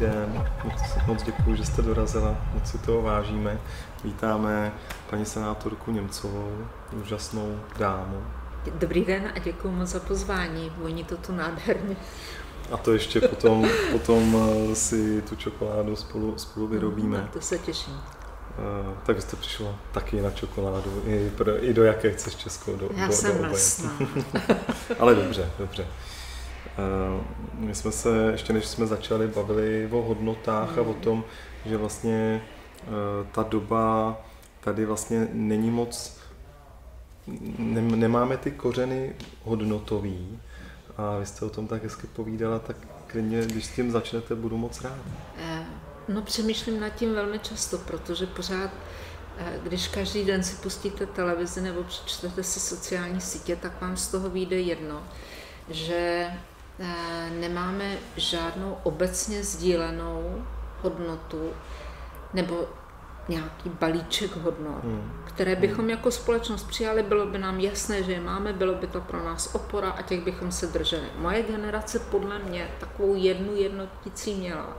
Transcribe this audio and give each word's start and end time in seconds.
den, 0.00 0.46
moc, 0.64 0.74
moc 1.06 1.22
děkuji, 1.22 1.56
že 1.56 1.64
jste 1.64 1.82
dorazila, 1.82 2.36
moc 2.54 2.70
si 2.70 2.78
toho 2.78 3.02
vážíme. 3.02 3.58
Vítáme 4.04 4.72
paní 5.10 5.26
senátorku 5.26 5.92
Němcovou, 5.92 6.66
úžasnou 7.02 7.60
dámu. 7.78 8.22
Dobrý 8.74 9.04
den 9.04 9.32
a 9.34 9.38
děkuji 9.38 9.70
moc 9.70 9.88
za 9.88 10.00
pozvání, 10.00 10.72
voní 10.78 11.04
to 11.04 11.16
tu 11.16 11.32
nádherně. 11.32 11.96
A 12.72 12.76
to 12.76 12.92
ještě 12.92 13.20
potom, 13.20 13.68
potom 13.92 14.36
eh, 14.70 14.74
si 14.74 15.22
tu 15.22 15.36
čokoládu 15.36 15.96
spolu, 15.96 16.38
spolu 16.38 16.66
vyrobíme. 16.66 17.18
No, 17.18 17.28
to 17.32 17.40
se 17.40 17.58
těším. 17.58 17.94
Uh, 17.94 18.94
tak 19.06 19.22
jste 19.22 19.36
přišla 19.36 19.74
taky 19.92 20.20
na 20.20 20.30
čokoládu, 20.30 21.02
i, 21.06 21.30
pro, 21.36 21.64
i 21.64 21.74
do 21.74 21.84
jaké 21.84 22.10
chceš 22.10 22.34
českou 22.36 22.76
do, 22.76 22.90
Já 22.96 23.06
do, 23.06 23.12
jsem 23.12 23.42
do. 23.42 23.56
Ale 24.98 25.14
dobře, 25.14 25.50
dobře. 25.58 25.86
Uh, 26.78 27.24
my 27.54 27.74
jsme 27.74 27.92
se, 27.92 28.28
ještě 28.32 28.52
než 28.52 28.66
jsme 28.66 28.86
začali, 28.86 29.28
bavili 29.28 29.88
o 29.92 30.02
hodnotách 30.02 30.72
mm. 30.72 30.78
a 30.78 30.82
o 30.82 30.94
tom, 30.94 31.24
že 31.66 31.76
vlastně 31.76 32.42
uh, 32.82 33.26
ta 33.32 33.42
doba 33.42 34.16
tady 34.60 34.86
vlastně 34.86 35.28
není 35.32 35.70
moc, 35.70 36.18
ne, 37.58 37.80
nemáme 37.82 38.36
ty 38.36 38.50
kořeny 38.50 39.14
hodnotový 39.44 40.38
a 40.96 41.16
vy 41.18 41.26
jste 41.26 41.44
o 41.44 41.50
tom 41.50 41.66
tak 41.66 41.82
hezky 41.82 42.06
povídala, 42.06 42.58
tak 42.58 42.76
klidně, 43.06 43.40
když 43.40 43.64
s 43.64 43.74
tím 43.74 43.90
začnete, 43.90 44.34
budu 44.34 44.56
moc 44.56 44.80
rád. 44.80 44.98
Uh, 44.98 46.14
no 46.14 46.22
přemýšlím 46.22 46.80
nad 46.80 46.88
tím 46.88 47.14
velmi 47.14 47.38
často, 47.38 47.78
protože 47.78 48.26
pořád 48.26 48.70
když 49.62 49.88
každý 49.88 50.24
den 50.24 50.42
si 50.42 50.56
pustíte 50.56 51.06
televizi 51.06 51.60
nebo 51.60 51.82
přečtete 51.82 52.42
si 52.42 52.60
sociální 52.60 53.20
sítě, 53.20 53.56
tak 53.56 53.80
vám 53.80 53.96
z 53.96 54.08
toho 54.08 54.30
vyjde 54.30 54.60
jedno, 54.60 55.02
že 55.68 56.26
nemáme 57.40 57.96
žádnou 58.16 58.76
obecně 58.82 59.44
sdílenou 59.44 60.44
hodnotu 60.82 61.50
nebo 62.34 62.68
nějaký 63.28 63.68
balíček 63.68 64.36
hodnot, 64.36 64.84
hmm. 64.84 65.12
které 65.24 65.56
bychom 65.56 65.78
hmm. 65.78 65.90
jako 65.90 66.10
společnost 66.10 66.64
přijali, 66.64 67.02
bylo 67.02 67.26
by 67.26 67.38
nám 67.38 67.60
jasné, 67.60 68.02
že 68.02 68.12
je 68.12 68.20
máme, 68.20 68.52
bylo 68.52 68.74
by 68.74 68.86
to 68.86 69.00
pro 69.00 69.24
nás 69.24 69.54
opora 69.54 69.90
a 69.90 70.02
těch 70.02 70.20
bychom 70.20 70.52
se 70.52 70.66
drželi. 70.66 71.06
Moje 71.16 71.42
generace 71.42 71.98
podle 71.98 72.38
mě 72.38 72.68
takovou 72.80 73.14
jednu 73.14 73.56
jednotící 73.56 74.34
měla. 74.34 74.76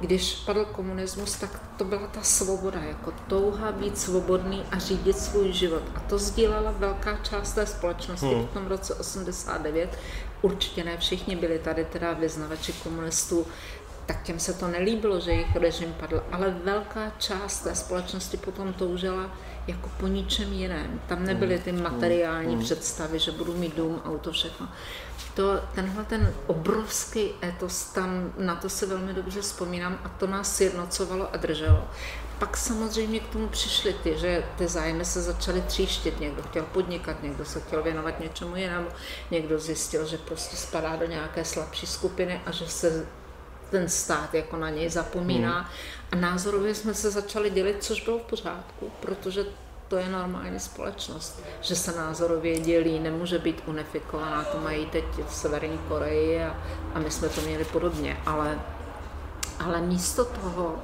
Když 0.00 0.34
padl 0.34 0.64
komunismus, 0.64 1.36
tak 1.36 1.60
to 1.76 1.84
byla 1.84 2.06
ta 2.06 2.22
svoboda, 2.22 2.80
jako 2.80 3.12
touha 3.28 3.72
být 3.72 3.98
svobodný 3.98 4.64
a 4.72 4.78
řídit 4.78 5.18
svůj 5.18 5.52
život. 5.52 5.82
A 5.94 6.00
to 6.00 6.18
sdílela 6.18 6.74
velká 6.78 7.16
část 7.22 7.52
té 7.52 7.66
společnosti 7.66 8.26
hmm. 8.26 8.46
v 8.46 8.50
tom 8.50 8.66
roce 8.66 8.94
89. 8.94 9.98
Určitě 10.42 10.84
ne 10.84 10.96
všichni 10.96 11.36
byli 11.36 11.58
tady 11.58 11.84
teda 11.84 12.12
vyznavači 12.12 12.72
komunistů, 12.72 13.46
tak 14.06 14.22
těm 14.22 14.40
se 14.40 14.54
to 14.54 14.68
nelíbilo, 14.68 15.20
že 15.20 15.30
jejich 15.30 15.56
režim 15.56 15.94
padl, 16.00 16.22
ale 16.32 16.56
velká 16.64 17.12
část 17.18 17.60
té 17.60 17.74
společnosti 17.74 18.36
potom 18.36 18.72
toužila 18.72 19.36
jako 19.66 19.90
po 20.00 20.06
ničem 20.06 20.52
jiném. 20.52 21.00
Tam 21.06 21.24
nebyly 21.24 21.58
ty 21.58 21.70
hmm. 21.70 21.82
materiální 21.82 22.56
mm. 22.56 22.62
představy, 22.62 23.18
že 23.18 23.32
budu 23.32 23.54
mít 23.54 23.76
dům, 23.76 24.00
auto, 24.04 24.32
všechno. 24.32 24.68
To, 25.34 25.60
tenhle 25.74 26.04
ten 26.04 26.34
obrovský 26.46 27.30
etos, 27.42 27.84
tam 27.84 28.32
na 28.38 28.56
to 28.56 28.68
se 28.68 28.86
velmi 28.86 29.12
dobře 29.12 29.40
vzpomínám 29.40 29.98
a 30.04 30.08
to 30.08 30.26
nás 30.26 30.56
sjednocovalo 30.56 31.34
a 31.34 31.36
drželo. 31.36 31.88
Pak 32.38 32.56
samozřejmě 32.56 33.20
k 33.20 33.28
tomu 33.28 33.48
přišly 33.48 33.92
ty, 34.02 34.18
že 34.18 34.44
ty 34.58 34.68
zájmy 34.68 35.04
se 35.04 35.22
začaly 35.22 35.60
tříštit. 35.60 36.20
Někdo 36.20 36.42
chtěl 36.42 36.64
podnikat, 36.64 37.22
někdo 37.22 37.44
se 37.44 37.60
chtěl 37.60 37.82
věnovat 37.82 38.20
něčemu 38.20 38.56
jinému, 38.56 38.88
někdo 39.30 39.58
zjistil, 39.58 40.06
že 40.06 40.18
prostě 40.18 40.56
spadá 40.56 40.96
do 40.96 41.06
nějaké 41.06 41.44
slabší 41.44 41.86
skupiny 41.86 42.40
a 42.46 42.50
že 42.50 42.68
se 42.68 43.06
ten 43.70 43.88
stát 43.88 44.34
jako 44.34 44.56
na 44.56 44.70
něj 44.70 44.90
zapomíná. 44.90 45.58
Hmm. 45.58 45.68
A 46.12 46.16
názorově 46.16 46.74
jsme 46.74 46.94
se 46.94 47.10
začali 47.10 47.50
dělit, 47.50 47.84
což 47.84 48.04
bylo 48.04 48.18
v 48.18 48.22
pořádku, 48.22 48.90
protože 49.00 49.44
to 49.90 49.96
je 49.96 50.08
normální 50.08 50.60
společnost, 50.60 51.42
že 51.60 51.76
se 51.76 51.96
názorově 51.96 52.60
dělí, 52.60 52.98
nemůže 52.98 53.38
být 53.38 53.62
unifikovaná, 53.66 54.44
to 54.44 54.60
mají 54.60 54.86
teď 54.86 55.04
v 55.28 55.34
Severní 55.34 55.78
Koreji 55.78 56.44
a, 56.44 56.56
a 56.94 56.98
my 56.98 57.10
jsme 57.10 57.28
to 57.28 57.40
měli 57.40 57.64
podobně, 57.64 58.16
ale, 58.26 58.60
ale 59.58 59.80
místo 59.80 60.24
toho, 60.24 60.78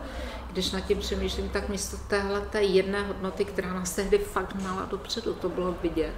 když 0.56 0.70
nad 0.70 0.80
tím 0.80 0.98
přemýšlím, 0.98 1.48
tak 1.48 1.68
místo 1.68 1.96
téhle 2.08 2.40
té 2.40 2.62
jedné 2.62 3.02
hodnoty, 3.02 3.44
která 3.44 3.74
nás 3.74 3.92
tehdy 3.92 4.18
fakt 4.18 4.54
hnala 4.54 4.84
dopředu, 4.84 5.34
to 5.34 5.48
bylo 5.48 5.74
vidět, 5.82 6.14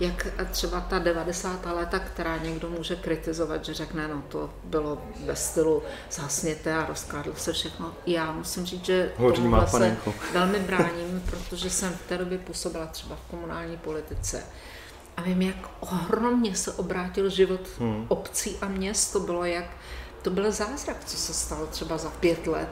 jak 0.00 0.26
třeba 0.50 0.80
ta 0.80 0.98
90. 0.98 1.66
léta, 1.66 1.98
která 1.98 2.36
někdo 2.36 2.70
může 2.70 2.96
kritizovat, 2.96 3.64
že 3.64 3.74
řekne, 3.74 4.08
no 4.08 4.22
to 4.28 4.50
bylo 4.64 5.02
ve 5.24 5.36
stylu 5.36 5.82
zasněte 6.10 6.74
a 6.74 6.86
rozkádlo 6.86 7.34
se 7.36 7.52
všechno. 7.52 7.94
Já 8.06 8.32
musím 8.32 8.66
říct, 8.66 8.84
že 8.84 9.12
tomu 9.34 9.66
se 9.66 9.96
velmi 10.32 10.58
bráním, 10.58 11.22
protože 11.30 11.70
jsem 11.70 11.92
v 11.92 12.08
té 12.08 12.18
době 12.18 12.38
působila 12.38 12.86
třeba 12.86 13.16
v 13.16 13.30
komunální 13.30 13.76
politice. 13.76 14.42
A 15.16 15.22
vím, 15.22 15.42
jak 15.42 15.56
ohromně 15.80 16.56
se 16.56 16.72
obrátil 16.72 17.30
život 17.30 17.60
hmm. 17.78 18.06
obcí 18.08 18.56
a 18.60 18.68
měst. 18.68 19.12
To 19.12 19.20
bylo 19.20 19.44
jak, 19.44 19.70
to 20.22 20.30
byl 20.30 20.52
zázrak, 20.52 21.04
co 21.04 21.16
se 21.16 21.34
stalo 21.34 21.66
třeba 21.66 21.98
za 21.98 22.10
pět 22.10 22.46
let 22.46 22.68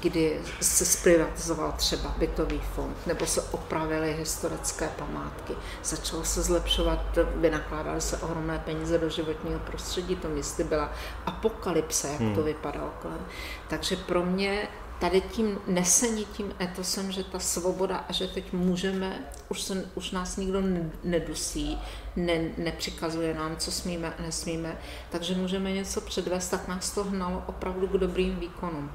kdy 0.00 0.40
se 0.60 0.84
zprivatizoval 0.84 1.72
třeba 1.72 2.14
bytový 2.18 2.60
fond, 2.74 2.96
nebo 3.06 3.26
se 3.26 3.42
opravily 3.42 4.14
historické 4.14 4.88
památky, 4.98 5.52
začalo 5.84 6.24
se 6.24 6.42
zlepšovat, 6.42 7.18
vynakládaly 7.36 8.00
se 8.00 8.16
ohromné 8.16 8.58
peníze 8.58 8.98
do 8.98 9.08
životního 9.08 9.58
prostředí, 9.58 10.16
to 10.16 10.28
místy 10.28 10.64
byla 10.64 10.92
apokalypse, 11.26 12.08
jak 12.08 12.20
hmm. 12.20 12.34
to 12.34 12.42
vypadalo 12.42 12.90
kolem. 13.02 13.26
Takže 13.68 13.96
pro 13.96 14.22
mě 14.22 14.68
tady 15.02 15.20
tím 15.20 15.58
nesení 15.66 16.24
tím 16.24 16.54
etosem, 16.60 17.12
že 17.12 17.24
ta 17.24 17.38
svoboda 17.38 17.96
a 18.08 18.12
že 18.12 18.26
teď 18.26 18.52
můžeme, 18.52 19.18
už, 19.48 19.62
se, 19.62 19.84
už 19.94 20.10
nás 20.10 20.36
nikdo 20.36 20.62
nedusí, 21.04 21.78
ne, 22.16 22.50
nepřikazuje 22.58 23.34
nám, 23.34 23.56
co 23.56 23.72
smíme 23.72 24.14
a 24.18 24.22
nesmíme, 24.22 24.78
takže 25.10 25.34
můžeme 25.34 25.72
něco 25.72 26.00
předvést, 26.00 26.48
tak 26.48 26.68
nás 26.68 26.90
to 26.90 27.04
hnalo 27.04 27.44
opravdu 27.46 27.88
k 27.88 27.92
dobrým 27.92 28.36
výkonům. 28.36 28.90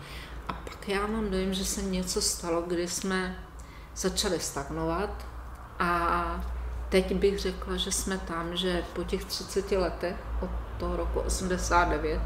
A 0.47 0.53
pak 0.53 0.90
já 0.90 1.08
mám 1.08 1.30
dojem, 1.30 1.53
že 1.53 1.66
se 1.66 1.81
něco 1.81 2.22
stalo, 2.22 2.62
kdy 2.62 2.88
jsme 2.88 3.40
začali 3.96 4.40
stagnovat. 4.40 5.25
A 5.80 6.46
teď 6.90 7.16
bych 7.16 7.40
řekla, 7.40 7.78
že 7.78 7.91
jsme 7.91 8.18
tam, 8.18 8.58
že 8.58 8.84
po 8.94 9.03
těch 9.03 9.25
30 9.25 9.72
letech 9.72 10.16
od 10.41 10.50
toho 10.78 10.96
roku 10.97 11.19
89 11.19 12.22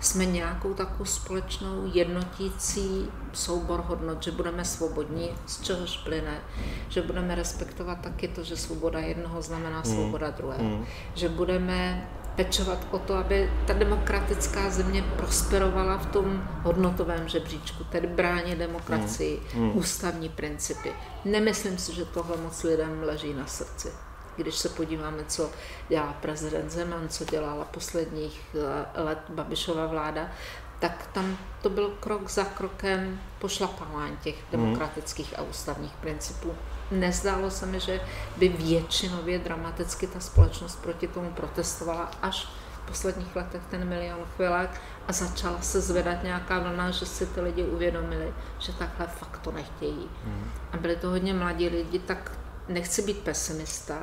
jsme 0.00 0.24
nějakou 0.24 0.74
takovou 0.74 1.04
společnou 1.04 1.90
jednotící 1.92 3.08
soubor 3.32 3.84
hodnot, 3.86 4.22
že 4.22 4.30
budeme 4.30 4.64
svobodní, 4.64 5.30
z 5.46 5.60
čehož 5.60 5.96
plyne, 5.96 6.40
že 6.88 7.02
budeme 7.02 7.34
respektovat 7.34 8.00
taky 8.00 8.28
to, 8.28 8.44
že 8.44 8.56
svoboda 8.56 8.98
jednoho 8.98 9.42
znamená 9.42 9.82
svoboda 9.82 10.30
druhého, 10.30 10.64
mm. 10.64 10.84
že 11.14 11.28
budeme 11.28 12.08
pečovat 12.36 12.86
o 12.90 12.98
to, 12.98 13.14
aby 13.14 13.50
ta 13.66 13.72
demokratická 13.72 14.70
země 14.70 15.04
prosperovala 15.16 15.98
v 15.98 16.06
tom 16.06 16.48
hodnotovém 16.62 17.28
žebříčku, 17.28 17.84
tedy 17.84 18.06
bránit 18.06 18.58
demokracii, 18.58 19.42
mm. 19.54 19.62
Mm. 19.62 19.76
ústavní 19.76 20.28
principy. 20.28 20.92
Nemyslím 21.24 21.78
si, 21.78 21.94
že 21.94 22.04
tohle 22.04 22.36
moc 22.36 22.62
lidem 22.62 23.02
leží 23.02 23.34
na 23.34 23.46
srdci. 23.46 23.92
Když 24.36 24.54
se 24.54 24.68
podíváme, 24.68 25.24
co 25.28 25.50
dělá 25.88 26.12
prezident 26.12 26.70
Zeman, 26.70 27.08
co 27.08 27.24
dělala 27.24 27.64
posledních 27.64 28.40
eh, 28.54 29.02
let 29.02 29.18
Babišova 29.28 29.86
vláda, 29.86 30.30
tak 30.78 31.08
tam 31.12 31.38
to 31.62 31.70
byl 31.70 31.90
krok 32.00 32.30
za 32.30 32.44
krokem 32.44 33.20
pošlapávání 33.38 34.16
těch 34.16 34.34
hmm. 34.34 34.44
demokratických 34.50 35.38
a 35.38 35.42
ústavních 35.42 35.92
principů. 35.92 36.54
Nezdálo 36.90 37.50
se 37.50 37.66
mi, 37.66 37.80
že 37.80 38.00
by 38.36 38.48
většinově 38.48 39.38
dramaticky 39.38 40.06
ta 40.06 40.20
společnost 40.20 40.82
proti 40.82 41.08
tomu 41.08 41.30
protestovala 41.30 42.10
až 42.22 42.48
v 42.72 42.88
posledních 42.88 43.36
letech 43.36 43.62
ten 43.70 43.88
milion 43.88 44.20
chvilek 44.36 44.80
a 45.08 45.12
začala 45.12 45.60
se 45.60 45.80
zvedat 45.80 46.22
nějaká 46.22 46.58
vlna, 46.58 46.90
že 46.90 47.06
si 47.06 47.26
ty 47.26 47.40
lidi 47.40 47.62
uvědomili, 47.62 48.34
že 48.58 48.72
takhle 48.72 49.06
fakt 49.06 49.38
to 49.38 49.52
nechtějí. 49.52 50.08
Hmm. 50.24 50.50
A 50.72 50.76
byli 50.76 50.96
to 50.96 51.10
hodně 51.10 51.34
mladí 51.34 51.68
lidi, 51.68 51.98
tak 51.98 52.32
nechci 52.68 53.02
být 53.02 53.18
pesimista, 53.18 53.98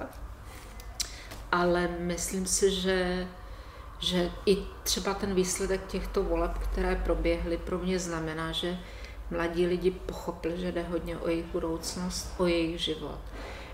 ale 1.51 1.87
myslím 1.99 2.45
si, 2.45 2.71
že 2.71 3.27
že 4.01 4.31
i 4.45 4.57
třeba 4.83 5.13
ten 5.13 5.35
výsledek 5.35 5.85
těchto 5.87 6.23
voleb, 6.23 6.51
které 6.57 6.95
proběhly, 6.95 7.57
pro 7.57 7.77
mě 7.77 7.99
znamená, 7.99 8.51
že 8.51 8.77
mladí 9.31 9.65
lidi 9.67 9.91
pochopili, 9.91 10.59
že 10.59 10.71
jde 10.71 10.83
hodně 10.83 11.17
o 11.17 11.29
jejich 11.29 11.45
budoucnost, 11.45 12.33
o 12.37 12.45
jejich 12.45 12.81
život. 12.81 13.19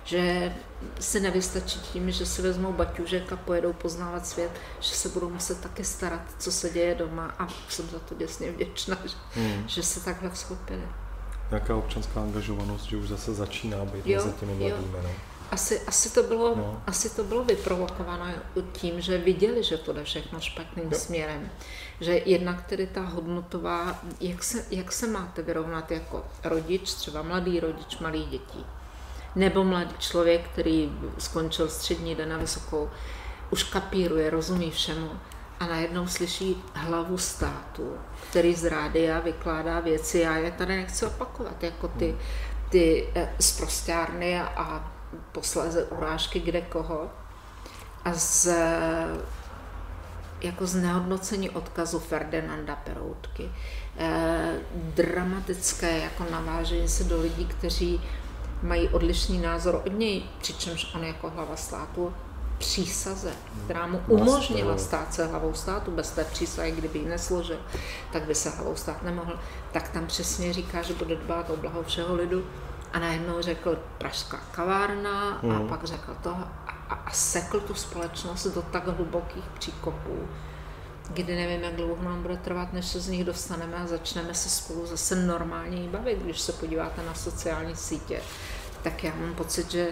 Že 0.04 0.54
si 1.00 1.19
nevystačí 1.19 1.80
tím, 1.80 2.12
že 2.12 2.25
si 2.25 2.42
vezmou 2.42 2.74
baťužek 2.74 3.33
a 3.33 3.36
pojedou 3.36 3.74
poznávat 3.74 4.27
svět, 4.27 4.51
že 4.80 4.95
se 4.95 5.09
budou 5.09 5.30
muset 5.30 5.62
taky 5.62 5.83
starat, 5.83 6.21
co 6.39 6.51
se 6.51 6.69
děje 6.69 6.95
doma 6.95 7.36
a 7.39 7.48
jsem 7.69 7.89
za 7.89 8.00
to 8.00 8.15
děsně 8.15 8.51
vděčná, 8.51 8.98
že, 9.06 9.15
hmm. 9.31 9.63
že 9.68 9.83
se 9.83 10.06
takhle 10.06 10.30
vzchopili. 10.30 10.83
Jaká 11.51 11.75
občanská 11.75 12.21
angažovanost, 12.21 12.86
že 12.86 12.98
už 12.98 13.07
zase 13.07 13.33
začíná 13.33 13.86
být 13.86 14.07
jo, 14.07 14.25
mezi 14.25 14.38
těmi 14.39 14.54
mladými, 14.54 14.94
jo. 14.94 15.04
no? 15.04 15.09
Asi, 15.51 15.81
asi, 15.88 16.13
to 16.13 16.23
bylo, 16.23 16.55
no. 16.55 16.81
asi 16.88 17.15
to 17.15 17.23
bylo 17.23 17.44
vyprovokováno 17.44 18.25
tím, 18.71 19.01
že 19.01 19.17
viděli, 19.17 19.63
že 19.63 19.77
to 19.77 19.94
jde 19.94 20.03
všechno 20.03 20.39
špatným 20.39 20.91
jo. 20.91 20.97
směrem. 20.97 21.51
Že 21.99 22.21
jednak 22.25 22.65
tedy 22.65 22.88
ta 22.88 23.01
hodnotová, 23.01 23.99
jak 24.21 24.44
se, 24.44 24.65
jak 24.71 24.91
se 24.91 25.07
máte 25.07 25.41
vyrovnat 25.41 25.91
jako 25.91 26.25
rodič, 26.44 26.94
třeba 26.94 27.21
mladý 27.21 27.59
rodič 27.59 27.97
malý 27.99 28.25
dětí, 28.25 28.65
nebo 29.35 29.63
mladý 29.63 29.95
člověk, 29.99 30.49
který 30.53 30.91
skončil 31.17 31.69
střední 31.69 32.15
den 32.15 32.29
na 32.29 32.38
vysokou, 32.38 32.89
už 33.49 33.63
kapíruje, 33.63 34.29
rozumí 34.29 34.71
všemu 34.71 35.11
a 35.59 35.65
najednou 35.65 36.07
slyší 36.07 36.63
hlavu 36.73 37.17
státu, 37.17 37.97
který 38.29 38.55
z 38.55 38.65
rádia 38.65 39.19
vykládá 39.19 39.79
věci, 39.79 40.19
já 40.19 40.38
je 40.38 40.51
tady 40.51 40.75
nechci 40.75 41.05
opakovat, 41.05 41.63
jako 41.63 41.88
ty, 41.88 42.17
ty 42.69 43.09
zprostárny 43.39 44.39
a, 44.39 44.45
a 44.45 44.96
posléze 45.31 45.83
urážky 45.83 46.39
kde 46.39 46.62
koho 46.62 47.09
a 48.06 48.13
z, 48.13 48.48
jako 50.42 50.68
z 50.68 50.75
nehodnocení 50.75 51.50
odkazu 51.50 52.00
Ferdinanda 52.00 52.75
Peroutky. 52.75 53.51
E, 53.98 54.59
dramatické 54.74 55.98
jako 55.98 56.25
navážení 56.31 56.89
se 56.89 57.04
do 57.04 57.21
lidí, 57.21 57.45
kteří 57.45 58.01
mají 58.63 58.89
odlišný 58.89 59.38
názor 59.38 59.81
od 59.86 59.94
něj, 59.94 60.24
přičemž 60.39 60.95
on 60.95 61.04
jako 61.04 61.30
hlava 61.30 61.56
státu 61.56 62.13
přísaze, 62.57 63.31
která 63.65 63.88
mu 63.88 64.01
umožnila 64.07 64.77
stát 64.77 65.13
se 65.13 65.25
hlavou 65.25 65.54
státu, 65.54 65.92
bez 65.92 66.12
té 66.12 66.24
přísahy, 66.24 66.71
kdyby 66.71 67.00
ji 67.00 67.06
nesložil, 67.06 67.59
tak 68.12 68.24
by 68.24 68.36
se 68.36 68.50
hlavou 68.50 68.75
stát 68.75 69.04
nemohl, 69.04 69.39
tak 69.71 69.89
tam 69.89 70.07
přesně 70.07 70.54
říká, 70.54 70.81
že 70.81 70.94
bude 70.94 71.15
dbát 71.15 71.50
o 71.50 71.57
blaho 71.57 71.83
všeho 71.83 72.15
lidu 72.15 72.45
a 72.93 72.99
najednou 72.99 73.41
řekl 73.41 73.79
pražská 73.97 74.39
kavárna 74.51 75.39
hmm. 75.43 75.51
a 75.51 75.59
pak 75.59 75.83
řekl 75.83 76.17
to 76.23 76.29
a, 76.29 76.73
a, 76.89 77.11
sekl 77.11 77.59
tu 77.59 77.73
společnost 77.73 78.47
do 78.47 78.61
tak 78.61 78.87
hlubokých 78.87 79.43
příkopů, 79.59 80.27
kdy 81.13 81.35
nevím, 81.35 81.63
jak 81.63 81.75
dlouho 81.75 82.03
nám 82.03 82.21
bude 82.21 82.37
trvat, 82.37 82.73
než 82.73 82.85
se 82.85 82.99
z 82.99 83.07
nich 83.07 83.23
dostaneme 83.23 83.77
a 83.77 83.87
začneme 83.87 84.33
se 84.33 84.49
spolu 84.49 84.85
zase 84.85 85.15
normálně 85.15 85.87
bavit. 85.89 86.19
Když 86.19 86.39
se 86.39 86.51
podíváte 86.51 87.03
na 87.03 87.13
sociální 87.13 87.75
sítě, 87.75 88.21
tak 88.83 89.03
já 89.03 89.15
mám 89.15 89.33
pocit, 89.33 89.71
že, 89.71 89.87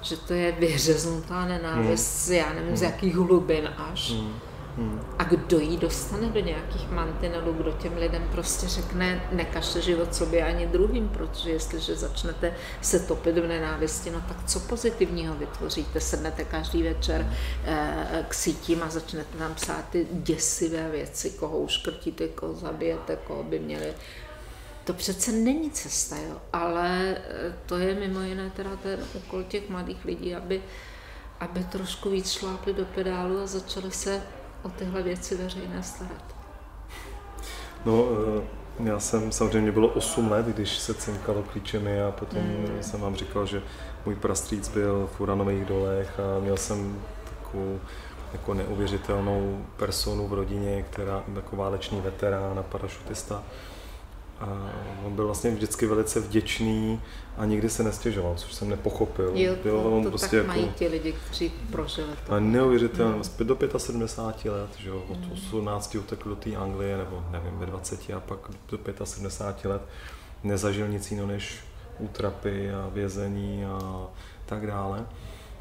že 0.00 0.16
to 0.16 0.32
je 0.32 0.52
vyřeznutá 0.52 1.44
nenávist, 1.44 2.28
hmm. 2.28 2.36
já 2.36 2.48
nevím, 2.48 2.68
hmm. 2.68 2.76
z 2.76 2.82
jakých 2.82 3.16
hlubin 3.16 3.74
až. 3.92 4.10
Hmm. 4.10 4.49
Hmm. 4.76 5.00
A 5.18 5.24
kdo 5.24 5.58
jí 5.58 5.76
dostane 5.76 6.28
do 6.28 6.40
nějakých 6.40 6.90
mantinelů, 6.90 7.52
kdo 7.52 7.72
těm 7.72 7.96
lidem 7.96 8.28
prostě 8.32 8.68
řekne, 8.68 9.28
nekažte 9.32 9.80
život 9.80 10.14
sobě 10.14 10.44
ani 10.44 10.66
druhým, 10.66 11.08
protože 11.08 11.50
jestliže 11.50 11.96
začnete 11.96 12.54
se 12.80 13.00
topit 13.00 13.38
v 13.38 13.46
nenávisti, 13.46 14.10
no 14.10 14.22
tak 14.28 14.44
co 14.44 14.60
pozitivního 14.60 15.34
vytvoříte? 15.34 16.00
Sednete 16.00 16.44
každý 16.44 16.82
večer 16.82 17.32
eh, 17.64 18.24
k 18.28 18.34
sítím 18.34 18.82
a 18.82 18.90
začnete 18.90 19.38
tam 19.38 19.54
psát 19.54 19.88
ty 19.90 20.06
děsivé 20.10 20.90
věci, 20.90 21.30
koho 21.30 21.58
uškrtíte, 21.58 22.28
koho 22.28 22.54
zabijete, 22.54 23.18
koho 23.26 23.42
by 23.42 23.58
měli 23.58 23.94
to 24.84 24.94
přece 24.94 25.32
není 25.32 25.70
cesta, 25.70 26.16
jo? 26.16 26.36
ale 26.52 27.16
eh, 27.16 27.54
to 27.66 27.78
je 27.78 27.94
mimo 27.94 28.20
jiné 28.20 28.50
teda 28.50 28.76
ten 28.76 29.00
úkol 29.14 29.42
těch 29.42 29.68
mladých 29.68 30.04
lidí, 30.04 30.34
aby, 30.34 30.62
aby 31.40 31.64
trošku 31.64 32.10
víc 32.10 32.30
šlápli 32.30 32.74
do 32.74 32.84
pedálu 32.84 33.40
a 33.40 33.46
začali 33.46 33.90
se 33.90 34.22
o 34.62 34.68
tyhle 34.68 35.02
věci 35.02 35.36
veřejné 35.36 35.82
starat? 35.82 36.34
No, 37.84 38.04
eh, 38.38 38.60
já 38.84 39.00
jsem, 39.00 39.32
samozřejmě 39.32 39.72
bylo 39.72 39.88
8 39.88 40.30
let, 40.30 40.46
když 40.46 40.78
se 40.78 40.94
cinkalo 40.94 41.42
klíčemi 41.42 42.02
a 42.02 42.10
potom 42.10 42.42
mm. 42.42 42.78
jsem 42.80 43.00
vám 43.00 43.16
říkal, 43.16 43.46
že 43.46 43.62
můj 44.06 44.14
prastrýc 44.14 44.68
byl 44.68 45.08
v 45.16 45.20
Uranových 45.20 45.64
dolech 45.64 46.20
a 46.20 46.40
měl 46.40 46.56
jsem 46.56 47.02
takovou 47.24 47.80
jako 48.32 48.54
neuvěřitelnou 48.54 49.64
personu 49.76 50.28
v 50.28 50.32
rodině, 50.32 50.84
která 50.90 51.24
jako 51.34 51.56
válečný 51.56 52.00
veterán 52.00 52.58
a 52.58 52.62
parašutista. 52.62 53.42
A 54.40 54.70
on 55.06 55.14
byl 55.14 55.26
vlastně 55.26 55.50
vždycky 55.50 55.86
velice 55.86 56.20
vděčný 56.20 57.00
a 57.40 57.44
nikdy 57.44 57.70
se 57.70 57.82
nestěžoval, 57.82 58.34
což 58.34 58.54
jsem 58.54 58.68
nepochopil. 58.68 59.32
Jo, 59.34 59.56
to, 59.62 59.68
jo, 59.68 59.82
on 59.82 60.04
to 60.04 60.08
prostě 60.08 60.26
tak 60.26 60.46
jako, 60.46 60.48
mají 60.48 60.72
ti 60.76 60.88
lidi, 60.88 61.12
kteří 61.12 61.52
prožili 61.72 62.08
to. 62.26 62.32
A 62.32 62.40
neuvěřitelně, 62.40 63.14
mm. 63.14 63.46
do 63.46 63.78
75 63.78 64.52
let, 64.52 64.70
že 64.78 64.88
jo, 64.88 65.02
od 65.08 65.18
18 65.32 65.94
hmm. 65.94 66.02
utekl 66.04 66.28
do 66.28 66.36
té 66.36 66.56
Anglie, 66.56 66.98
nebo 66.98 67.24
nevím, 67.30 67.58
ve 67.58 67.66
20 67.66 68.10
a 68.10 68.20
pak 68.20 68.38
do 68.68 69.06
75 69.06 69.70
let 69.70 69.82
nezažil 70.44 70.88
nic 70.88 71.10
jiného 71.10 71.28
než 71.28 71.58
útrapy 71.98 72.70
a 72.70 72.88
vězení 72.92 73.64
a 73.64 74.06
tak 74.46 74.66
dále. 74.66 75.06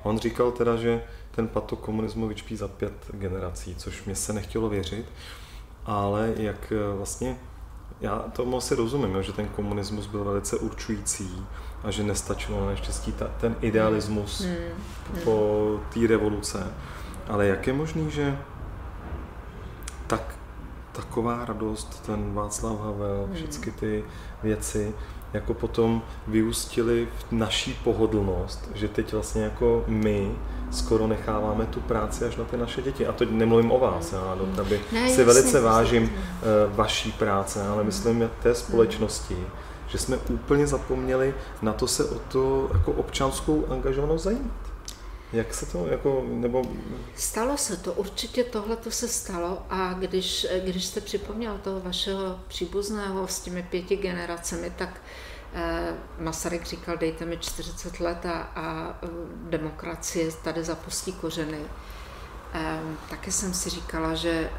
A 0.01 0.05
on 0.05 0.19
říkal 0.19 0.51
teda, 0.51 0.75
že 0.75 1.03
ten 1.31 1.47
pato 1.47 1.75
komunismu 1.75 2.27
vyčpí 2.27 2.55
za 2.55 2.67
pět 2.67 2.93
generací, 3.13 3.75
což 3.75 4.03
mě 4.03 4.15
se 4.15 4.33
nechtělo 4.33 4.69
věřit, 4.69 5.05
ale 5.85 6.33
jak 6.37 6.73
vlastně 6.97 7.37
já 8.01 8.19
tomu 8.19 8.57
asi 8.57 8.75
rozumím, 8.75 9.15
jo, 9.15 9.21
že 9.21 9.33
ten 9.33 9.47
komunismus 9.47 10.07
byl 10.07 10.23
velice 10.23 10.57
určující 10.57 11.45
a 11.83 11.91
že 11.91 12.03
nestačilo 12.03 12.61
na 12.61 12.67
neštěstí 12.67 13.11
ta, 13.11 13.27
ten 13.41 13.55
idealismus 13.61 14.41
hmm. 14.41 14.55
hmm. 14.55 15.21
po 15.23 15.79
té 15.93 16.07
revoluce. 16.07 16.67
Ale 17.27 17.47
jak 17.47 17.67
je 17.67 17.73
možný, 17.73 18.11
že 18.11 18.37
tak, 20.07 20.35
taková 20.91 21.45
radost, 21.45 22.03
ten 22.05 22.33
Václav 22.33 22.79
Havel, 22.79 23.25
hmm. 23.25 23.35
všechny 23.35 23.71
ty 23.71 24.03
věci, 24.43 24.93
jako 25.33 25.53
potom 25.53 26.01
vyústili 26.27 27.07
v 27.17 27.31
naší 27.31 27.73
pohodlnost, 27.83 28.71
že 28.75 28.87
teď 28.87 29.13
vlastně 29.13 29.43
jako 29.43 29.83
my 29.87 30.31
skoro 30.71 31.07
necháváme 31.07 31.65
tu 31.65 31.79
práci 31.79 32.25
až 32.25 32.35
na 32.35 32.43
ty 32.43 32.57
naše 32.57 32.81
děti. 32.81 33.07
A 33.07 33.11
to 33.11 33.25
nemluvím 33.25 33.71
o 33.71 33.79
vás, 33.79 34.13
já 34.13 34.35
do 34.35 34.65
ne, 34.91 35.09
si 35.09 35.23
velice 35.23 35.61
vážím 35.61 36.03
uh, 36.03 36.09
vaší 36.75 37.11
práce, 37.11 37.67
ale 37.67 37.83
myslím 37.83 38.29
té 38.43 38.55
společnosti, 38.55 39.37
že 39.87 39.97
jsme 39.97 40.17
úplně 40.17 40.67
zapomněli 40.67 41.33
na 41.61 41.73
to 41.73 41.87
se 41.87 42.05
o 42.05 42.19
to 42.31 42.69
jako 42.73 42.91
občanskou 42.91 43.65
angažovanost 43.69 44.23
zajímat. 44.23 44.68
Jak 45.33 45.53
se 45.53 45.65
to, 45.65 45.87
jako, 45.87 46.23
nebo... 46.27 46.61
Stalo 47.15 47.57
se 47.57 47.77
to, 47.77 47.93
určitě 47.93 48.43
tohle 48.43 48.75
to 48.75 48.91
se 48.91 49.07
stalo 49.07 49.65
a 49.69 49.93
když, 49.93 50.47
když 50.63 50.85
jste 50.85 51.01
připomněl 51.01 51.57
toho 51.63 51.79
vašeho 51.79 52.39
příbuzného 52.47 53.27
s 53.27 53.39
těmi 53.39 53.63
pěti 53.63 53.95
generacemi, 53.95 54.73
tak 54.77 55.01
Eh, 55.53 55.93
Masaryk 56.19 56.65
říkal, 56.65 56.97
dejte 56.97 57.25
mi 57.25 57.37
40 57.37 57.99
let 57.99 58.25
a, 58.25 58.31
a 58.55 58.95
eh, 59.03 59.07
demokracie 59.49 60.31
tady 60.43 60.63
zapustí 60.63 61.13
kořeny. 61.13 61.59
Eh, 62.53 62.79
taky 63.09 63.31
jsem 63.31 63.53
si 63.53 63.69
říkala, 63.69 64.15
že 64.15 64.49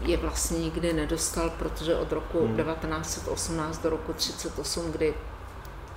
je 0.00 0.16
vlastně 0.16 0.58
nikdy 0.58 0.92
nedostal, 0.92 1.50
protože 1.50 1.96
od 1.96 2.12
roku 2.12 2.46
hmm. 2.46 2.56
1918 2.56 3.82
do 3.82 3.90
roku 3.90 4.12
1938, 4.12 4.92
kdy 4.92 5.14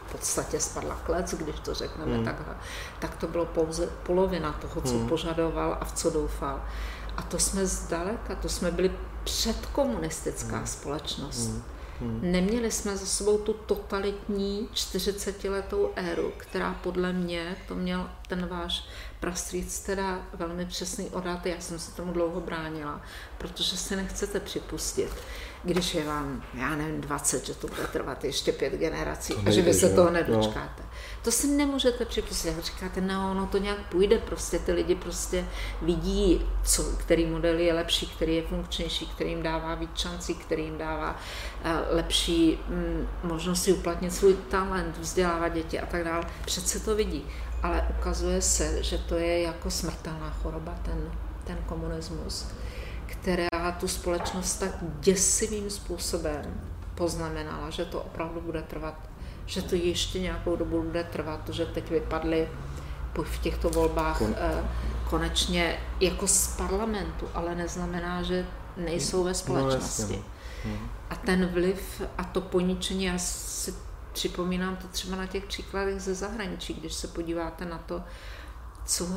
v 0.10 0.12
podstatě 0.12 0.60
spadla 0.60 0.96
klec, 0.96 1.34
když 1.34 1.56
to 1.60 1.74
řekneme 1.74 2.16
hmm. 2.16 2.25
takhle, 2.25 2.56
tak 3.00 3.16
to 3.16 3.28
bylo 3.28 3.46
pouze 3.46 3.88
polovina 3.88 4.54
toho, 4.54 4.82
co 4.82 4.94
hmm. 4.94 5.10
požadoval 5.10 5.78
a 5.82 5.86
v 5.86 5.92
co 5.92 6.10
doufal. 6.10 6.62
A 7.18 7.22
to 7.22 7.39
jsme 7.39 7.66
zdaleka, 7.66 8.36
to 8.36 8.50
jsme 8.50 8.72
byli 8.72 8.92
předkomunistická 9.24 10.58
hmm. 10.58 10.68
společnost. 10.68 11.48
Hmm. 11.48 11.63
Hmm. 12.01 12.20
Neměli 12.22 12.72
jsme 12.72 12.98
za 12.98 13.06
sebou 13.06 13.38
tu 13.38 13.54
totalitní 13.54 14.70
40-letou 14.74 15.89
éru, 15.96 16.32
která 16.38 16.74
podle 16.74 17.13
mě, 17.13 17.56
to 17.68 17.75
měl 17.75 18.10
ten 18.28 18.48
váš 18.48 18.86
prastrýc 19.20 19.80
teda 19.80 20.28
velmi 20.34 20.66
přesný 20.66 21.10
odhad, 21.10 21.46
já 21.46 21.60
jsem 21.60 21.80
se 21.80 21.92
tomu 21.92 22.13
dlouho 22.13 22.42
bránila, 22.42 23.01
protože 23.38 23.78
si 23.78 23.96
nechcete 23.96 24.39
připustit, 24.39 25.10
když 25.63 25.96
je 25.96 26.06
vám, 26.06 26.44
já 26.54 26.75
nevím, 26.75 27.01
20, 27.01 27.46
že 27.46 27.54
to 27.54 27.68
bude 27.68 27.88
trvat 27.88 28.24
ještě 28.24 28.51
pět 28.51 28.74
generací 28.74 29.34
to 29.34 29.42
nejde, 29.42 29.51
a 29.51 29.54
že 29.54 29.62
vy 29.62 29.74
se 29.74 29.89
toho 29.89 30.10
nedočkáte. 30.10 30.84
No. 30.84 30.89
To 31.24 31.32
si 31.32 31.48
nemůžete 31.48 32.06
připustit. 32.06 32.63
Říkáte, 32.63 33.01
no, 33.01 33.32
ono 33.32 33.48
to 33.48 33.58
nějak 33.58 33.78
půjde, 33.89 34.18
prostě 34.18 34.60
ty 34.60 34.72
lidi 34.72 34.96
prostě 34.96 35.46
vidí, 35.82 36.46
co, 36.63 36.84
který 36.84 37.25
model 37.25 37.60
je 37.60 37.74
lepší, 37.74 38.08
který 38.08 38.36
je 38.36 38.42
funkčnější, 38.42 39.06
který 39.08 39.30
jim 39.30 39.44
dává 39.44 39.75
víc 39.75 39.89
šancí, 39.96 40.36
který 40.36 40.63
jim 40.63 40.78
dává 40.78 41.12
uh, 41.66 41.72
lepší 41.96 42.60
mm, 42.68 43.08
možnosti 43.24 43.74
uplatnit 43.74 44.13
svůj 44.13 44.36
talent, 44.50 44.98
vzdělávat 44.98 45.48
děti 45.48 45.80
a 45.80 45.86
tak 45.86 46.04
dále. 46.04 46.25
Přece 46.46 46.80
to 46.80 46.96
vidí. 46.96 47.25
Ale 47.63 47.88
ukazuje 48.00 48.42
se, 48.42 48.84
že 48.84 48.98
to 48.98 49.16
je 49.16 49.42
jako 49.42 49.72
smrtelná 49.72 50.30
choroba, 50.30 50.75
ten, 50.86 51.12
ten 51.44 51.58
komunismus 51.66 52.46
která 53.33 53.71
tu 53.71 53.88
společnost 53.88 54.59
tak 54.59 54.71
děsivým 54.81 55.69
způsobem 55.69 56.62
poznamenala, 56.95 57.69
že 57.69 57.86
to 57.86 58.01
opravdu 58.01 58.41
bude 58.41 58.62
trvat, 58.62 59.09
že 59.45 59.62
to 59.62 59.75
ještě 59.75 60.19
nějakou 60.19 60.55
dobu 60.55 60.81
bude 60.81 61.03
trvat, 61.03 61.50
že 61.50 61.65
teď 61.65 61.89
vypadly 61.89 62.50
v 63.24 63.39
těchto 63.39 63.69
volbách 63.69 64.17
Kon... 64.17 64.36
Eh, 64.38 64.63
konečně 65.09 65.79
jako 66.00 66.27
z 66.27 66.48
parlamentu, 66.48 67.27
ale 67.33 67.55
neznamená, 67.55 68.24
že 68.24 68.45
nejsou 68.77 69.24
ve 69.24 69.29
no, 69.29 69.36
společnosti. 69.36 70.24
No, 70.65 70.71
A 71.09 71.15
ten 71.15 71.45
vliv 71.45 72.01
a 72.17 72.24
to 72.24 72.41
poničení, 72.41 73.03
já 73.03 73.17
si 73.17 73.74
připomínám 74.13 74.75
to 74.75 74.88
třeba 74.88 75.17
na 75.17 75.27
těch 75.27 75.45
příkladech 75.45 76.01
ze 76.01 76.15
zahraničí, 76.15 76.74
když 76.74 76.93
se 76.93 77.07
podíváte 77.07 77.65
na 77.65 77.77
to, 77.77 78.03
co 78.86 79.07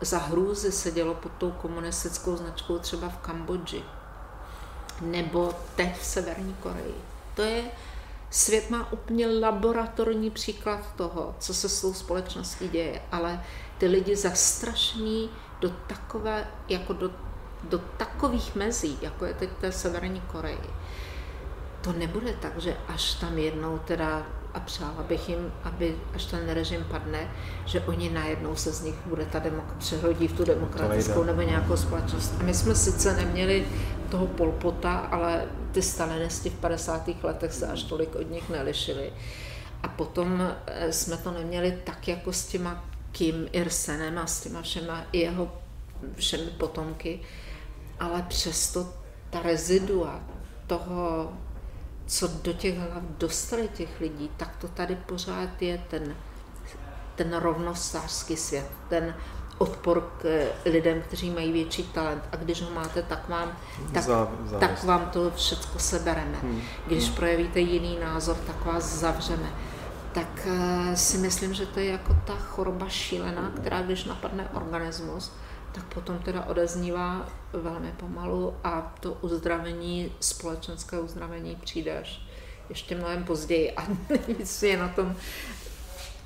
za 0.00 0.18
hrůzy 0.18 0.72
se 0.72 0.90
dělo 0.90 1.14
pod 1.14 1.32
tou 1.38 1.50
komunistickou 1.50 2.36
značkou 2.36 2.78
třeba 2.78 3.08
v 3.08 3.16
Kambodži. 3.16 3.84
Nebo 5.00 5.54
teď 5.76 5.98
v 6.00 6.04
Severní 6.04 6.54
Koreji. 6.54 6.94
To 7.34 7.42
je, 7.42 7.64
svět 8.30 8.70
má 8.70 8.92
úplně 8.92 9.26
laboratorní 9.26 10.30
příklad 10.30 10.80
toho, 10.96 11.34
co 11.38 11.54
se 11.54 11.68
s 11.68 11.80
tou 11.80 11.94
společností 11.94 12.68
děje, 12.68 13.02
ale 13.12 13.44
ty 13.78 13.86
lidi 13.86 14.16
zastrašení 14.16 15.30
do 15.60 15.70
takové, 15.70 16.48
jako 16.68 16.92
do, 16.92 17.10
do 17.62 17.78
takových 17.78 18.54
mezí, 18.54 18.98
jako 19.02 19.24
je 19.24 19.34
teď 19.34 19.50
té 19.60 19.72
Severní 19.72 20.20
Koreji, 20.20 20.70
to 21.80 21.92
nebude 21.92 22.32
tak, 22.32 22.58
že 22.58 22.76
až 22.88 23.14
tam 23.14 23.38
jednou 23.38 23.78
teda 23.78 24.26
a 24.56 24.60
přála 24.60 25.02
bych 25.08 25.28
jim, 25.28 25.52
aby 25.64 25.96
až 26.14 26.24
ten 26.24 26.48
režim 26.48 26.84
padne, 26.90 27.30
že 27.66 27.80
oni 27.80 28.10
najednou 28.10 28.56
se 28.56 28.72
z 28.72 28.82
nich 28.82 28.94
bude 29.06 29.24
ta 29.24 29.40
demok- 29.40 29.76
přehodí 29.78 30.28
v 30.28 30.32
tu 30.32 30.44
demokratickou 30.44 31.24
nebo 31.24 31.42
nějakou 31.42 31.76
společnost. 31.76 32.34
A 32.40 32.42
my 32.42 32.54
jsme 32.54 32.74
sice 32.74 33.16
neměli 33.16 33.66
toho 34.10 34.26
Polpota, 34.26 34.96
ale 34.96 35.44
ty 35.72 35.82
stalinisti 35.82 36.50
v 36.50 36.54
50. 36.54 37.08
letech 37.22 37.52
se 37.52 37.66
až 37.66 37.82
tolik 37.82 38.14
od 38.14 38.30
nich 38.30 38.50
nelišili. 38.50 39.12
A 39.82 39.88
potom 39.88 40.52
eh, 40.66 40.92
jsme 40.92 41.16
to 41.16 41.30
neměli 41.30 41.78
tak 41.84 42.08
jako 42.08 42.32
s 42.32 42.46
těma 42.46 42.84
Kim 43.12 43.48
Irsenem 43.52 44.18
a 44.18 44.26
s 44.26 44.40
těma 44.40 44.62
všema 44.62 45.04
jeho 45.12 45.52
všemi 46.14 46.50
potomky, 46.50 47.20
ale 48.00 48.22
přesto 48.28 48.92
ta 49.30 49.42
rezidua 49.42 50.20
toho 50.66 51.32
co 52.06 52.28
do 52.28 52.52
těch 52.52 52.78
hlav 52.78 53.02
dostali 53.18 53.68
těch 53.68 54.00
lidí, 54.00 54.30
tak 54.36 54.56
to 54.56 54.68
tady 54.68 54.96
pořád 54.96 55.62
je 55.62 55.84
ten, 55.90 56.16
ten 57.14 57.36
rovnostářský 57.36 58.36
svět, 58.36 58.70
ten 58.88 59.14
odpor 59.58 60.10
k 60.22 60.46
lidem, 60.64 61.02
kteří 61.02 61.30
mají 61.30 61.52
větší 61.52 61.82
talent 61.82 62.22
a 62.32 62.36
když 62.36 62.62
ho 62.62 62.70
máte, 62.70 63.02
tak 63.02 63.28
vám, 63.28 63.58
tak, 63.92 64.04
tak 64.60 64.84
vám 64.84 65.10
to 65.10 65.30
všechno 65.30 65.80
sebereme. 65.80 66.38
Hmm. 66.42 66.62
Když 66.86 67.04
hmm. 67.04 67.14
projevíte 67.14 67.60
jiný 67.60 67.98
názor, 68.00 68.36
tak 68.36 68.64
vás 68.64 68.84
zavřeme. 68.84 69.50
Tak 70.12 70.46
uh, 70.46 70.94
si 70.94 71.18
myslím, 71.18 71.54
že 71.54 71.66
to 71.66 71.80
je 71.80 71.92
jako 71.92 72.16
ta 72.24 72.36
choroba 72.36 72.88
šílená, 72.88 73.52
která 73.56 73.82
když 73.82 74.04
napadne 74.04 74.48
organismus, 74.54 75.32
tak 75.76 75.84
potom 75.94 76.18
teda 76.18 76.44
odeznívá 76.44 77.28
velmi 77.52 77.92
pomalu 77.92 78.54
a 78.64 78.94
to 79.00 79.12
uzdravení, 79.12 80.12
společenské 80.20 81.00
uzdravení 81.00 81.56
přijde 81.56 81.98
až 81.98 82.22
ještě 82.68 82.94
mnohem 82.94 83.24
později. 83.24 83.72
A 83.72 83.86
nejvíc 84.08 84.62
je 84.62 84.76
na 84.76 84.88
tom, 84.88 85.16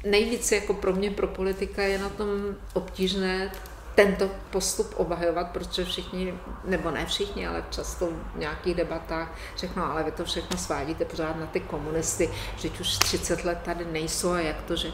nejvíc 0.04 0.52
jako 0.52 0.74
pro 0.74 0.92
mě, 0.92 1.10
pro 1.10 1.26
politika 1.26 1.82
je 1.82 1.98
na 1.98 2.08
tom 2.08 2.28
obtížné 2.74 3.52
tento 3.94 4.30
postup 4.50 4.94
obhajovat, 4.96 5.50
protože 5.50 5.84
všichni, 5.84 6.34
nebo 6.64 6.90
ne 6.90 7.06
všichni, 7.06 7.46
ale 7.46 7.64
často 7.70 8.08
v 8.34 8.38
nějakých 8.38 8.74
debatách 8.74 9.34
řeknou, 9.56 9.82
ale 9.82 10.02
vy 10.04 10.12
to 10.12 10.24
všechno 10.24 10.56
svádíte 10.56 11.04
pořád 11.04 11.36
na 11.36 11.46
ty 11.46 11.60
komunisty, 11.60 12.30
že 12.56 12.70
už 12.80 12.98
30 12.98 13.44
let 13.44 13.58
tady 13.64 13.84
nejsou 13.84 14.30
a 14.30 14.40
jak 14.40 14.62
to, 14.62 14.76
že... 14.76 14.88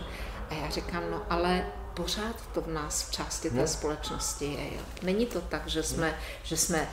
A 0.50 0.54
já 0.54 0.70
říkám, 0.70 1.02
no 1.10 1.22
ale 1.30 1.66
pořád 1.96 2.36
to 2.54 2.60
v 2.60 2.68
nás 2.68 3.08
v 3.08 3.12
části 3.12 3.50
té 3.50 3.56
no. 3.56 3.66
společnosti 3.66 4.44
je. 4.44 4.74
Jo. 4.74 4.82
Není 5.02 5.26
to 5.26 5.40
tak, 5.40 5.68
že 5.68 5.82
jsme, 5.82 6.18
že 6.42 6.56
jsme 6.56 6.88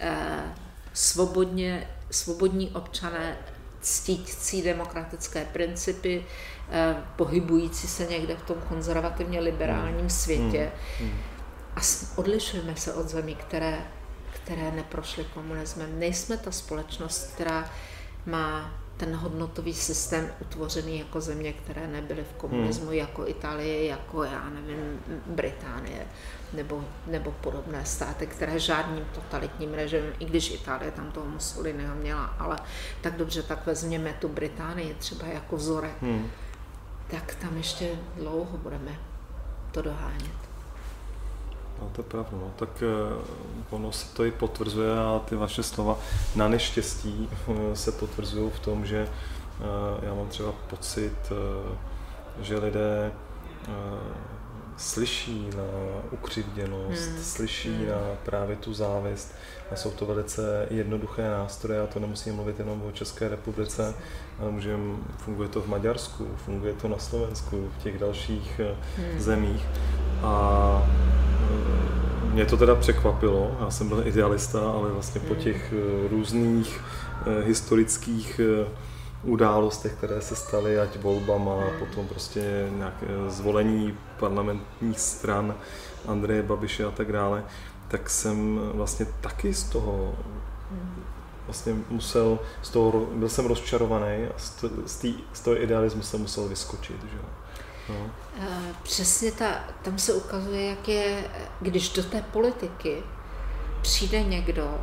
eh, 0.00 0.54
svobodně, 0.92 1.90
svobodní 2.10 2.70
občané 2.70 3.38
ctící 3.80 4.62
demokratické 4.62 5.44
principy, 5.44 6.24
eh, 6.70 6.96
pohybující 7.16 7.88
se 7.88 8.06
někde 8.06 8.36
v 8.36 8.42
tom 8.42 8.56
konzervativně 8.68 9.40
liberálním 9.40 10.00
hmm. 10.00 10.10
světě. 10.10 10.72
Hmm. 10.98 11.10
Hmm. 11.10 11.20
A 11.76 11.80
odlišujeme 12.16 12.76
se 12.76 12.94
od 12.94 13.08
zemí, 13.08 13.34
které, 13.34 13.86
které 14.30 14.70
neprošly 14.70 15.24
komunismem. 15.34 15.98
Nejsme 15.98 16.36
ta 16.36 16.50
společnost, 16.50 17.30
která 17.34 17.70
má 18.26 18.85
ten 18.96 19.16
hodnotový 19.16 19.74
systém 19.74 20.28
utvořený 20.40 20.98
jako 20.98 21.20
země, 21.20 21.52
které 21.52 21.88
nebyly 21.88 22.24
v 22.24 22.36
komunismu, 22.36 22.86
hmm. 22.86 22.94
jako 22.94 23.26
Itálie, 23.26 23.86
jako 23.86 24.24
já 24.24 24.50
nevím, 24.50 25.00
Británie 25.26 26.06
nebo, 26.52 26.84
nebo 27.06 27.30
podobné 27.30 27.84
státy, 27.84 28.26
které 28.26 28.58
žádným 28.58 29.04
totalitním 29.14 29.74
režimem, 29.74 30.12
i 30.18 30.24
když 30.24 30.50
Itálie 30.50 30.90
tam 30.90 31.12
toho 31.12 31.26
Mussoliniho 31.26 31.94
měla, 31.94 32.24
ale 32.24 32.58
tak 33.00 33.16
dobře, 33.16 33.42
tak 33.42 33.66
vezměme 33.66 34.12
tu 34.20 34.28
Británii 34.28 34.94
třeba 34.94 35.26
jako 35.26 35.56
vzorek, 35.56 36.02
hmm. 36.02 36.30
tak 37.10 37.34
tam 37.34 37.56
ještě 37.56 37.90
dlouho 38.16 38.58
budeme 38.58 38.98
to 39.72 39.82
dohánět. 39.82 40.45
To 41.96 42.02
je 42.02 42.08
pravda, 42.08 42.30
no. 42.32 42.52
tak 42.56 42.68
uh, 42.82 43.22
ono 43.70 43.92
se 43.92 44.14
to 44.16 44.24
i 44.24 44.30
potvrzuje 44.30 44.98
a 44.98 45.20
ty 45.28 45.36
vaše 45.36 45.62
slova 45.62 45.98
na 46.36 46.48
neštěstí 46.48 47.28
uh, 47.46 47.56
se 47.74 47.92
potvrzují 47.92 48.50
v 48.50 48.58
tom, 48.58 48.86
že 48.86 49.08
uh, 49.60 50.04
já 50.04 50.14
mám 50.14 50.28
třeba 50.28 50.52
pocit, 50.52 51.32
že 52.40 52.58
lidé 52.58 53.12
slyší 54.76 55.50
na 55.56 55.62
ukřivděnost, 56.10 57.10
hmm. 57.10 57.22
slyší 57.22 57.76
hmm. 57.76 57.88
na 57.88 57.98
právě 58.24 58.56
tu 58.56 58.74
závist 58.74 59.34
a 59.70 59.76
jsou 59.76 59.90
to 59.90 60.06
velice 60.06 60.66
jednoduché 60.70 61.30
nástroje 61.30 61.80
a 61.80 61.86
to 61.86 62.00
nemusíme 62.00 62.36
mluvit 62.36 62.58
jenom 62.58 62.82
o 62.82 62.92
České 62.92 63.28
republice, 63.28 63.94
ale 64.38 64.50
můžeme, 64.50 64.96
funguje 65.18 65.48
to 65.48 65.60
v 65.60 65.68
Maďarsku, 65.68 66.28
funguje 66.36 66.72
to 66.72 66.88
na 66.88 66.98
Slovensku, 66.98 67.70
v 67.78 67.82
těch 67.82 67.98
dalších 67.98 68.60
hmm. 68.96 69.20
zemích 69.20 69.66
a 70.22 70.82
mě 72.36 72.44
to 72.46 72.56
teda 72.56 72.74
překvapilo, 72.74 73.56
já 73.60 73.70
jsem 73.70 73.88
byl 73.88 74.06
idealista, 74.06 74.70
ale 74.70 74.92
vlastně 74.92 75.20
po 75.20 75.34
těch 75.34 75.72
eh, 75.72 76.08
různých 76.08 76.80
eh, 77.26 77.44
historických 77.44 78.40
eh, 78.40 78.68
událostech, 79.22 79.92
které 79.92 80.20
se 80.20 80.36
staly, 80.36 80.78
ať 80.80 80.98
volbama, 80.98 81.56
potom 81.78 82.08
prostě 82.08 82.68
nějaké 82.76 83.06
zvolení 83.28 83.98
parlamentních 84.20 85.00
stran 85.00 85.54
Andreje 86.08 86.42
Babiše 86.42 86.84
a 86.84 86.90
tak 86.90 87.12
dále, 87.12 87.44
tak 87.88 88.10
jsem 88.10 88.60
vlastně 88.74 89.06
taky 89.20 89.54
z 89.54 89.64
toho 89.64 90.14
vlastně 91.46 91.74
musel, 91.90 92.38
z 92.62 92.70
toho, 92.70 93.06
byl 93.14 93.28
jsem 93.28 93.46
rozčarovaný 93.46 94.26
a 94.26 94.38
z, 94.38 94.64
z, 94.86 95.06
z 95.32 95.40
toho 95.40 95.62
idealismu 95.62 96.02
jsem 96.02 96.20
musel 96.20 96.48
vyskočit. 96.48 97.02
Že? 97.02 97.18
No. 97.88 98.10
Přesně 98.82 99.32
ta, 99.32 99.64
tam 99.82 99.98
se 99.98 100.14
ukazuje, 100.14 100.66
jak 100.66 100.88
je, 100.88 101.24
když 101.60 101.88
do 101.88 102.02
té 102.02 102.22
politiky 102.22 103.02
přijde 103.82 104.22
někdo, 104.22 104.80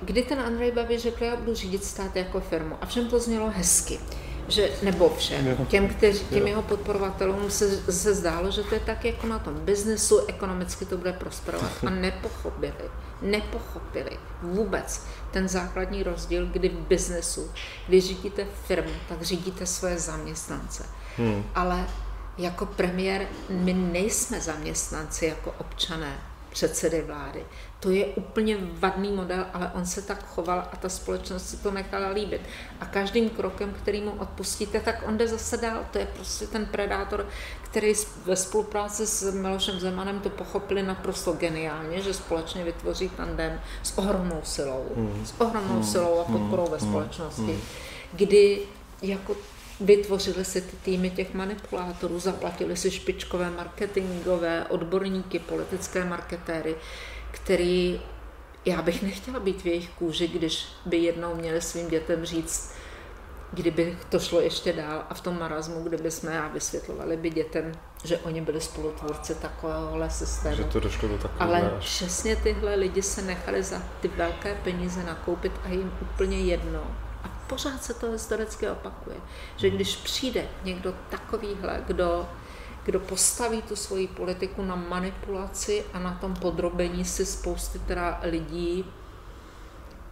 kdy 0.00 0.22
ten 0.22 0.40
Andrej 0.40 0.72
Babiš 0.72 1.02
řekl, 1.02 1.24
já 1.24 1.36
budu 1.36 1.54
řídit 1.54 1.84
stát 1.84 2.16
jako 2.16 2.40
firmu. 2.40 2.76
A 2.80 2.86
všem 2.86 3.08
to 3.08 3.18
znělo 3.18 3.50
hezky. 3.50 4.00
Že, 4.48 4.70
nebo 4.82 5.14
všem, 5.16 5.66
těm, 5.68 5.88
kteří, 5.88 6.24
těm 6.24 6.46
jeho 6.46 6.62
podporovatelům 6.62 7.50
se, 7.50 7.92
se 7.92 8.14
zdálo, 8.14 8.50
že 8.50 8.62
to 8.62 8.74
je 8.74 8.80
tak 8.80 9.04
jako 9.04 9.26
na 9.26 9.38
tom 9.38 9.54
biznesu, 9.54 10.26
ekonomicky 10.26 10.84
to 10.84 10.96
bude 10.96 11.12
prosperovat. 11.12 11.72
A 11.86 11.90
nepochopili, 11.90 12.90
nepochopili 13.22 14.18
vůbec 14.42 15.02
ten 15.30 15.48
základní 15.48 16.02
rozdíl, 16.02 16.46
kdy 16.46 16.68
v 16.68 16.72
biznesu, 16.72 17.50
když 17.88 18.04
řídíte 18.04 18.46
firmu, 18.66 18.90
tak 19.08 19.22
řídíte 19.22 19.66
svoje 19.66 19.98
zaměstnance. 19.98 20.86
Hmm. 21.18 21.44
Ale 21.54 21.86
jako 22.38 22.66
premiér 22.66 23.26
my 23.48 23.72
nejsme 23.72 24.40
zaměstnanci 24.40 25.26
jako 25.26 25.54
občané 25.58 26.18
předsedy 26.54 27.02
vlády. 27.02 27.44
To 27.80 27.90
je 27.90 28.06
úplně 28.06 28.56
vadný 28.78 29.12
model, 29.12 29.46
ale 29.52 29.70
on 29.74 29.86
se 29.86 30.02
tak 30.02 30.26
choval 30.26 30.58
a 30.72 30.76
ta 30.76 30.88
společnost 30.88 31.48
si 31.48 31.56
to 31.56 31.70
nechala 31.70 32.08
líbit. 32.08 32.40
A 32.80 32.86
každým 32.86 33.30
krokem, 33.30 33.74
který 33.82 34.00
mu 34.00 34.10
odpustíte, 34.10 34.80
tak 34.80 35.02
on 35.08 35.18
jde 35.18 35.28
zase 35.28 35.56
dál. 35.56 35.86
To 35.90 35.98
je 35.98 36.06
prostě 36.06 36.46
ten 36.46 36.66
predátor, 36.66 37.26
který 37.62 37.92
ve 38.24 38.36
spolupráci 38.36 39.06
s 39.06 39.34
Milošem 39.34 39.80
Zemanem 39.80 40.20
to 40.20 40.30
pochopili 40.30 40.82
naprosto 40.82 41.32
geniálně, 41.32 42.00
že 42.00 42.14
společně 42.14 42.64
vytvoří 42.64 43.08
tandem 43.08 43.60
s 43.82 43.98
ohromnou 43.98 44.40
silou. 44.44 44.86
Hmm. 44.96 45.26
S 45.26 45.34
ohromnou 45.40 45.74
hmm. 45.74 45.84
silou 45.84 46.20
a 46.20 46.24
podporou 46.24 46.62
hmm. 46.62 46.72
ve 46.72 46.80
společnosti. 46.80 47.42
Hmm. 47.42 47.60
Kdy 48.12 48.62
jako 49.02 49.36
Vytvořili 49.80 50.44
si 50.44 50.60
ty 50.60 50.76
týmy 50.76 51.10
těch 51.10 51.34
manipulátorů, 51.34 52.18
zaplatili 52.18 52.76
si 52.76 52.90
špičkové 52.90 53.50
marketingové 53.50 54.64
odborníky, 54.68 55.38
politické 55.38 56.04
marketéry, 56.04 56.76
který 57.30 58.00
já 58.64 58.82
bych 58.82 59.02
nechtěla 59.02 59.40
být 59.40 59.62
v 59.62 59.66
jejich 59.66 59.90
kůži, 59.90 60.28
když 60.28 60.66
by 60.86 60.96
jednou 60.96 61.34
měli 61.34 61.60
svým 61.60 61.88
dětem 61.88 62.24
říct, 62.24 62.74
kdyby 63.52 63.98
to 64.08 64.18
šlo 64.18 64.40
ještě 64.40 64.72
dál 64.72 65.04
a 65.10 65.14
v 65.14 65.20
tom 65.20 65.38
marazmu, 65.38 65.82
kdyby 65.82 66.10
jsme 66.10 66.34
já 66.34 66.48
vysvětlovali 66.48 67.16
by 67.16 67.30
dětem, 67.30 67.72
že 68.04 68.18
oni 68.18 68.40
byli 68.40 68.60
spolutvůrci 68.60 69.34
takovéhohle 69.34 70.10
systému. 70.10 70.56
Že 70.56 70.64
to 70.64 70.80
došlo 70.80 71.08
do 71.08 71.18
takové 71.18 71.44
Ale 71.44 71.76
přesně 71.78 72.36
tyhle 72.36 72.74
lidi 72.74 73.02
se 73.02 73.22
nechali 73.22 73.62
za 73.62 73.82
ty 74.00 74.08
velké 74.08 74.54
peníze 74.54 75.02
nakoupit 75.02 75.52
a 75.64 75.68
jim 75.68 75.92
úplně 76.00 76.40
jedno, 76.40 76.96
pořád 77.46 77.84
se 77.84 77.94
to 77.94 78.10
historicky 78.10 78.68
opakuje, 78.68 79.16
že 79.56 79.70
když 79.70 79.96
přijde 79.96 80.48
někdo 80.64 80.94
takovýhle, 81.10 81.82
kdo 81.86 82.28
kdo 82.84 83.00
postaví 83.00 83.62
tu 83.62 83.76
svoji 83.76 84.08
politiku 84.08 84.62
na 84.62 84.76
manipulaci 84.76 85.84
a 85.92 85.98
na 85.98 86.14
tom 86.14 86.34
podrobení 86.34 87.04
si 87.04 87.26
spousty 87.26 87.78
teda 87.78 88.20
lidí, 88.22 88.84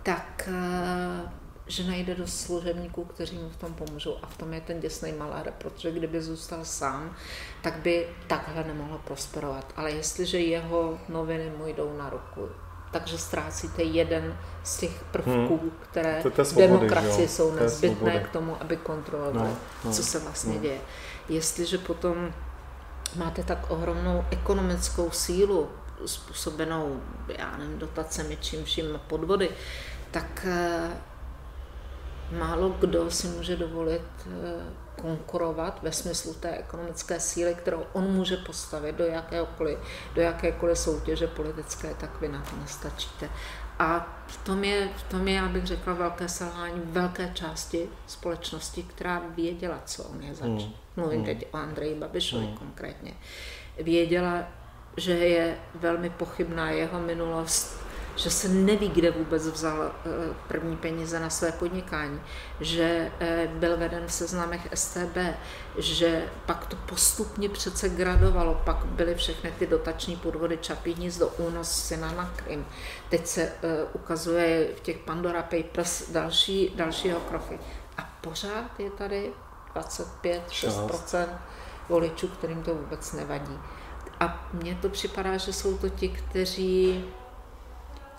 tak 0.03 0.49
eh, 0.53 1.31
že 1.67 1.85
najde 1.85 2.15
dost 2.15 2.41
služebníků, 2.41 3.05
kteří 3.05 3.39
mu 3.39 3.49
v 3.49 3.57
tom 3.57 3.75
pomůžou 3.75 4.17
a 4.23 4.27
v 4.27 4.37
tom 4.37 4.53
je 4.53 4.61
ten 4.61 4.81
děsný 4.81 5.13
malér, 5.13 5.53
protože 5.59 5.91
kdyby 5.91 6.23
zůstal 6.23 6.65
sám, 6.65 7.17
tak 7.63 7.77
by 7.77 8.09
takhle 8.27 8.65
nemohlo 8.65 8.99
prosperovat. 8.99 9.73
Ale 9.77 9.91
jestliže 9.91 10.39
jeho 10.39 10.99
noviny 11.09 11.53
mu 11.59 11.67
jdou 11.67 11.97
na 11.97 12.11
ruku, 12.11 12.49
takže 12.93 13.19
ztrácíte 13.19 13.83
jeden 13.83 14.37
z 14.63 14.77
těch 14.77 15.05
prvků, 15.11 15.59
hmm. 15.59 15.73
které 15.91 16.23
v 16.23 16.57
demokracii 16.57 17.29
jsou 17.29 17.55
nezbytné 17.55 18.21
k 18.21 18.29
tomu, 18.29 18.57
aby 18.61 18.77
kontrolovali, 18.77 19.49
no, 19.49 19.57
no, 19.85 19.93
co 19.93 20.03
se 20.03 20.19
vlastně 20.19 20.55
no. 20.55 20.61
děje. 20.61 20.81
Jestliže 21.29 21.79
potom 21.79 22.33
máte 23.17 23.43
tak 23.43 23.71
ohromnou 23.71 24.25
ekonomickou 24.31 25.11
sílu, 25.11 25.69
způsobenou, 26.07 27.01
já 27.39 27.57
nevím, 27.57 27.79
dotacemi, 27.79 28.39
čím 28.41 28.65
vším 28.65 29.01
podvody, 29.07 29.51
tak 30.11 30.47
eh, 30.49 30.91
málo 32.39 32.69
kdo 32.69 33.11
si 33.11 33.27
může 33.27 33.57
dovolit 33.57 34.03
eh, 34.27 34.82
konkurovat 35.03 35.83
ve 35.83 35.93
smyslu 35.93 36.35
té 36.35 36.51
ekonomické 36.51 37.21
síly, 37.21 37.55
kterou 37.55 37.85
on 37.93 38.05
může 38.05 38.37
postavit 38.37 38.95
do, 38.95 39.05
jakékoliv, 39.05 39.79
do 40.15 40.23
jakékoliv 40.23 40.79
soutěže 40.79 41.27
politické, 41.27 41.95
tak 41.95 42.21
vy 42.21 42.29
na 42.29 42.43
to 42.51 42.57
nestačíte. 42.57 43.29
A 43.79 44.19
v 44.27 44.37
tom 44.37 44.65
je, 44.65 44.89
v 44.97 45.03
tom 45.03 45.29
je, 45.29 45.35
já 45.35 45.49
bych 45.49 45.67
řekla, 45.67 45.95
velké 45.95 46.29
selhání 46.29 46.83
velké 46.85 47.31
části 47.35 47.89
společnosti, 48.07 48.83
která 48.83 49.23
věděla, 49.37 49.83
co 49.85 50.05
on 50.05 50.23
je 50.23 50.35
zač. 50.35 50.49
Mm. 50.49 50.73
Mluvím 50.97 51.21
mm. 51.21 51.27
teď 51.27 51.47
o 51.53 51.57
Andreji 51.57 51.95
Babišovi 51.95 52.47
mm. 52.47 52.55
konkrétně. 52.55 53.15
Věděla, 53.79 54.45
že 54.97 55.13
je 55.13 55.59
velmi 55.75 56.11
pochybná 56.11 56.71
jeho 56.71 57.01
minulost, 57.01 57.82
že 58.17 58.31
se 58.31 58.49
neví, 58.49 58.89
kde 58.89 59.11
vůbec 59.11 59.47
vzal 59.47 59.83
eh, 59.83 60.11
první 60.49 60.77
peníze 60.77 61.21
na 61.21 61.31
své 61.31 61.53
podnikání, 61.53 62.21
že 62.61 63.13
eh, 63.21 63.49
byl 63.55 63.77
veden 63.77 64.07
v 64.07 64.13
seznamech 64.13 64.69
STB, 64.75 65.17
že 65.79 66.25
pak 66.47 66.67
to 66.67 66.77
postupně 66.77 67.49
přece 67.49 67.89
gradovalo, 67.89 68.63
pak 68.65 68.85
byly 68.85 69.15
všechny 69.15 69.53
ty 69.59 69.67
dotační 69.67 70.17
podvody 70.17 70.59
Čapí 70.61 70.95
hnízdo, 70.95 71.29
únos 71.29 71.71
syna 71.71 72.13
na 72.13 72.31
Krym. 72.37 72.67
Teď 73.09 73.27
se 73.27 73.43
eh, 73.43 73.53
ukazuje 73.93 74.69
v 74.77 74.81
těch 74.81 74.99
Pandora 74.99 75.43
Papers 75.43 76.11
další, 76.11 76.73
dalšího 76.77 77.21
kroky. 77.21 77.59
A 77.99 78.11
pořád 78.21 78.81
je 78.81 78.91
tady 78.91 79.33
25-6% 79.75 81.27
voličů, 81.89 82.29
kterým 82.29 82.63
to 82.63 82.75
vůbec 82.75 83.13
nevadí. 83.13 83.59
A 84.21 84.49
mně 84.53 84.79
to 84.83 84.89
připadá, 84.89 85.37
že 85.37 85.53
jsou 85.53 85.79
to 85.79 85.89
ti, 85.89 86.09
kteří 86.09 87.05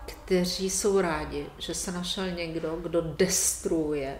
kteří 0.05 0.69
jsou 0.69 1.01
rádi, 1.01 1.45
že 1.57 1.73
se 1.73 1.91
našel 1.91 2.31
někdo, 2.31 2.75
kdo 2.75 3.01
destruuje 3.01 4.17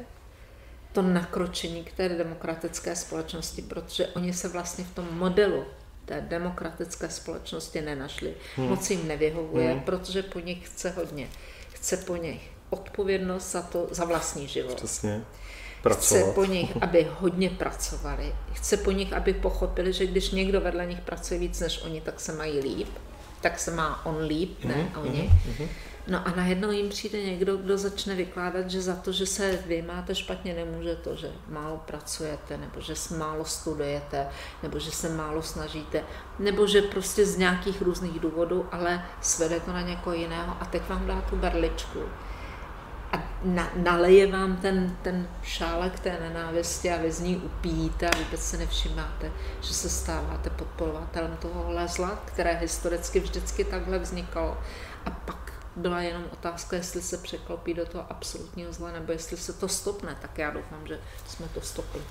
to 0.92 1.02
nakročení 1.02 1.84
k 1.84 1.92
té 1.92 2.10
demokratické 2.10 2.96
společnosti, 2.96 3.62
protože 3.62 4.08
oni 4.08 4.34
se 4.34 4.48
vlastně 4.48 4.84
v 4.84 4.96
tom 4.96 5.08
modelu 5.12 5.66
té 6.06 6.22
demokratické 6.22 7.10
společnosti 7.10 7.82
nenašli. 7.82 8.34
Hmm. 8.56 8.68
Moc 8.68 8.90
jim 8.90 9.08
nevyhovuje, 9.08 9.72
hmm. 9.72 9.82
protože 9.82 10.24
po 10.24 10.40
nich 10.40 10.68
chce 10.68 10.90
hodně. 10.90 11.30
Chce 11.74 11.98
po 11.98 12.16
nich 12.16 12.52
odpovědnost 12.70 13.52
za 13.52 13.62
to, 13.62 13.88
za 13.92 14.06
vlastní 14.06 14.48
život. 14.48 14.76
Přesně. 14.76 15.22
Pracovat. 15.82 16.22
Chce 16.22 16.32
po 16.34 16.46
nich, 16.46 16.78
aby 16.82 17.08
hodně 17.20 17.50
pracovali. 17.50 18.36
Chce 18.54 18.78
po 18.78 18.92
nich, 18.92 19.14
aby 19.14 19.34
pochopili, 19.34 19.94
že 19.94 20.08
když 20.08 20.32
někdo 20.32 20.62
vedle 20.62 20.86
nich 20.86 21.02
pracuje 21.02 21.40
víc 21.40 21.60
než 21.60 21.82
oni, 21.84 22.02
tak 22.02 22.20
se 22.20 22.34
mají 22.34 22.60
líp 22.60 22.90
tak 23.44 23.60
se 23.60 23.72
má 23.72 24.06
on 24.06 24.18
líp, 24.18 24.64
ne 24.64 24.76
mm-hmm, 24.76 25.02
oni. 25.02 25.32
Mm-hmm. 25.48 25.68
No 26.08 26.28
a 26.28 26.32
najednou 26.36 26.72
jim 26.72 26.90
přijde 26.90 27.24
někdo, 27.24 27.58
kdo 27.58 27.78
začne 27.78 28.16
vykládat, 28.16 28.70
že 28.70 28.82
za 28.82 28.96
to, 28.96 29.12
že 29.12 29.26
se 29.26 29.60
vy 29.68 29.82
máte 29.82 30.16
špatně, 30.16 30.54
nemůže 30.54 30.96
to, 30.96 31.16
že 31.16 31.32
málo 31.50 31.78
pracujete, 31.86 32.58
nebo 32.58 32.82
že 32.82 32.94
málo 33.18 33.46
studujete, 33.46 34.28
nebo 34.64 34.80
že 34.80 34.92
se 34.92 35.10
málo 35.10 35.42
snažíte, 35.42 36.04
nebo 36.40 36.68
že 36.68 36.82
prostě 36.82 37.26
z 37.26 37.38
nějakých 37.38 37.82
různých 37.82 38.20
důvodů, 38.20 38.66
ale 38.72 39.06
svede 39.22 39.60
to 39.60 39.74
na 39.74 39.82
někoho 39.82 40.16
jiného 40.16 40.58
a 40.60 40.66
teď 40.66 40.90
vám 40.90 41.08
dá 41.08 41.22
tu 41.22 41.36
berličku 41.36 42.00
a 43.14 43.24
na, 43.44 43.72
naleje 43.76 44.32
vám 44.32 44.58
ten, 44.58 44.96
ten 45.02 45.28
šálek 45.44 46.00
té 46.00 46.20
nenávisti 46.20 46.92
a 46.92 46.98
vy 46.98 47.12
z 47.12 47.20
ní 47.20 47.38
upíjíte 47.38 48.10
a 48.10 48.18
vůbec 48.18 48.42
se 48.42 48.58
nevšimáte, 48.58 49.32
že 49.62 49.74
se 49.74 49.90
stáváte 49.90 50.50
podporovatelem 50.50 51.38
toho 51.38 51.88
zla, 51.88 52.20
které 52.26 52.54
historicky 52.54 53.20
vždycky 53.20 53.64
takhle 53.64 54.00
vznikalo. 54.00 54.58
A 55.06 55.10
pak 55.10 55.54
byla 55.76 56.02
jenom 56.02 56.24
otázka, 56.34 56.76
jestli 56.76 57.02
se 57.02 57.18
překlopí 57.18 57.74
do 57.74 57.86
toho 57.86 58.06
absolutního 58.10 58.74
zla, 58.74 58.92
nebo 58.92 59.12
jestli 59.12 59.38
se 59.38 59.54
to 59.54 59.68
stopne, 59.68 60.18
tak 60.22 60.38
já 60.38 60.52
doufám, 60.52 60.88
že 60.88 61.00
jsme 61.28 61.48
to 61.54 61.62
stopli. 61.62 62.02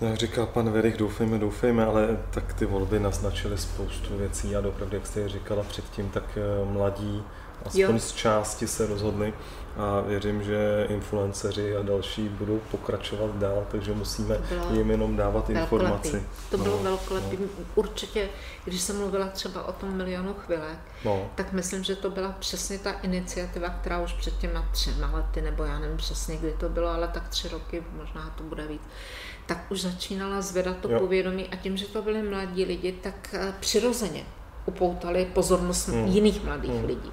Jak 0.00 0.16
říká 0.16 0.46
pan 0.46 0.70
Verich, 0.70 0.96
doufejme, 0.96 1.38
doufejme, 1.38 1.84
ale 1.84 2.18
tak 2.30 2.52
ty 2.52 2.66
volby 2.66 2.98
naznačily 2.98 3.58
spoustu 3.58 4.16
věcí 4.16 4.56
a 4.56 4.68
opravdu, 4.68 4.96
jak 4.96 5.06
jste 5.06 5.28
říkala 5.28 5.62
předtím, 5.62 6.10
tak 6.10 6.24
eh, 6.36 6.72
mladí 6.72 7.24
aspoň 7.66 7.80
jo. 7.94 7.98
z 7.98 8.12
části 8.12 8.66
se 8.66 8.86
rozhodli 8.86 9.34
a 9.76 10.00
věřím, 10.00 10.42
že 10.42 10.86
influenceři 10.88 11.76
a 11.76 11.82
další 11.82 12.28
budou 12.28 12.60
pokračovat 12.70 13.36
dál, 13.36 13.66
takže 13.70 13.92
musíme 13.92 14.38
jim 14.72 14.90
jenom 14.90 15.16
dávat 15.16 15.50
informaci. 15.50 16.22
To 16.50 16.58
bylo 16.58 16.76
no, 16.76 16.82
velkolepý. 16.82 17.36
No. 17.40 17.46
Určitě, 17.74 18.28
když 18.64 18.80
jsem 18.80 18.98
mluvila 18.98 19.26
třeba 19.26 19.68
o 19.68 19.72
tom 19.72 19.96
milionu 19.96 20.34
chvilek, 20.34 20.78
no. 21.04 21.30
tak 21.34 21.52
myslím, 21.52 21.84
že 21.84 21.96
to 21.96 22.10
byla 22.10 22.34
přesně 22.38 22.78
ta 22.78 22.92
iniciativa, 22.92 23.68
která 23.68 24.00
už 24.00 24.12
před 24.12 24.38
těma 24.38 24.68
třema 24.72 25.10
lety, 25.14 25.42
nebo 25.42 25.64
já 25.64 25.78
nevím 25.78 25.96
přesně, 25.96 26.36
kdy 26.36 26.52
to 26.52 26.68
bylo, 26.68 26.88
ale 26.88 27.08
tak 27.08 27.28
tři 27.28 27.48
roky, 27.48 27.82
možná 27.96 28.34
to 28.38 28.44
bude 28.44 28.66
víc, 28.66 28.82
tak 29.46 29.66
už 29.70 29.80
začínala 29.80 30.40
zvedat 30.40 30.76
to 30.76 30.90
jo. 30.92 31.00
povědomí 31.00 31.48
a 31.48 31.56
tím, 31.56 31.76
že 31.76 31.86
to 31.86 32.02
byli 32.02 32.22
mladí 32.22 32.64
lidi, 32.64 32.92
tak 32.92 33.28
eh, 33.32 33.54
přirozeně 33.60 34.24
upoutali 34.66 35.24
pozornost 35.24 35.88
hmm. 35.88 36.06
jiných 36.06 36.44
mladých 36.44 36.70
hmm. 36.70 36.84
lidí. 36.84 37.12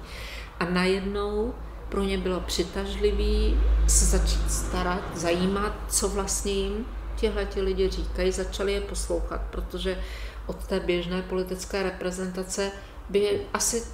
A 0.60 0.64
najednou 0.64 1.54
pro 1.88 2.02
ně 2.02 2.18
bylo 2.18 2.40
přitažlivý 2.40 3.60
se 3.86 4.04
začít 4.04 4.52
starat, 4.52 5.16
zajímat, 5.16 5.72
co 5.88 6.08
vlastně 6.08 6.52
jim 6.52 6.86
těhle 7.16 7.46
ti 7.46 7.60
lidi 7.60 7.90
říkají, 7.90 8.32
začali 8.32 8.72
je 8.72 8.80
poslouchat, 8.80 9.40
protože 9.50 10.02
od 10.46 10.66
té 10.66 10.80
běžné 10.80 11.22
politické 11.22 11.82
reprezentace 11.82 12.72
by 13.08 13.46
asi 13.52 13.84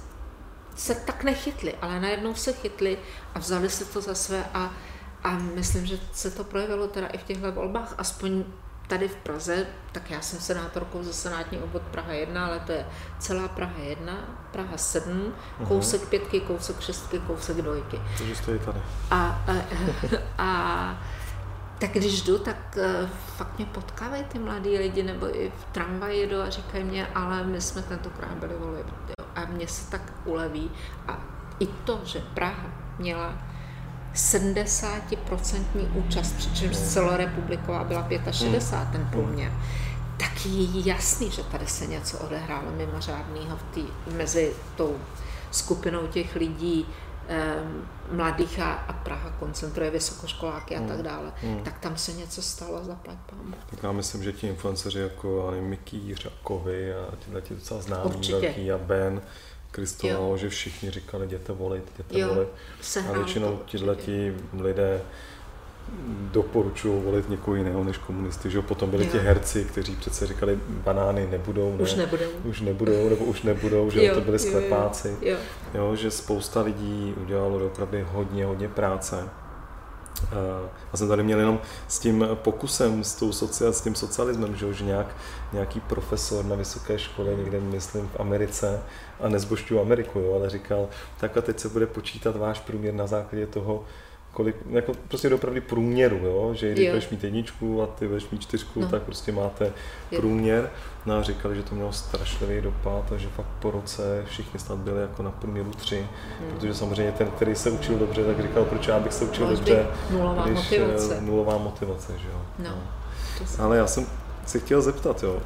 se 0.75 0.95
tak 0.95 1.23
nechytli, 1.23 1.75
ale 1.81 1.99
najednou 1.99 2.35
se 2.35 2.53
chytli 2.53 2.97
a 3.35 3.39
vzali 3.39 3.69
si 3.69 3.85
to 3.85 4.01
za 4.01 4.15
své 4.15 4.45
a, 4.53 4.73
a 5.23 5.31
myslím, 5.31 5.85
že 5.85 5.99
se 6.11 6.31
to 6.31 6.43
projevilo 6.43 6.87
teda 6.87 7.07
i 7.07 7.17
v 7.17 7.23
těchto 7.23 7.51
volbách, 7.51 7.95
aspoň 7.97 8.43
tady 8.91 9.07
v 9.07 9.15
Praze, 9.15 9.65
tak 9.91 10.11
já 10.11 10.21
jsem 10.21 10.39
senátorkou 10.39 11.03
za 11.03 11.13
senátní 11.13 11.59
obvod 11.59 11.81
Praha 11.81 12.13
1, 12.13 12.45
ale 12.45 12.59
to 12.59 12.71
je 12.71 12.85
celá 13.19 13.47
Praha 13.47 13.77
1, 13.77 14.13
Praha 14.51 14.77
7, 14.77 15.33
uh-huh. 15.61 15.67
kousek 15.67 16.07
pětky, 16.09 16.39
kousek 16.39 16.79
šestky, 16.79 17.19
kousek 17.19 17.57
dvojky. 17.57 18.01
Takže 18.17 18.35
stojí 18.35 18.59
tady. 18.59 18.79
A, 19.11 19.15
a, 19.17 19.53
a 20.43 21.03
tak 21.79 21.91
když 21.91 22.21
jdu, 22.21 22.37
tak 22.37 22.77
uh, 22.77 23.09
fakt 23.37 23.57
mě 23.57 23.65
potkávají 23.65 24.23
ty 24.23 24.39
mladí 24.39 24.77
lidi, 24.77 25.03
nebo 25.03 25.37
i 25.37 25.51
v 25.57 25.65
tramvaji 25.71 26.19
jedu 26.19 26.41
a 26.41 26.49
říkají 26.49 26.83
mě, 26.83 27.07
ale 27.15 27.43
my 27.43 27.61
jsme 27.61 27.81
tentokrát 27.81 28.33
byli 28.33 28.53
volit. 28.55 28.85
A 29.35 29.45
mně 29.45 29.67
se 29.67 29.91
tak 29.91 30.01
uleví. 30.25 30.71
A 31.07 31.19
i 31.59 31.67
to, 31.67 32.01
že 32.03 32.19
Praha 32.33 32.69
měla 32.99 33.33
70% 34.15 35.65
účast, 35.93 36.33
přičemž 36.33 36.77
celorepubliková 36.77 37.83
byla 37.83 38.07
65, 38.31 38.91
ten 38.91 39.07
průměr, 39.11 39.51
tak 40.17 40.45
je 40.45 40.87
jasný, 40.89 41.31
že 41.31 41.43
tady 41.43 41.67
se 41.67 41.87
něco 41.87 42.17
odehrálo 42.17 42.71
mimořádného 42.71 43.57
v 43.57 43.63
tý, 43.63 43.83
mezi 44.13 44.53
tou 44.75 44.97
skupinou 45.51 46.07
těch 46.07 46.35
lidí, 46.35 46.85
um, 46.85 47.87
mladých 48.17 48.59
a, 48.59 48.73
a 48.73 48.93
Praha 48.93 49.29
koncentruje 49.39 49.91
vysokoškoláky 49.91 50.75
a 50.75 50.79
hmm. 50.79 50.87
tak 50.87 51.01
dále, 51.01 51.31
hmm. 51.41 51.63
tak 51.63 51.79
tam 51.79 51.97
se 51.97 52.13
něco 52.13 52.41
stalo, 52.41 52.83
zaplať 52.83 53.17
pámu. 53.29 53.53
Tak 53.69 53.83
já 53.83 53.91
myslím, 53.91 54.23
že 54.23 54.33
ti 54.33 54.47
influenceři 54.47 54.99
jako 54.99 55.53
Mikýř 55.59 56.25
a 56.25 56.29
Kovy 56.43 56.93
a 56.93 57.15
tyhle 57.25 57.41
ti 57.41 57.55
docela 57.55 57.81
známí, 57.81 58.31
velký 58.31 58.71
a 58.71 58.77
Ben, 58.77 59.21
Kristovalo, 59.71 60.37
že 60.37 60.49
všichni 60.49 60.91
říkali, 60.91 61.25
jděte 61.25 61.53
volit, 61.53 61.83
jděte 61.93 62.19
jo, 62.19 62.27
volit. 62.27 62.49
A 63.09 63.13
většinou 63.13 63.59
ti 63.65 64.33
lidé 64.59 65.01
doporučují 66.31 67.03
volit 67.03 67.29
někoho 67.29 67.55
jiného 67.55 67.83
než 67.83 67.97
komunisty, 67.97 68.49
že 68.49 68.61
potom 68.61 68.89
byli 68.89 69.05
jo. 69.05 69.11
ti 69.11 69.17
herci, 69.17 69.65
kteří 69.65 69.95
přece 69.95 70.27
říkali, 70.27 70.59
banány 70.67 71.27
nebudou, 71.31 71.77
ne, 71.77 71.83
už 71.83 71.95
nebudou, 71.95 72.25
už 72.43 72.61
nebudou, 72.61 73.09
nebo 73.09 73.25
už 73.25 73.41
nebudou, 73.41 73.89
že 73.89 74.05
jo, 74.05 74.15
to 74.15 74.21
byli 74.21 74.39
sklepáci, 74.39 75.07
jo, 75.07 75.17
jo. 75.21 75.37
jo, 75.73 75.95
že 75.95 76.11
spousta 76.11 76.61
lidí 76.61 77.13
udělalo 77.21 77.65
opravdu 77.65 77.97
hodně, 78.11 78.45
hodně 78.45 78.67
práce 78.67 79.29
já 80.91 80.97
jsem 80.97 81.07
tady 81.07 81.23
měl 81.23 81.39
jenom 81.39 81.59
s 81.87 81.99
tím 81.99 82.27
pokusem, 82.33 83.03
s, 83.03 83.15
tou 83.15 83.31
socia, 83.31 83.71
s 83.71 83.81
tím 83.81 83.95
socialismem, 83.95 84.55
že, 84.55 84.73
že 84.73 84.83
nějak, 84.83 85.15
nějaký 85.53 85.79
profesor 85.79 86.45
na 86.45 86.55
vysoké 86.55 86.99
škole 86.99 87.35
někde, 87.35 87.59
myslím, 87.59 88.07
v 88.07 88.19
Americe, 88.19 88.81
a 89.19 89.29
nezbošťuju 89.29 89.81
Ameriku, 89.81 90.19
jo, 90.19 90.33
ale 90.35 90.49
říkal, 90.49 90.89
tak 91.19 91.37
a 91.37 91.41
teď 91.41 91.59
se 91.59 91.69
bude 91.69 91.87
počítat 91.87 92.35
váš 92.35 92.59
průměr 92.59 92.93
na 92.93 93.07
základě 93.07 93.47
toho, 93.47 93.83
kolik, 94.33 94.55
jako 94.69 94.93
prostě 95.07 95.29
dopravdy 95.29 95.61
průměru, 95.61 96.17
jo? 96.17 96.49
že 96.53 96.71
když 96.71 96.89
budeš 96.89 97.09
mít 97.09 97.23
jedničku 97.23 97.81
a 97.81 97.87
ty 97.87 98.07
budeš 98.07 98.29
mít 98.29 98.41
čtyřku, 98.41 98.81
no. 98.81 98.87
tak 98.87 99.01
prostě 99.01 99.31
máte 99.31 99.73
průměr. 100.15 100.69
No 101.05 101.17
a 101.17 101.23
říkali, 101.23 101.55
že 101.55 101.63
to 101.63 101.75
mělo 101.75 101.93
strašlivý 101.93 102.61
dopad, 102.61 103.05
takže 103.09 103.27
fakt 103.35 103.47
po 103.59 103.71
roce 103.71 104.23
všichni 104.27 104.59
snad 104.59 104.77
byli 104.77 105.01
jako 105.01 105.23
na 105.23 105.31
průměru 105.31 105.71
tři, 105.71 106.07
hmm. 106.39 106.51
protože 106.51 106.73
samozřejmě 106.73 107.11
ten, 107.11 107.27
který 107.27 107.55
se 107.55 107.71
učil 107.71 107.97
dobře, 107.97 108.23
tak 108.23 108.41
říkal, 108.41 108.65
proč 108.65 108.87
já 108.87 108.99
bych 108.99 109.13
se 109.13 109.25
učil 109.25 109.45
no, 109.45 109.55
dobře, 109.55 109.87
nulová 110.11 110.43
když 110.45 110.57
motivace. 110.57 111.21
nulová 111.21 111.57
motivace, 111.57 112.13
že 112.17 112.27
jo. 112.27 112.41
No. 112.59 112.69
no. 112.69 113.63
Ale 113.63 113.77
já 113.77 113.87
jsem 113.87 114.05
se 114.45 114.59
chtěl 114.59 114.81
zeptat, 114.81 115.23
jo, 115.23 115.39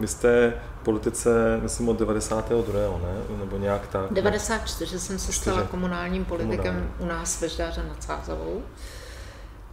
vy 0.00 0.06
jste 0.06 0.54
politice, 0.88 1.58
myslím, 1.62 1.88
od 1.88 1.98
92. 1.98 2.98
ne? 2.98 3.36
Nebo 3.38 3.58
nějak 3.58 3.86
tak? 3.86 4.12
94 4.12 4.98
jsem 4.98 5.18
se 5.18 5.32
stala 5.32 5.62
komunálním 5.62 6.24
politikem 6.24 6.74
Komunální. 6.74 6.94
u 6.98 7.06
nás 7.06 7.40
ve 7.40 7.48
Ždáře 7.48 7.82
nad 7.88 8.02
Sázavou. 8.02 8.62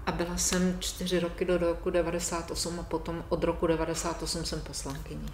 A 0.06 0.12
byla 0.12 0.38
jsem 0.38 0.78
čtyři 0.80 1.20
roky 1.20 1.46
do 1.46 1.58
roku 1.58 1.90
98 1.90 2.80
a 2.80 2.84
potom 2.84 3.24
od 3.30 3.44
roku 3.44 3.68
98 3.68 4.46
jsem 4.46 4.62
poslankyní. 4.62 5.26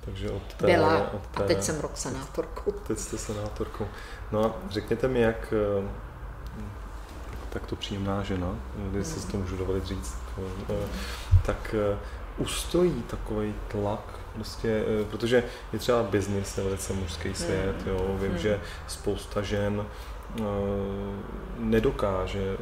Takže 0.00 0.30
od 0.30 0.54
té, 0.54 0.66
Byla 0.66 1.12
od 1.12 1.26
té, 1.26 1.44
a 1.44 1.46
teď 1.46 1.62
jsem 1.62 1.80
rok 1.80 1.96
senátorkou. 1.96 2.70
Teď 2.86 2.98
jste 2.98 3.18
senátorkou. 3.18 3.86
No 4.32 4.44
a 4.44 4.54
řekněte 4.70 5.08
mi, 5.08 5.20
jak 5.20 5.54
eh, 5.82 5.88
tak 7.50 7.66
to 7.66 7.76
příjemná 7.76 8.22
žena, 8.22 8.56
když 8.90 9.06
si 9.06 9.26
to 9.26 9.36
můžu 9.36 9.56
dovolit 9.56 9.84
říct, 9.84 10.14
eh, 10.70 10.74
tak 11.46 11.74
eh, 11.74 11.98
ustojí 12.38 13.02
takový 13.02 13.54
tlak 13.68 14.19
prostě, 14.34 14.84
eh, 15.02 15.04
protože 15.04 15.44
je 15.72 15.78
třeba 15.78 16.02
biznis, 16.02 16.58
je 16.58 16.64
velice 16.64 16.92
mužský 16.92 17.34
svět, 17.34 17.82
hmm. 17.82 17.88
jo, 17.88 18.16
vím, 18.20 18.30
hmm. 18.30 18.38
že 18.38 18.60
spousta 18.88 19.42
žen 19.42 19.86
uh, 20.40 20.46
nedokáže 21.58 22.56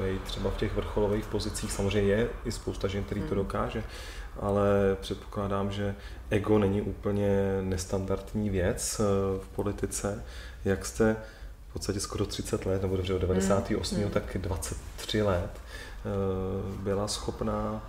být 0.00 0.22
třeba 0.22 0.50
v 0.50 0.56
těch 0.56 0.74
vrcholových 0.74 1.26
pozicích, 1.26 1.72
samozřejmě 1.72 2.12
je 2.12 2.28
i 2.44 2.52
spousta 2.52 2.88
žen, 2.88 3.04
který 3.04 3.20
to 3.20 3.26
hmm. 3.26 3.36
dokáže, 3.36 3.84
ale 4.40 4.96
předpokládám, 5.00 5.72
že 5.72 5.94
ego 6.30 6.58
není 6.58 6.82
úplně 6.82 7.58
nestandardní 7.62 8.50
věc 8.50 9.00
uh, 9.00 9.06
v 9.42 9.48
politice. 9.48 10.24
Jak 10.64 10.86
jste 10.86 11.16
v 11.68 11.72
podstatě 11.72 12.00
skoro 12.00 12.26
30 12.26 12.66
let, 12.66 12.82
nebo 12.82 12.96
dobře 12.96 13.14
od 13.14 13.20
98. 13.20 13.98
Hmm. 13.98 14.10
tak 14.10 14.36
23 14.38 15.22
let, 15.22 15.50
byla 16.82 17.08
schopná 17.08 17.82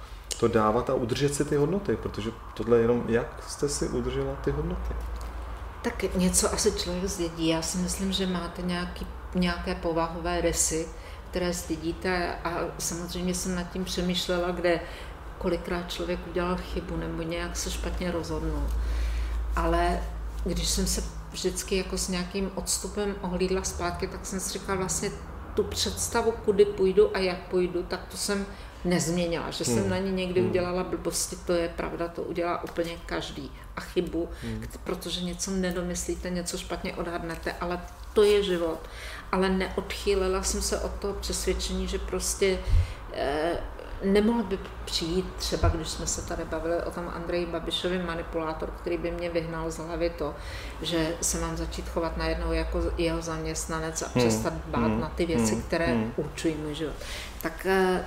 to 0.43 0.47
dávat 0.47 0.89
a 0.89 0.93
udržet 0.93 1.35
si 1.35 1.45
ty 1.45 1.55
hodnoty, 1.55 1.95
protože 1.95 2.31
tohle 2.53 2.77
je 2.77 2.81
jenom, 2.81 3.03
jak 3.07 3.43
jste 3.47 3.69
si 3.69 3.87
udržela 3.87 4.35
ty 4.35 4.51
hodnoty? 4.51 4.93
Tak 5.81 6.15
něco 6.15 6.53
asi 6.53 6.71
člověk 6.71 7.05
zdědí. 7.05 7.47
Já 7.47 7.61
si 7.61 7.77
myslím, 7.77 8.11
že 8.11 8.27
máte 8.27 8.61
nějaký, 8.61 9.07
nějaké 9.35 9.75
povahové 9.75 10.41
rysy, 10.41 10.87
které 11.29 11.53
zdědíte 11.53 12.35
a 12.43 12.51
samozřejmě 12.77 13.33
jsem 13.33 13.55
nad 13.55 13.63
tím 13.63 13.85
přemýšlela, 13.85 14.51
kde 14.51 14.79
kolikrát 15.37 15.91
člověk 15.91 16.19
udělal 16.27 16.57
chybu 16.57 16.97
nebo 16.97 17.21
nějak 17.21 17.55
se 17.55 17.71
špatně 17.71 18.11
rozhodnul. 18.11 18.63
Ale 19.55 20.03
když 20.43 20.69
jsem 20.69 20.87
se 20.87 21.03
vždycky 21.31 21.77
jako 21.77 21.97
s 21.97 22.07
nějakým 22.07 22.51
odstupem 22.55 23.15
ohlídla 23.21 23.63
zpátky, 23.63 24.07
tak 24.07 24.25
jsem 24.25 24.39
si 24.39 24.53
říkala 24.53 24.77
vlastně 24.77 25.11
tu 25.53 25.63
představu, 25.63 26.31
kudy 26.31 26.65
půjdu 26.65 27.15
a 27.15 27.19
jak 27.19 27.37
půjdu, 27.37 27.83
tak 27.83 27.99
to 28.11 28.17
jsem 28.17 28.45
nezměnila, 28.85 29.51
že 29.51 29.65
jsem 29.65 29.79
hmm. 29.79 29.89
na 29.89 29.97
ní 29.97 30.11
někdy 30.11 30.41
hmm. 30.41 30.49
udělala 30.49 30.83
blbosti, 30.83 31.35
to 31.35 31.53
je 31.53 31.69
pravda, 31.69 32.07
to 32.07 32.21
udělá 32.21 32.63
úplně 32.63 32.91
každý 33.05 33.51
a 33.75 33.81
chybu, 33.81 34.29
hmm. 34.41 34.65
protože 34.83 35.21
něco 35.21 35.51
nedomyslíte, 35.51 36.29
něco 36.29 36.57
špatně 36.57 36.93
odhadnete, 36.93 37.55
ale 37.61 37.79
to 38.13 38.23
je 38.23 38.43
život. 38.43 38.79
Ale 39.31 39.49
neodchýlila 39.49 40.43
jsem 40.43 40.61
se 40.61 40.79
od 40.79 40.91
toho 40.91 41.13
přesvědčení, 41.13 41.87
že 41.87 41.99
prostě 41.99 42.59
eh, 43.13 43.57
nemohl 44.03 44.43
by 44.43 44.59
přijít 44.85 45.25
třeba, 45.37 45.69
když 45.69 45.87
jsme 45.87 46.07
se 46.07 46.21
tady 46.27 46.45
bavili 46.45 46.83
o 46.83 46.91
tom 46.91 47.11
Andreji 47.15 47.45
Babišovi 47.45 47.99
manipulátor, 47.99 48.73
který 48.81 48.97
by 48.97 49.11
mě 49.11 49.29
vyhnal 49.29 49.71
z 49.71 49.77
hlavy 49.77 50.09
to, 50.09 50.35
že 50.81 51.15
se 51.21 51.39
mám 51.39 51.57
začít 51.57 51.89
chovat 51.89 52.17
najednou 52.17 52.51
jako 52.51 52.81
jeho 52.97 53.21
zaměstnanec 53.21 54.01
a 54.01 54.05
hmm. 54.05 54.27
přestat 54.27 54.53
dbát 54.53 54.87
hmm. 54.87 55.01
na 55.01 55.09
ty 55.09 55.25
věci, 55.25 55.53
hmm. 55.53 55.61
které 55.61 55.85
hmm. 55.85 56.13
určují 56.17 56.55
můj 56.55 56.75
život. 56.75 56.95
Tak 57.41 57.65
eh, 57.65 58.05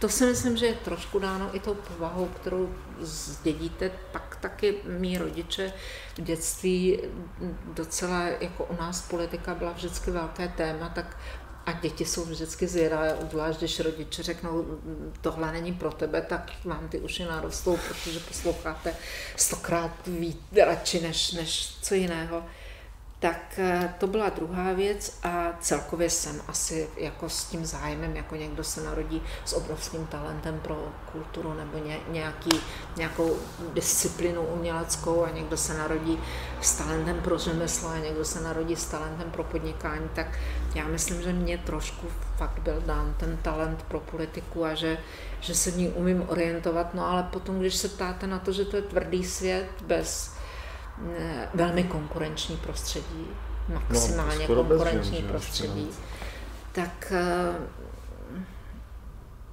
to 0.00 0.08
si 0.08 0.26
myslím, 0.26 0.56
že 0.56 0.66
je 0.66 0.74
trošku 0.74 1.18
dáno 1.18 1.56
i 1.56 1.60
tou 1.60 1.74
povahou, 1.74 2.26
kterou 2.26 2.74
zdědíte. 3.00 3.90
Pak 4.12 4.36
taky 4.40 4.74
mý 4.84 5.18
rodiče 5.18 5.72
v 6.18 6.22
dětství 6.22 6.98
docela, 7.64 8.22
jako 8.22 8.64
u 8.64 8.76
nás 8.76 9.02
politika 9.02 9.54
byla 9.54 9.72
vždycky 9.72 10.10
velké 10.10 10.48
téma, 10.48 10.88
tak 10.88 11.16
a 11.66 11.72
děti 11.72 12.04
jsou 12.04 12.24
vždycky 12.24 12.66
zvědavé, 12.68 13.14
obzvlášť 13.14 13.58
když 13.58 13.80
rodiče 13.80 14.22
řeknou, 14.22 14.64
tohle 15.20 15.52
není 15.52 15.72
pro 15.72 15.92
tebe, 15.92 16.22
tak 16.22 16.52
vám 16.64 16.88
ty 16.88 16.98
uši 16.98 17.24
narostou, 17.24 17.78
protože 17.88 18.20
posloucháte 18.20 18.94
stokrát 19.36 19.90
víc 20.06 20.36
radši 20.66 21.00
než, 21.00 21.32
než 21.32 21.76
co 21.82 21.94
jiného. 21.94 22.44
Tak 23.20 23.58
eh, 23.58 23.94
to 23.98 24.06
byla 24.06 24.28
druhá 24.28 24.72
věc 24.72 25.18
a 25.22 25.52
celkově 25.60 26.10
jsem 26.10 26.40
asi 26.48 26.88
jako 26.96 27.28
s 27.28 27.44
tím 27.44 27.66
zájmem, 27.66 28.16
jako 28.16 28.36
někdo 28.36 28.64
se 28.64 28.80
narodí 28.80 29.22
s 29.44 29.52
obrovským 29.52 30.06
talentem 30.06 30.60
pro 30.60 30.88
kulturu 31.12 31.54
nebo 31.54 31.78
ně, 31.78 31.98
nějaký, 32.08 32.50
nějakou 32.96 33.36
disciplinu 33.74 34.42
uměleckou 34.42 35.24
a 35.24 35.30
někdo 35.30 35.56
se 35.56 35.74
narodí 35.74 36.20
s 36.60 36.76
talentem 36.76 37.20
pro 37.20 37.38
řemeslo 37.38 37.88
a 37.88 37.98
někdo 37.98 38.24
se 38.24 38.40
narodí 38.40 38.76
s 38.76 38.84
talentem 38.84 39.30
pro 39.30 39.44
podnikání, 39.44 40.08
tak 40.14 40.38
já 40.74 40.88
myslím, 40.88 41.22
že 41.22 41.32
mě 41.32 41.58
trošku 41.58 42.06
fakt 42.36 42.58
byl 42.58 42.82
dán 42.86 43.14
ten 43.18 43.36
talent 43.36 43.82
pro 43.82 44.00
politiku 44.00 44.64
a 44.64 44.74
že, 44.74 44.98
že 45.40 45.54
se 45.54 45.70
v 45.70 45.76
ní 45.76 45.88
umím 45.88 46.24
orientovat, 46.28 46.94
no 46.94 47.06
ale 47.06 47.22
potom, 47.22 47.60
když 47.60 47.76
se 47.76 47.88
ptáte 47.88 48.26
na 48.26 48.38
to, 48.38 48.52
že 48.52 48.64
to 48.64 48.76
je 48.76 48.82
tvrdý 48.82 49.24
svět 49.24 49.68
bez 49.86 50.39
velmi 51.54 51.84
konkurenční 51.84 52.56
prostředí, 52.56 53.26
maximálně 53.68 54.48
no, 54.48 54.54
konkurenční 54.54 55.10
bezvěm, 55.10 55.28
prostředí, 55.28 55.88
tak 56.72 57.12
eh, 57.16 57.54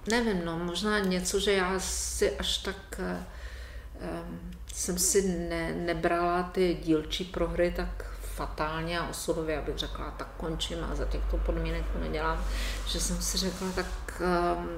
nevím, 0.10 0.45
no, 0.45 0.60
možná 0.60 0.99
něco, 0.99 1.39
že 1.39 1.53
já 1.53 1.79
si 1.79 2.38
až 2.38 2.57
tak 2.57 2.99
um, 2.99 4.51
jsem 4.73 4.97
si 4.97 5.21
ne, 5.21 5.73
nebrala 5.73 6.43
ty 6.43 6.79
dílčí 6.83 7.23
prohry 7.23 7.73
tak 7.75 8.05
fatálně 8.21 8.99
a 8.99 9.10
osudově, 9.10 9.60
abych 9.60 9.77
řekla, 9.77 10.12
tak 10.12 10.27
končím 10.38 10.77
a 10.91 10.95
za 10.95 11.05
těchto 11.05 11.38
podmínek 11.38 11.83
to 11.93 11.99
nedělám, 11.99 12.45
že 12.88 12.99
jsem 12.99 13.21
si 13.21 13.38
řekla, 13.38 13.67
tak, 13.75 14.21
um, 14.57 14.69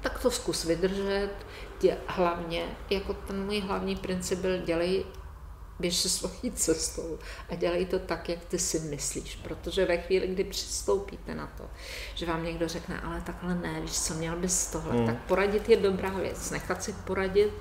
tak 0.00 0.18
to 0.18 0.30
zkus 0.30 0.64
vydržet, 0.64 1.30
tě, 1.78 1.96
hlavně, 2.06 2.64
jako 2.90 3.14
ten 3.14 3.44
můj 3.44 3.60
hlavní 3.60 3.96
princip 3.96 4.38
byl, 4.38 4.58
dělej 4.58 5.04
běž 5.78 5.96
se 5.96 6.08
svojí 6.08 6.52
cestou 6.54 7.18
a 7.50 7.54
dělej 7.54 7.86
to 7.86 7.98
tak, 7.98 8.28
jak 8.28 8.44
ty 8.44 8.58
si 8.58 8.80
myslíš, 8.80 9.36
protože 9.36 9.86
ve 9.86 9.96
chvíli, 9.96 10.26
kdy 10.26 10.44
přistoupíte 10.44 11.34
na 11.34 11.46
to, 11.46 11.64
že 12.14 12.26
vám 12.26 12.44
někdo 12.44 12.68
řekne, 12.68 13.00
ale 13.00 13.20
takhle 13.26 13.54
ne, 13.54 13.80
víš 13.80 14.00
co, 14.00 14.14
měl 14.14 14.36
bys 14.36 14.66
tohle, 14.66 14.96
hmm. 14.96 15.06
tak 15.06 15.22
poradit 15.22 15.68
je 15.68 15.76
dobrá 15.76 16.10
věc, 16.10 16.50
nechat 16.50 16.82
si 16.82 16.92
poradit 16.92 17.52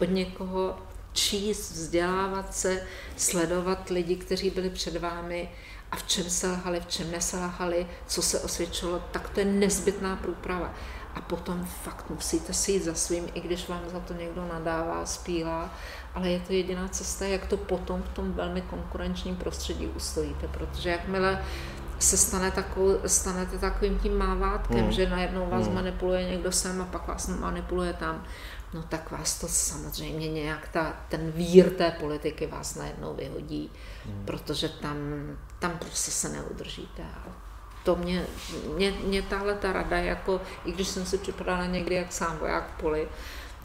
od 0.00 0.10
někoho, 0.10 0.78
číst, 1.12 1.70
vzdělávat 1.70 2.54
se, 2.54 2.86
sledovat 3.16 3.90
lidi, 3.90 4.16
kteří 4.16 4.50
byli 4.50 4.70
před 4.70 4.96
vámi 4.96 5.50
a 5.90 5.96
v 5.96 6.02
čem 6.02 6.30
se 6.30 6.48
lhali, 6.48 6.80
v 6.80 6.86
čem 6.86 7.10
neselhali, 7.10 7.86
co 8.06 8.22
se 8.22 8.40
osvědčilo, 8.40 9.04
tak 9.10 9.28
to 9.28 9.40
je 9.40 9.46
nezbytná 9.46 10.16
průprava. 10.16 10.74
A 11.14 11.20
potom 11.20 11.64
fakt 11.64 12.10
musíte 12.10 12.52
si 12.52 12.72
jít 12.72 12.84
za 12.84 12.94
svým, 12.94 13.28
i 13.34 13.40
když 13.40 13.68
vám 13.68 13.82
za 13.92 14.00
to 14.00 14.14
někdo 14.14 14.46
nadává, 14.46 15.06
spílá 15.06 15.74
ale 16.14 16.30
je 16.30 16.40
to 16.40 16.52
jediná 16.52 16.88
cesta, 16.88 17.24
jak 17.24 17.46
to 17.46 17.56
potom 17.56 18.02
v 18.02 18.08
tom 18.08 18.32
velmi 18.32 18.60
konkurenčním 18.60 19.36
prostředí 19.36 19.86
ustojíte, 19.86 20.48
protože 20.48 20.90
jakmile 20.90 21.44
se 21.98 22.16
stane 22.16 22.50
takovou, 22.50 22.98
stanete 23.06 23.58
takovým 23.58 23.98
tím 23.98 24.18
mávátkem, 24.18 24.84
mm. 24.84 24.92
že 24.92 25.10
najednou 25.10 25.50
vás 25.50 25.68
mm. 25.68 25.74
manipuluje 25.74 26.24
někdo 26.24 26.52
sem 26.52 26.82
a 26.82 26.84
pak 26.84 27.08
vás 27.08 27.28
manipuluje 27.28 27.92
tam, 27.92 28.24
no 28.74 28.82
tak 28.82 29.10
vás 29.10 29.40
to 29.40 29.48
samozřejmě 29.48 30.28
nějak 30.28 30.68
ta, 30.68 30.96
ten 31.08 31.30
vír 31.30 31.70
té 31.70 31.90
politiky 31.90 32.46
vás 32.46 32.74
najednou 32.74 33.14
vyhodí, 33.14 33.70
mm. 34.06 34.22
protože 34.24 34.68
tam, 34.68 34.96
tam 35.58 35.78
prostě 35.78 36.10
se 36.10 36.28
neudržíte. 36.28 37.02
A 37.02 37.32
to 37.84 37.96
mě, 37.96 38.26
mě, 38.74 38.90
mě 39.04 39.22
tahle 39.22 39.54
ta 39.54 39.72
rada, 39.72 39.98
jako, 39.98 40.40
i 40.64 40.72
když 40.72 40.88
jsem 40.88 41.06
si 41.06 41.18
připadala 41.18 41.66
někdy 41.66 41.94
jak 41.94 42.12
sám 42.12 42.38
voják 42.38 42.68
v 42.68 42.80
poli, 42.80 43.08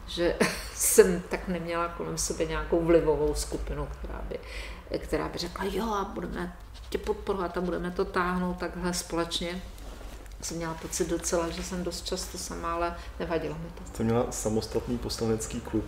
že 0.08 0.36
jsem 0.74 1.22
tak 1.28 1.48
neměla 1.48 1.88
kolem 1.88 2.18
sebe 2.18 2.44
nějakou 2.44 2.84
vlivovou 2.84 3.34
skupinu, 3.34 3.88
která 3.98 4.20
by, 4.28 4.38
která 4.98 5.28
by 5.28 5.38
řekla, 5.38 5.64
jo 5.64 5.84
a 5.84 6.04
budeme 6.04 6.56
tě 6.90 6.98
podporovat 6.98 7.56
a 7.56 7.60
budeme 7.60 7.90
to 7.90 8.04
táhnout 8.04 8.58
takhle 8.58 8.94
společně. 8.94 9.62
jsem 10.42 10.56
měla 10.56 10.74
pocit 10.74 11.08
docela, 11.08 11.50
že 11.50 11.62
jsem 11.62 11.84
dost 11.84 12.06
často 12.06 12.38
sama, 12.38 12.72
ale 12.72 12.96
nevadilo 13.18 13.54
mi 13.54 13.70
to. 13.74 13.84
Jste 13.86 14.04
měla 14.04 14.26
samostatný 14.32 14.98
poslanecký 14.98 15.60
klub 15.60 15.84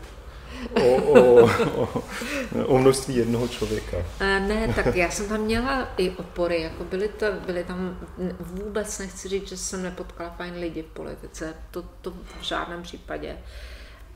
o, 0.75 0.97
o, 0.97 1.45
o, 1.83 2.03
o 2.67 2.79
množství 2.79 3.17
jednoho 3.17 3.49
člověka. 3.49 3.97
E, 4.21 4.41
ne, 4.41 4.75
tak 4.75 4.97
já 4.97 5.11
jsem 5.11 5.29
tam 5.29 5.41
měla 5.41 5.89
i 5.97 6.11
opory, 6.11 6.63
jako 6.63 6.85
byly, 6.85 7.09
to, 7.09 7.27
byly 7.47 7.65
tam, 7.65 7.99
vůbec 8.41 8.99
nechci 8.99 9.29
říct, 9.29 9.49
že 9.49 9.57
jsem 9.57 9.83
nepotkala 9.83 10.31
fajn 10.31 10.55
lidi 10.55 10.83
v 10.83 10.87
politice, 10.87 11.55
to, 11.71 11.83
to 12.01 12.11
v 12.11 12.43
žádném 12.43 12.83
případě. 12.83 13.39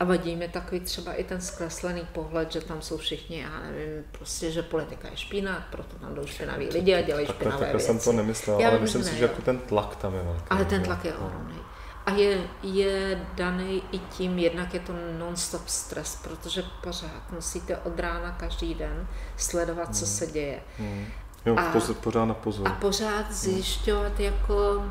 A 0.00 0.04
vadí 0.04 0.36
mi 0.36 0.48
takový 0.48 0.80
třeba 0.80 1.12
i 1.12 1.24
ten 1.24 1.40
zkreslený 1.40 2.06
pohled, 2.12 2.52
že 2.52 2.60
tam 2.60 2.82
jsou 2.82 2.96
všichni, 2.96 3.40
já 3.40 3.60
nevím, 3.60 4.04
prostě, 4.12 4.50
že 4.50 4.62
politika 4.62 5.08
je 5.08 5.16
špína, 5.16 5.68
proto 5.70 5.96
tam 5.96 6.14
jdou 6.14 6.26
špinaví 6.26 6.68
lidi 6.68 6.94
a 6.94 7.02
dělají 7.02 7.26
špinavé 7.26 7.58
tak, 7.58 7.68
věci. 7.68 7.86
jsem 7.86 7.98
to 7.98 8.12
nemyslel, 8.12 8.60
já 8.60 8.68
ale 8.68 8.78
myslím 8.78 9.04
si, 9.04 9.16
že 9.16 9.24
jako 9.24 9.42
ten 9.42 9.58
tlak 9.58 9.96
tam 9.96 10.14
je 10.14 10.22
velký. 10.22 10.46
Ale 10.50 10.64
ten 10.64 10.82
tlak 10.82 11.04
je 11.04 11.14
ohromný. 11.14 11.58
A 12.06 12.10
je, 12.10 12.42
je 12.62 13.26
daný 13.34 13.82
i 13.92 13.98
tím, 13.98 14.38
jednak 14.38 14.74
je 14.74 14.80
to 14.80 14.92
non-stop 15.18 15.68
stres, 15.68 16.18
protože 16.24 16.64
pořád 16.82 17.30
musíte 17.32 17.76
od 17.76 18.00
rána 18.00 18.30
každý 18.30 18.74
den 18.74 19.08
sledovat, 19.36 19.84
hmm. 19.84 19.94
co 19.94 20.06
se 20.06 20.26
děje. 20.26 20.60
Hmm. 20.78 21.06
Jo, 21.46 21.56
a, 21.58 21.72
pořád 22.00 22.24
na 22.24 22.34
pozor. 22.34 22.68
A 22.68 22.70
pořád 22.70 23.32
zjišťovat, 23.32 24.20
jako, 24.20 24.84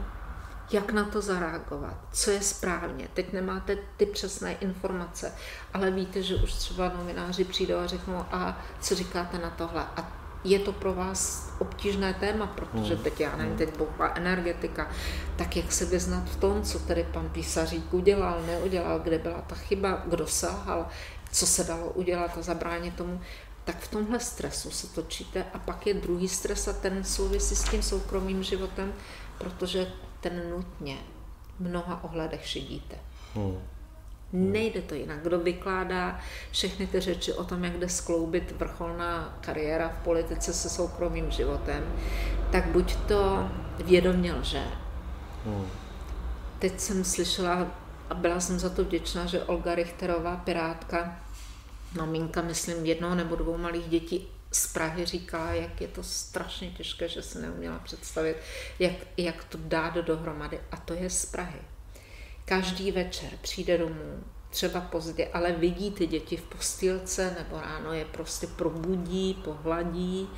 jak 0.72 0.92
na 0.92 1.04
to 1.04 1.22
zareagovat, 1.22 1.98
co 2.12 2.32
je 2.32 2.42
správně. 2.42 3.08
Teď 3.14 3.34
nemáte 3.34 3.78
ty 3.98 4.06
přesné 4.06 4.54
informace, 4.54 5.32
ale 5.74 5.92
víte, 5.92 6.22
že 6.22 6.36
už 6.36 6.54
třeba 6.54 6.90
novináři 6.90 7.44
přijdou 7.44 7.78
a 7.78 7.88
řeknou, 7.88 8.26
a 8.32 8.62
co 8.82 8.96
říkáte 8.96 9.38
na 9.38 9.50
tohle? 9.50 9.86
A 9.96 10.24
je 10.44 10.60
to 10.60 10.74
pro 10.74 10.94
vás 10.94 11.52
obtížné 11.60 12.14
téma, 12.14 12.48
protože 12.48 12.94
hmm. 12.94 13.04
teď, 13.04 13.20
já 13.20 13.36
nevím, 13.36 13.48
hmm. 13.48 13.58
teď 13.58 13.78
bouchla 13.78 14.14
energetika, 14.16 14.92
tak 15.36 15.56
jak 15.56 15.72
se 15.72 15.86
vyznat 15.86 16.24
v 16.24 16.36
tom, 16.36 16.64
co 16.64 16.80
tedy 16.80 17.08
pan 17.14 17.30
písařík 17.30 17.94
udělal, 17.94 18.44
neudělal, 18.46 19.00
kde 19.00 19.20
byla 19.20 19.42
ta 19.42 19.56
chyba, 19.56 20.04
kdo 20.06 20.28
sáhal, 20.28 20.88
co 21.32 21.48
se 21.48 21.64
dalo 21.64 21.90
udělat 21.90 22.38
a 22.38 22.42
zabránit 22.42 22.96
tomu, 22.96 23.22
tak 23.64 23.80
v 23.80 23.88
tomhle 23.88 24.20
stresu 24.20 24.72
se 24.72 24.88
točíte 24.88 25.46
a 25.54 25.60
pak 25.60 25.88
je 25.88 25.94
druhý 25.94 26.30
stres 26.30 26.68
a 26.68 26.74
ten 26.74 27.04
souvisí 27.04 27.56
s 27.56 27.64
tím 27.64 27.84
soukromým 27.84 28.44
životem, 28.44 28.94
protože 29.38 29.92
ten 30.24 30.50
nutně 30.50 30.98
v 31.60 31.60
mnoha 31.60 32.04
ohledech 32.04 32.48
šidíte. 32.48 32.96
Hmm. 33.36 33.58
Nejde 34.34 34.82
to 34.82 34.96
jinak. 34.96 35.22
Kdo 35.22 35.40
vykládá 35.40 36.20
všechny 36.52 36.88
ty 36.88 37.00
řeči 37.00 37.34
o 37.34 37.44
tom, 37.44 37.64
jak 37.64 37.80
jde 37.80 37.90
skloubit 37.90 38.52
vrcholná 38.52 39.38
kariéra 39.42 39.90
v 39.90 40.04
politice 40.04 40.54
se 40.54 40.70
soukromým 40.70 41.32
životem, 41.32 41.84
tak 42.52 42.66
buď 42.66 42.96
to 42.96 43.50
vědomě 43.86 44.34
lže. 44.34 44.64
Hmm. 45.46 45.66
Teď 46.60 46.80
jsem 46.80 47.04
slyšela 47.04 47.68
a 48.10 48.14
byla 48.14 48.40
jsem 48.40 48.60
za 48.60 48.70
to 48.70 48.84
vděčná, 48.84 49.26
že 49.26 49.44
Olga 49.44 49.76
Richterová, 49.76 50.36
pirátka, 50.36 51.20
maminka, 51.98 52.42
myslím, 52.42 52.86
jednoho 52.86 53.16
nebo 53.16 53.36
dvou 53.36 53.58
malých 53.58 53.90
dětí 53.90 54.28
z 54.56 54.74
Prahy 54.74 55.06
říkala, 55.06 55.52
jak 55.52 55.82
je 55.82 55.88
to 55.88 56.04
strašně 56.04 56.70
těžké, 56.70 57.10
že 57.10 57.22
se 57.22 57.42
neuměla 57.42 57.80
představit, 57.80 58.38
jak, 58.80 58.94
jak 59.18 59.44
to 59.44 59.58
dát 59.62 59.96
dohromady. 59.96 60.60
A 60.72 60.78
to 60.78 60.94
je 60.94 61.10
z 61.10 61.26
Prahy. 61.26 61.60
Každý 62.46 62.92
večer 62.92 63.30
přijde 63.42 63.78
domů, 63.78 64.24
třeba 64.50 64.82
pozdě, 64.82 65.28
ale 65.34 65.52
vidí 65.52 65.92
ty 65.92 66.08
děti 66.08 66.38
v 66.38 66.42
postýlce 66.42 67.36
nebo 67.40 67.62
ráno 67.62 67.94
je 67.94 68.06
prostě 68.06 68.48
probudí, 68.48 69.42
pohladí, 69.44 70.30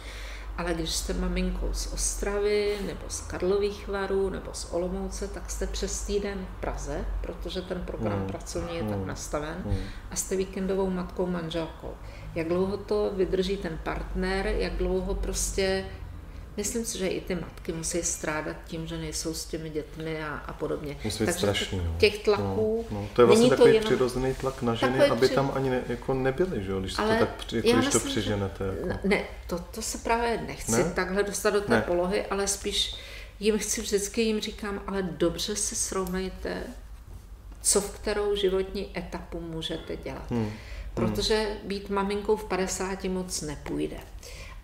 ale 0.57 0.73
když 0.73 0.89
jste 0.89 1.13
maminkou 1.13 1.69
z 1.73 1.93
Ostravy, 1.93 2.77
nebo 2.85 3.01
z 3.09 3.21
Karlových 3.21 3.87
varů, 3.87 4.29
nebo 4.29 4.53
z 4.53 4.65
Olomouce, 4.71 5.27
tak 5.27 5.49
jste 5.49 5.67
přes 5.67 6.01
týden 6.01 6.47
v 6.57 6.61
Praze, 6.61 7.05
protože 7.21 7.61
ten 7.61 7.83
program 7.85 8.19
mm. 8.19 8.27
pracovní 8.27 8.75
je 8.75 8.83
mm. 8.83 8.89
tak 8.89 8.97
hmm. 8.97 9.07
nastaven, 9.07 9.61
mm. 9.65 9.77
a 10.11 10.15
jste 10.15 10.35
víkendovou 10.35 10.89
matkou, 10.89 11.25
manželkou. 11.25 11.93
Jak 12.35 12.47
dlouho 12.47 12.77
to 12.77 13.11
vydrží 13.15 13.57
ten 13.57 13.79
partner, 13.83 14.47
jak 14.47 14.73
dlouho 14.73 15.15
prostě 15.15 15.85
Myslím 16.57 16.85
si, 16.85 16.97
že 16.97 17.07
i 17.07 17.21
ty 17.21 17.35
matky 17.35 17.71
musí 17.71 18.03
strádat 18.03 18.55
tím, 18.65 18.87
že 18.87 18.97
nejsou 18.97 19.33
s 19.33 19.45
těmi 19.45 19.69
dětmi 19.69 20.23
a, 20.23 20.35
a 20.35 20.53
podobně. 20.53 20.97
Musí 21.03 21.23
být 21.23 21.25
Takže 21.25 21.39
strašný. 21.39 21.81
No. 21.85 21.95
Těch 21.97 22.23
tlaků. 22.23 22.85
No, 22.91 23.01
no. 23.01 23.07
To 23.13 23.21
je 23.21 23.25
vlastně 23.25 23.49
takový 23.49 23.73
jenom... 23.73 23.83
přirozený 23.83 24.33
tlak 24.33 24.61
na 24.61 24.75
ženy, 24.75 24.99
aby 25.05 25.25
při... 25.25 25.35
tam 25.35 25.51
ani 25.55 25.69
ne, 25.69 25.81
jako 25.87 26.13
nebyly, 26.13 26.63
že? 26.63 26.71
když, 26.79 26.99
Ale 26.99 27.17
to 27.17 27.25
tak, 27.25 27.53
jako, 27.53 27.67
když 27.67 27.75
myslím, 27.75 28.01
to 28.01 28.07
přiženete. 28.07 28.63
Jako. 28.65 29.07
Ne, 29.07 29.23
to, 29.47 29.59
to 29.59 29.81
se 29.81 29.97
právě 29.97 30.41
nechci 30.47 30.71
ne? 30.71 30.91
takhle 30.95 31.23
dostat 31.23 31.49
do 31.49 31.61
té 31.61 31.71
ne. 31.71 31.81
polohy, 31.81 32.25
ale 32.25 32.47
spíš 32.47 32.95
jim 33.39 33.57
chci 33.57 33.81
vždycky 33.81 34.21
jim 34.21 34.39
říkám, 34.39 34.81
ale 34.87 35.03
dobře 35.03 35.55
si 35.55 35.75
srovnejte, 35.75 36.63
co 37.61 37.81
v 37.81 37.89
kterou 37.89 38.35
životní 38.35 38.97
etapu 38.97 39.39
můžete 39.39 39.97
dělat. 39.97 40.31
Hmm. 40.31 40.51
Protože 40.95 41.57
být 41.63 41.89
maminkou 41.89 42.35
v 42.35 42.45
50 42.45 43.03
moc 43.03 43.41
nepůjde. 43.41 43.97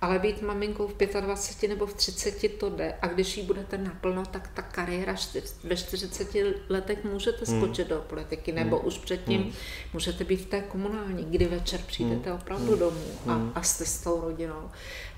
Ale 0.02 0.20
být 0.20 0.41
maminkou 0.41 0.88
v 0.88 1.22
25 1.22 1.70
nebo 1.70 1.86
v 1.86 1.94
30 1.94 2.58
to 2.58 2.70
jde. 2.70 2.96
A 3.02 3.08
když 3.08 3.38
jí 3.38 3.44
budete 3.44 3.78
naplno, 3.78 4.26
tak 4.26 4.48
ta 4.54 4.62
kariéra 4.62 5.15
ve 5.63 5.78
40 5.78 6.28
letech 6.70 7.04
můžete 7.04 7.46
hmm. 7.48 7.62
skočit 7.62 7.88
hmm. 7.88 7.98
do 7.98 8.04
politiky. 8.08 8.52
Nebo 8.52 8.78
hmm. 8.78 8.88
už 8.88 8.98
předtím 8.98 9.41
hmm. 9.41 9.54
můžete 9.94 10.24
být 10.24 10.41
v 10.41 10.46
té 10.46 10.62
komunální, 10.62 11.26
kdy 11.26 11.46
večer 11.46 11.80
přijdete 11.88 12.30
hmm. 12.30 12.39
opravdu 12.39 12.72
hmm. 12.72 12.80
domů 12.80 13.06
a, 13.28 13.34
hmm. 13.34 13.52
a 13.56 13.63
jste 13.63 13.86
s 13.86 14.02
tou 14.02 14.22
rodinou 14.22 14.70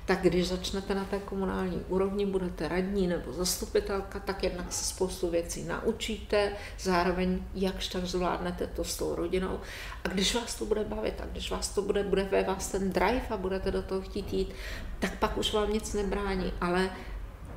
tak 0.06 0.22
když 0.22 0.48
začnete 0.48 0.96
na 0.96 1.06
té 1.06 1.20
komunální 1.20 1.82
úrovni, 1.88 2.26
budete 2.26 2.68
radní 2.68 3.08
nebo 3.08 3.34
zastupitelka, 3.34 4.20
tak 4.20 4.44
jednak 4.44 4.74
se 4.74 4.86
spoustu 4.86 5.30
věcí 5.30 5.64
naučíte, 5.64 6.52
zároveň 6.80 7.44
jakž 7.54 7.88
tak 7.88 8.06
zvládnete 8.06 8.68
to 8.68 8.84
s 8.84 8.98
tou 8.98 9.16
rodinou. 9.16 9.60
A 10.04 10.08
když 10.08 10.36
vás 10.36 10.56
to 10.56 10.66
bude 10.66 10.84
bavit 10.84 11.22
a 11.22 11.26
když 11.26 11.52
vás 11.52 11.70
to 11.70 11.82
bude, 11.82 12.04
bude 12.04 12.24
ve 12.24 12.44
vás 12.44 12.68
ten 12.68 12.92
drive 12.92 13.28
a 13.30 13.38
budete 13.38 13.72
do 13.72 13.82
toho 13.82 14.02
chtít 14.02 14.34
jít, 14.34 14.54
tak 15.00 15.20
pak 15.20 15.38
už 15.38 15.54
vám 15.54 15.74
nic 15.74 15.94
nebrání. 15.94 16.54
Ale 16.62 16.90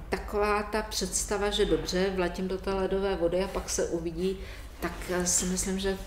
taková 0.08 0.62
ta 0.62 0.82
představa, 0.82 1.50
že 1.50 1.64
dobře, 1.64 2.12
vletím 2.14 2.48
do 2.48 2.58
té 2.58 2.74
ledové 2.74 3.16
vody 3.16 3.44
a 3.44 3.48
pak 3.48 3.70
se 3.70 3.86
uvidí, 3.86 4.38
tak 4.80 4.92
si 5.24 5.46
myslím, 5.46 5.78
že 5.78 5.98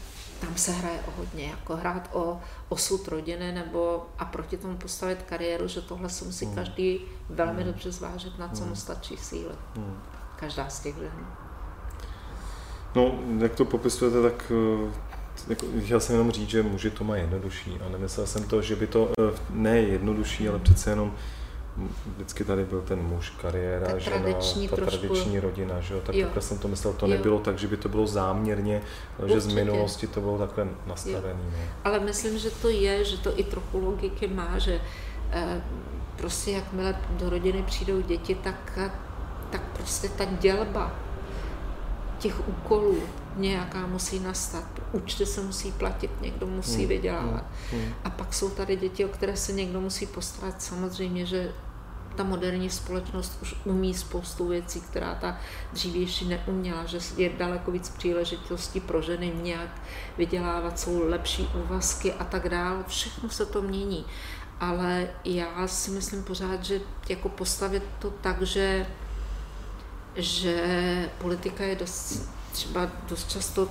tam 0.41 0.55
se 0.55 0.71
hraje 0.71 0.99
o 1.07 1.11
hodně, 1.17 1.45
jako 1.45 1.75
hrát 1.75 2.09
o 2.13 2.39
osud 2.69 3.07
rodiny 3.07 3.51
nebo 3.51 4.05
a 4.19 4.25
proti 4.25 4.57
tomu 4.57 4.77
postavit 4.77 5.23
kariéru, 5.23 5.67
že 5.67 5.81
tohle 5.81 6.09
se 6.09 6.25
musí 6.25 6.45
hmm. 6.45 6.55
každý 6.55 6.99
velmi 7.29 7.63
hmm. 7.63 7.71
dobře 7.71 7.91
zvážit, 7.91 8.39
na 8.39 8.47
co 8.47 8.61
mu 8.61 8.65
hmm. 8.65 8.75
stačí 8.75 9.17
síly. 9.17 9.55
Hmm. 9.75 9.99
Každá 10.35 10.69
z 10.69 10.79
těch 10.79 10.95
žen. 10.95 11.27
No, 12.95 13.19
jak 13.37 13.55
to 13.55 13.65
popisujete, 13.65 14.21
tak 14.21 14.51
eh, 14.51 14.91
jako, 15.47 15.65
chtěl 15.85 15.99
jsem 15.99 16.15
jenom 16.15 16.31
říct, 16.31 16.49
že 16.49 16.63
muži 16.63 16.89
to 16.89 17.03
mají 17.03 17.21
jednodušší 17.21 17.79
a 17.85 17.89
nemyslel 17.89 18.27
jsem 18.27 18.43
to, 18.43 18.61
že 18.61 18.75
by 18.75 18.87
to 18.87 19.11
eh, 19.19 19.39
ne 19.49 19.79
jednodušší, 19.79 20.49
ale 20.49 20.59
přece 20.59 20.89
jenom 20.89 21.15
vždycky 22.15 22.43
tady 22.43 22.65
byl 22.65 22.81
ten 22.81 23.01
muž, 23.01 23.29
kariéra, 23.29 23.87
ta 23.87 23.97
žena, 23.97 24.17
tradiční 24.19 24.67
ta 24.67 24.75
trošku... 24.75 24.97
tradiční 24.99 25.39
rodina, 25.39 25.79
že 25.79 25.93
jo? 25.93 26.01
tak 26.05 26.15
jo. 26.15 26.25
takhle 26.25 26.41
jsem 26.41 26.57
to 26.57 26.67
myslel, 26.67 26.93
to 26.93 27.05
jo. 27.05 27.09
nebylo 27.09 27.39
tak, 27.39 27.59
že 27.59 27.67
by 27.67 27.77
to 27.77 27.89
bylo 27.89 28.07
záměrně, 28.07 28.81
Určitě. 29.17 29.33
že 29.33 29.41
z 29.41 29.53
minulosti 29.53 30.07
to 30.07 30.21
bylo 30.21 30.37
takhle 30.37 30.67
nastavené. 30.87 31.39
No. 31.51 31.57
Ale 31.83 31.99
myslím, 31.99 32.37
že 32.37 32.51
to 32.51 32.69
je, 32.69 33.03
že 33.03 33.17
to 33.17 33.39
i 33.39 33.43
trochu 33.43 33.79
logiky 33.79 34.27
má, 34.27 34.57
že 34.57 34.81
eh, 35.31 35.61
prostě 36.15 36.51
jakmile 36.51 36.95
do 37.09 37.29
rodiny 37.29 37.63
přijdou 37.63 38.01
děti, 38.01 38.35
tak, 38.35 38.79
tak 39.49 39.61
prostě 39.61 40.09
ta 40.09 40.25
dělba 40.25 40.91
těch 42.19 42.47
úkolů 42.47 42.97
nějaká 43.35 43.87
musí 43.87 44.19
nastat. 44.19 44.63
Účty 44.91 45.25
se 45.25 45.41
musí 45.41 45.71
platit, 45.71 46.11
někdo 46.21 46.47
musí 46.47 46.79
hmm. 46.79 46.87
vydělávat. 46.87 47.45
Hmm. 47.71 47.81
hmm. 47.81 47.93
A 48.03 48.09
pak 48.09 48.33
jsou 48.33 48.49
tady 48.49 48.75
děti, 48.75 49.05
o 49.05 49.07
které 49.07 49.37
se 49.37 49.53
někdo 49.53 49.81
musí 49.81 50.05
postarat. 50.05 50.61
Samozřejmě, 50.61 51.25
že 51.25 51.53
ta 52.15 52.23
moderní 52.23 52.69
společnost 52.69 53.39
už 53.41 53.55
umí 53.65 53.93
spoustu 53.93 54.47
věcí, 54.47 54.81
která 54.81 55.15
ta 55.15 55.37
dřívější 55.73 56.27
neuměla, 56.27 56.85
že 56.85 56.97
je 57.17 57.29
daleko 57.29 57.71
víc 57.71 57.89
příležitostí 57.89 58.79
pro 58.79 59.01
ženy 59.01 59.33
nějak 59.41 59.81
vydělávat, 60.17 60.79
jsou 60.79 61.09
lepší 61.09 61.49
úvazky 61.65 62.13
a 62.13 62.23
tak 62.23 62.49
dále. 62.49 62.83
Všechno 62.87 63.29
se 63.29 63.45
to 63.45 63.61
mění. 63.61 64.05
Ale 64.59 65.07
já 65.25 65.67
si 65.67 65.91
myslím 65.91 66.23
pořád, 66.23 66.63
že 66.63 66.81
jako 67.09 67.29
postavit 67.29 67.83
to 67.99 68.09
tak, 68.09 68.41
že, 68.41 68.87
že 70.15 71.09
politika 71.17 71.63
je 71.63 71.75
dost 71.75 72.38
třeba 72.51 72.89
dost 73.09 73.31
často 73.31 73.67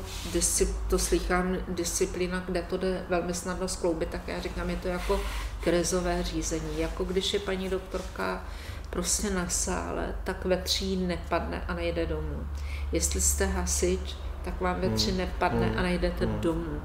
to 0.88 0.98
slychám 0.98 1.56
disciplína, 1.68 2.42
kde 2.46 2.62
to 2.62 2.76
jde 2.76 3.04
velmi 3.08 3.34
snadno 3.34 3.68
skloubit, 3.68 4.08
tak 4.08 4.28
já 4.28 4.40
říkám, 4.40 4.70
je 4.70 4.76
to 4.76 4.88
jako 4.88 5.20
krizové 5.60 6.22
řízení. 6.22 6.78
Jako 6.80 7.04
když 7.04 7.34
je 7.34 7.40
paní 7.40 7.68
doktorka 7.68 8.44
prostě 8.90 9.30
na 9.30 9.48
sále, 9.48 10.14
tak 10.24 10.44
ve 10.44 10.56
tří 10.56 10.96
nepadne 10.96 11.64
a 11.68 11.74
nejde 11.74 12.06
domů. 12.06 12.46
Jestli 12.92 13.20
jste 13.20 13.46
hasič, 13.46 14.16
tak 14.44 14.60
vám 14.60 14.80
ve 14.80 14.88
tři 14.88 15.08
hmm. 15.08 15.18
nepadne 15.18 15.66
a 15.66 15.72
hmm. 15.72 15.82
nejdete 15.82 16.26
hmm. 16.26 16.40
domů. 16.40 16.82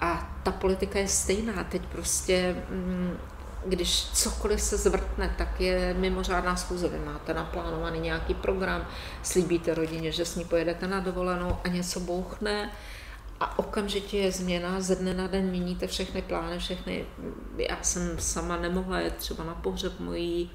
A 0.00 0.38
ta 0.42 0.50
politika 0.50 0.98
je 0.98 1.08
stejná. 1.08 1.64
Teď 1.64 1.82
prostě 1.82 2.56
mm, 2.70 3.16
když 3.66 4.10
cokoliv 4.12 4.60
se 4.60 4.76
zvrtne, 4.76 5.34
tak 5.38 5.60
je 5.60 5.94
mimořádná 5.94 6.56
schůze. 6.56 6.88
Vy 6.88 6.98
máte 6.98 7.34
naplánovaný 7.34 8.00
nějaký 8.00 8.34
program, 8.34 8.86
slíbíte 9.22 9.74
rodině, 9.74 10.12
že 10.12 10.24
s 10.24 10.36
ní 10.36 10.44
pojedete 10.44 10.86
na 10.86 11.00
dovolenou 11.00 11.56
a 11.64 11.68
něco 11.68 12.00
bouchne 12.00 12.70
a 13.40 13.58
okamžitě 13.58 14.18
je 14.18 14.32
změna, 14.32 14.80
ze 14.80 14.96
dne 14.96 15.14
na 15.14 15.26
den 15.26 15.44
měníte 15.44 15.86
všechny 15.86 16.22
plány, 16.22 16.58
všechny. 16.58 17.06
Já 17.56 17.76
jsem 17.82 18.18
sama 18.18 18.56
nemohla 18.56 19.00
jet 19.00 19.14
třeba 19.14 19.44
na 19.44 19.54
pohřeb 19.54 20.00
mojí 20.00 20.50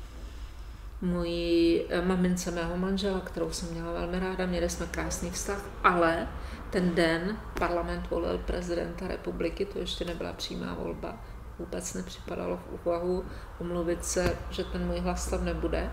mojí 1.03 1.81
eh, 1.89 2.01
mamince 2.01 2.51
mého 2.51 2.77
manžela, 2.77 3.19
kterou 3.19 3.51
jsem 3.51 3.69
měla 3.69 3.91
velmi 3.91 4.19
ráda, 4.19 4.45
měli 4.45 4.69
jsme 4.69 4.85
krásný 4.85 5.31
vztah, 5.31 5.61
ale 5.83 6.27
ten 6.69 6.95
den 6.95 7.37
parlament 7.59 8.09
volil 8.09 8.37
prezidenta 8.37 9.07
republiky, 9.07 9.65
to 9.65 9.79
ještě 9.79 10.05
nebyla 10.05 10.33
přímá 10.33 10.73
volba, 10.73 11.17
vůbec 11.59 11.93
nepřipadalo 11.93 12.57
v 12.57 12.85
úvahu 12.85 13.25
umluvit 13.59 14.05
se, 14.05 14.37
že 14.49 14.63
ten 14.63 14.85
můj 14.85 14.99
hlas 14.99 15.27
tam 15.27 15.45
nebude. 15.45 15.89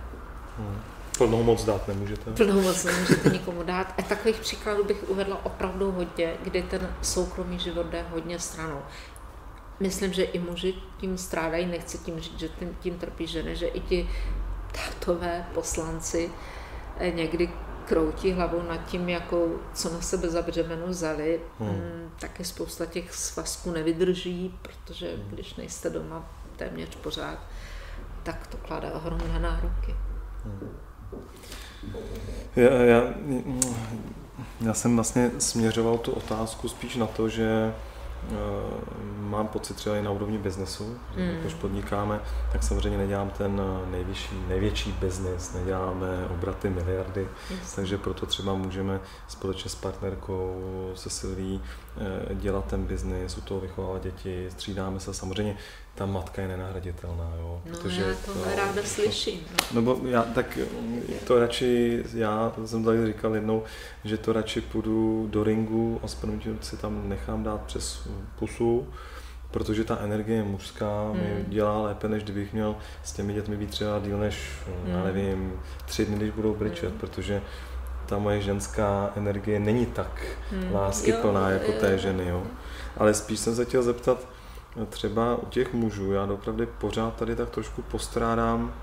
Hmm. 0.59 0.81
Plnou 1.19 1.43
moc 1.43 1.65
dát 1.65 1.89
nemůžete. 1.89 2.31
Plnou 2.31 2.63
moc 2.63 2.85
nemůžete 2.85 3.29
nikomu 3.29 3.63
dát. 3.63 3.95
A 3.99 4.03
takových 4.03 4.41
příkladů 4.41 4.85
bych 4.85 5.09
uvedla 5.09 5.45
opravdu 5.45 5.93
hodně, 5.93 6.35
kdy 6.43 6.63
ten 6.63 6.95
soukromý 7.03 7.59
život 7.59 7.87
jde 7.87 8.05
hodně 8.11 8.39
stranou. 8.39 8.81
Myslím, 9.81 10.13
že 10.13 10.23
i 10.23 10.39
muži 10.39 10.75
tím 10.99 11.19
strádají, 11.19 11.67
nechci 11.67 11.99
tím 11.99 12.21
říct, 12.21 12.39
že 12.39 12.49
tím, 12.49 12.77
tím 12.81 12.99
trpí 12.99 13.27
ženy, 13.27 13.57
že 13.57 13.67
i 13.67 13.81
ti 13.81 14.11
tátové 14.73 15.47
poslanci 15.55 16.31
eh, 16.99 17.11
někdy 17.11 17.51
kroutí 17.91 18.33
hlavou 18.33 18.63
nad 18.63 18.77
tím, 18.77 19.09
jako, 19.09 19.49
co 19.75 19.93
na 19.93 20.01
sebe 20.01 20.29
za 20.29 20.43
břemeno 20.43 20.87
vzali, 20.87 21.41
hmm. 21.59 21.69
Mm, 21.69 22.11
taky 22.21 22.45
spousta 22.45 22.87
těch 22.87 23.15
svazků 23.15 23.71
nevydrží, 23.71 24.59
protože 24.63 25.15
hmm. 25.17 25.29
když 25.31 25.55
nejste 25.55 25.91
doma 25.91 26.31
téměř 26.57 26.97
pořád, 26.97 27.39
tak 28.23 28.47
to 28.47 28.57
kládá 28.57 28.93
ohromné 28.93 29.39
nároky. 29.39 29.95
Hmm. 30.45 30.77
Já, 32.57 32.71
já, 32.71 33.03
já 34.61 34.75
jsem 34.75 34.95
vlastně 34.95 35.31
směřoval 35.39 35.99
tu 35.99 36.13
otázku 36.13 36.69
spíš 36.69 36.97
na 36.97 37.07
to, 37.07 37.29
že 37.29 37.75
mám 39.31 39.49
pocit 39.49 39.75
třeba 39.77 39.97
i 39.97 40.03
na 40.03 40.11
úrovni 40.11 40.39
biznesu, 40.39 40.99
mm. 41.17 41.41
když 41.41 41.55
podnikáme, 41.55 42.21
tak 42.53 42.63
samozřejmě 42.63 42.99
nedělám 42.99 43.31
ten 43.31 43.61
eh, 43.61 43.91
nejvyšší, 43.91 44.45
největší 44.49 44.93
biznis, 44.93 45.55
neděláme 45.55 46.27
obraty 46.31 46.71
miliardy, 46.71 47.29
yes. 47.51 47.75
takže 47.75 47.99
proto 47.99 48.27
třeba 48.27 48.55
můžeme 48.55 49.01
společně 49.29 49.71
s 49.71 49.75
partnerkou, 49.75 50.63
se 50.95 51.11
Silví, 51.11 51.63
eh, 51.65 51.90
dělat 52.35 52.65
ten 52.67 52.85
biznis, 52.85 53.37
u 53.37 53.41
toho 53.41 53.61
vychovávat 53.61 54.03
děti, 54.03 54.47
střídáme 54.51 55.01
se. 55.01 55.15
Samozřejmě 55.15 55.57
ta 55.95 56.07
matka 56.07 56.43
je 56.43 56.49
nenahraditelná, 56.49 57.33
jo. 57.39 57.63
No, 57.67 57.79
protože 57.79 58.01
já 58.03 58.15
to, 58.27 58.33
to 58.33 58.57
ráda 58.57 58.83
slyším. 58.85 59.41
No. 59.75 59.83
bo 59.83 60.01
já 60.05 60.23
tak 60.23 60.59
to 61.27 61.41
radši, 61.41 62.03
já 62.15 62.53
jsem 62.65 62.85
tady 62.85 63.07
říkal 63.07 63.35
jednou, 63.35 63.63
že 64.05 64.19
to 64.19 64.33
radši 64.33 64.61
půjdu 64.61 65.27
do 65.31 65.45
ringu 65.45 66.01
a 66.03 66.09
s 66.09 66.19
si 66.61 66.77
tam 66.77 67.09
nechám 67.09 67.43
dát 67.43 67.61
přes 67.61 68.09
pusu, 68.39 68.89
protože 69.51 69.85
ta 69.85 69.99
energie 69.99 70.43
mužská 70.43 71.11
hmm. 71.11 71.21
mi 71.21 71.45
dělá 71.49 71.83
lépe, 71.83 72.09
než 72.09 72.23
kdybych 72.23 72.53
měl 72.53 72.77
s 73.05 73.13
těmi 73.13 73.33
dětmi 73.33 73.57
být 73.57 73.71
třeba 73.71 73.99
díl 73.99 74.19
než, 74.19 74.53
hmm. 74.67 74.95
já 74.95 75.05
nevím, 75.05 75.53
tři 75.87 76.07
dny, 76.07 76.17
když 76.17 76.31
budou 76.31 76.55
brečet, 76.55 76.91
hmm. 76.91 76.99
protože 76.99 77.43
ta 78.11 78.19
moje 78.19 78.41
ženská 78.41 79.11
energie 79.17 79.61
není 79.61 79.87
tak 79.87 80.23
hmm. 80.51 80.75
láskyplná 80.75 81.51
jako 81.51 81.73
té 81.73 81.99
ženy, 81.99 82.29
jo. 82.29 82.43
Ale 82.97 83.15
spíš 83.15 83.41
jsem 83.41 83.55
se 83.55 83.65
chtěl 83.65 83.83
zeptat, 83.83 84.19
třeba 84.89 85.37
u 85.37 85.47
těch 85.47 85.73
mužů, 85.73 86.13
já 86.13 86.25
opravdu 86.25 86.67
pořád 86.79 87.17
tady 87.17 87.37
tak 87.37 87.51
trošku 87.51 87.83
postrádám 87.83 88.75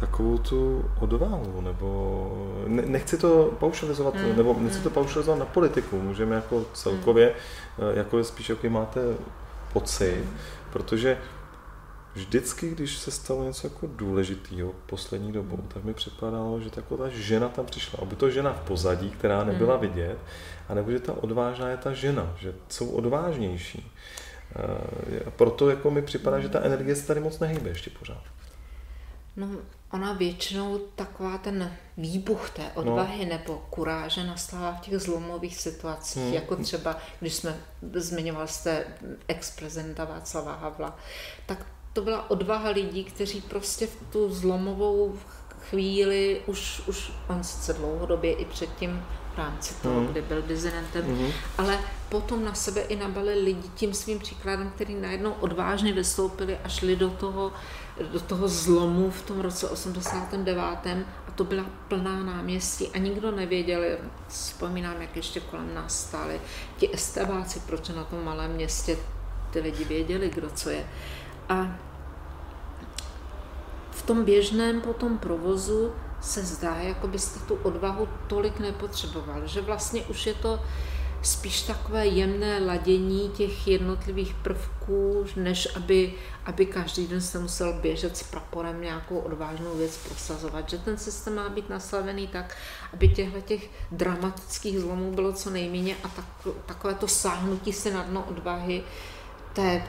takovou 0.00 0.38
tu 0.38 0.84
odvahu, 1.00 1.60
nebo 1.60 2.32
ne, 2.66 2.82
nechci 2.86 3.18
to 3.18 3.54
paušalizovat, 3.60 4.14
mm, 4.14 4.36
nebo 4.36 4.56
nechci 4.58 4.78
mm. 4.78 4.84
to 4.84 4.90
paušalizovat 4.90 5.38
na 5.38 5.46
politiku, 5.46 6.00
můžeme 6.00 6.34
jako 6.36 6.64
celkově, 6.72 7.34
mm. 7.78 7.98
jako 7.98 8.24
spíš 8.24 8.48
jaký 8.48 8.68
máte 8.68 9.00
pocit, 9.72 10.24
mm. 10.24 10.36
protože 10.72 11.18
vždycky, 12.14 12.70
když 12.70 12.98
se 12.98 13.10
stalo 13.10 13.44
něco 13.44 13.66
jako 13.66 13.86
důležitého 13.86 14.72
poslední 14.86 15.32
dobou, 15.32 15.56
tak 15.56 15.84
mi 15.84 15.94
připadalo, 15.94 16.60
že 16.60 16.70
taková 16.70 17.04
ta 17.04 17.10
žena 17.10 17.48
tam 17.48 17.66
přišla. 17.66 17.98
Aby 18.02 18.16
to 18.16 18.30
žena 18.30 18.52
v 18.52 18.60
pozadí, 18.60 19.10
která 19.10 19.44
nebyla 19.44 19.74
mm. 19.74 19.80
vidět, 19.80 20.18
anebo 20.68 20.90
že 20.90 21.00
ta 21.00 21.12
odvážná 21.12 21.68
je 21.68 21.76
ta 21.76 21.92
žena, 21.92 22.34
že 22.38 22.54
jsou 22.68 22.88
odvážnější. 22.88 23.92
Eh, 24.56 25.30
proto 25.30 25.70
jako 25.70 25.90
mi 25.90 26.02
připadá, 26.02 26.40
že 26.40 26.48
ta 26.48 26.60
energie 26.60 26.96
se 26.96 27.06
tady 27.06 27.20
moc 27.20 27.38
nehýbe 27.38 27.68
ještě 27.68 27.90
pořád. 27.90 28.22
No, 29.36 29.48
ona 29.92 30.12
většinou 30.12 30.78
taková 30.78 31.38
ten 31.38 31.72
výbuch 31.96 32.50
té 32.50 32.62
no. 32.62 32.70
odvahy 32.74 33.24
no. 33.24 33.30
nebo 33.30 33.66
kuráže 33.70 34.24
nastává 34.24 34.72
v 34.72 34.80
těch 34.80 34.98
zlomových 34.98 35.56
situacích, 35.56 36.22
hmm. 36.22 36.32
jako 36.32 36.56
třeba, 36.56 36.96
když 37.20 37.34
jsme 37.34 37.56
zmiňoval 37.94 38.46
jste 38.46 38.84
ex-prezidenta 39.28 40.04
Václava 40.04 40.54
Havla, 40.54 40.96
tak 41.46 41.66
to 41.92 42.02
byla 42.02 42.30
odvaha 42.30 42.70
lidí, 42.70 43.04
kteří 43.04 43.40
prostě 43.40 43.86
v 43.86 43.96
tu 44.12 44.34
zlomovou 44.34 45.18
chvíli, 45.70 46.40
už, 46.46 46.82
už 46.86 47.12
on 47.28 47.44
sice 47.44 47.72
dlouhodobě 47.72 48.32
i 48.32 48.44
předtím 48.44 49.04
v 49.34 49.38
rámci 49.38 49.74
toho, 49.82 50.00
mm. 50.00 50.06
kdy 50.06 50.22
byl 50.22 50.42
dizidentem, 50.42 51.04
mm. 51.04 51.28
ale 51.58 51.78
potom 52.08 52.44
na 52.44 52.54
sebe 52.54 52.80
i 52.80 52.96
nabali 52.96 53.34
lidi 53.34 53.68
tím 53.74 53.94
svým 53.94 54.18
příkladem, 54.18 54.72
který 54.74 54.94
najednou 54.94 55.32
odvážně 55.32 55.92
vystoupili 55.92 56.58
a 56.64 56.68
šli 56.68 56.96
do 56.96 57.10
toho, 57.10 57.52
do 58.12 58.20
toho 58.20 58.48
zlomu 58.48 59.10
v 59.10 59.22
tom 59.22 59.40
roce 59.40 59.68
89. 59.68 60.86
a 61.28 61.30
to 61.34 61.44
byla 61.44 61.64
plná 61.88 62.22
náměstí 62.24 62.88
a 62.88 62.98
nikdo 62.98 63.30
nevěděl, 63.30 63.82
vzpomínám, 64.28 65.02
jak 65.02 65.16
ještě 65.16 65.40
kolem 65.40 65.74
nás 65.74 66.00
stáli 66.00 66.40
ti 66.76 66.94
estebáci, 66.94 67.60
proč 67.66 67.88
na 67.88 68.04
tom 68.04 68.24
malém 68.24 68.52
městě 68.52 68.96
ty 69.50 69.60
lidi 69.60 69.84
věděli, 69.84 70.30
kdo 70.34 70.50
co 70.50 70.70
je. 70.70 70.86
A 71.48 71.76
v 73.90 74.02
tom 74.02 74.24
běžném 74.24 74.80
potom 74.80 75.18
provozu 75.18 75.92
se 76.20 76.42
zdá, 76.42 76.74
jako 76.74 77.08
byste 77.08 77.40
tu 77.40 77.54
odvahu 77.54 78.08
tolik 78.26 78.60
nepotřeboval, 78.60 79.46
že 79.46 79.60
vlastně 79.60 80.02
už 80.02 80.26
je 80.26 80.34
to 80.34 80.60
spíš 81.22 81.62
takové 81.62 82.06
jemné 82.06 82.58
ladění 82.58 83.28
těch 83.28 83.68
jednotlivých 83.68 84.34
prvků, 84.34 85.24
než 85.36 85.76
aby, 85.76 86.14
aby 86.44 86.66
každý 86.66 87.06
den 87.06 87.20
se 87.20 87.38
musel 87.38 87.72
běžet 87.72 88.16
s 88.16 88.22
praporem 88.22 88.80
nějakou 88.80 89.18
odvážnou 89.18 89.76
věc 89.76 89.96
prosazovat. 89.96 90.70
Že 90.70 90.78
ten 90.78 90.98
systém 90.98 91.34
má 91.34 91.48
být 91.48 91.68
nastavený 91.68 92.28
tak, 92.28 92.56
aby 92.92 93.08
těchto 93.08 93.40
těch 93.40 93.70
dramatických 93.90 94.80
zlomů 94.80 95.12
bylo 95.12 95.32
co 95.32 95.50
nejméně 95.50 95.96
a 96.04 96.08
tak, 96.08 96.54
takové 96.66 96.94
to 96.94 97.08
sáhnutí 97.08 97.72
se 97.72 97.94
na 97.94 98.02
dno 98.02 98.24
odvahy, 98.28 98.82
té, 99.52 99.82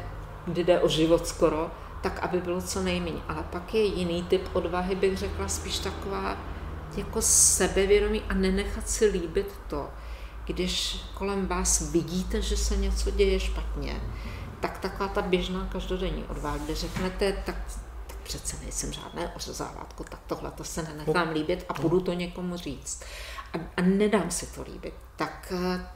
kdy 0.46 0.64
jde 0.64 0.80
o 0.80 0.88
život 0.88 1.28
skoro, 1.28 1.72
tak 2.02 2.20
aby 2.20 2.42
bylo 2.42 2.62
co 2.62 2.82
nejméně. 2.82 3.22
Ale 3.28 3.44
pak 3.50 3.74
je 3.74 3.84
jiný 3.84 4.24
typ 4.24 4.50
odvahy, 4.54 4.96
bych 4.96 5.18
řekla, 5.18 5.48
spíš 5.48 5.80
taková 5.80 6.38
jako 6.98 7.22
sebevědomí 7.22 8.22
a 8.30 8.34
nenechat 8.34 8.90
si 8.90 9.06
líbit 9.06 9.54
to, 9.68 9.90
když 10.46 11.00
kolem 11.14 11.48
vás 11.48 11.92
vidíte, 11.92 12.42
že 12.42 12.58
se 12.58 12.78
něco 12.78 13.12
děje 13.12 13.40
špatně, 13.40 14.02
tak 14.60 14.78
taková 14.78 15.10
ta 15.10 15.22
běžná 15.22 15.68
každodenní 15.72 16.24
odvaha, 16.24 16.58
kde 16.58 16.76
řeknete, 16.76 17.34
tak, 17.46 17.56
tak 18.08 18.18
přece 18.24 18.58
nejsem 18.62 18.94
žádné 18.94 19.34
ořezávátko, 19.36 20.04
tak 20.04 20.20
tohle 20.28 20.52
to 20.52 20.64
se 20.64 20.84
nenechám 20.84 21.30
líbit 21.30 21.66
a 21.70 21.74
budu 21.74 22.00
to 22.00 22.14
někomu 22.14 22.58
říct. 22.58 23.04
A, 23.54 23.58
a 23.78 23.82
nedám 23.82 24.32
si 24.32 24.48
to 24.48 24.64
líbit. 24.64 24.94
Tak 25.16 25.54
eh, 25.56 25.88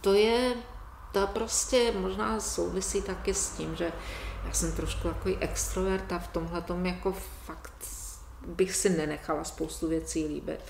to 0.00 0.14
je, 0.14 0.54
to 1.12 1.26
prostě 1.26 1.92
možná 1.98 2.40
souvisí 2.40 3.02
taky 3.02 3.34
s 3.34 3.50
tím, 3.50 3.76
že 3.76 3.92
já 4.46 4.52
jsem 4.52 4.72
trošku 4.72 5.08
takový 5.08 5.36
extrovert 5.36 6.12
a 6.12 6.18
v 6.18 6.28
tomhle 6.28 6.62
tom 6.62 6.86
jako 6.86 7.14
fakt 7.44 7.72
bych 8.46 8.76
si 8.76 8.88
nenechala 8.90 9.44
spoustu 9.44 9.88
věcí 9.88 10.26
líbit. 10.26 10.60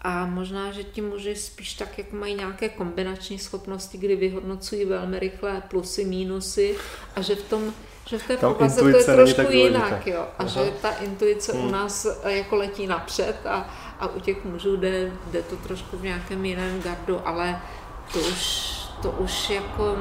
A 0.00 0.26
možná, 0.26 0.72
že 0.72 0.84
ti 0.84 1.00
muži 1.00 1.36
spíš 1.36 1.74
tak, 1.74 1.98
jak 1.98 2.12
mají 2.12 2.34
nějaké 2.34 2.68
kombinační 2.68 3.38
schopnosti, 3.38 3.98
kdy 3.98 4.16
vyhodnocují 4.16 4.84
velmi 4.84 5.18
rychle 5.18 5.62
plusy, 5.68 6.04
mínusy 6.04 6.76
a 7.16 7.20
že 7.20 7.34
v 7.34 7.42
tom 7.42 7.72
že 8.08 8.18
v 8.18 8.26
té 8.26 8.36
povaze 8.36 8.80
to 8.80 8.88
je 8.88 9.04
trošku 9.04 9.52
jinak, 9.52 10.06
jo. 10.06 10.20
A 10.20 10.28
Aha. 10.38 10.48
že 10.48 10.72
ta 10.82 10.90
intuice 10.90 11.52
hmm. 11.52 11.64
u 11.64 11.70
nás 11.70 12.06
eh, 12.22 12.32
jako 12.32 12.56
letí 12.56 12.86
napřed 12.86 13.46
a, 13.46 13.74
a 14.00 14.06
u 14.06 14.20
těch 14.20 14.44
mužů 14.44 14.76
jde, 14.76 15.12
jde 15.30 15.42
to 15.42 15.56
trošku 15.56 15.96
v 15.96 16.02
nějakém 16.02 16.44
jiném 16.44 16.82
gardu, 16.82 17.28
ale 17.28 17.60
to 18.12 18.18
už, 18.18 18.77
to 19.02 19.10
už 19.10 19.50
jako 19.50 19.96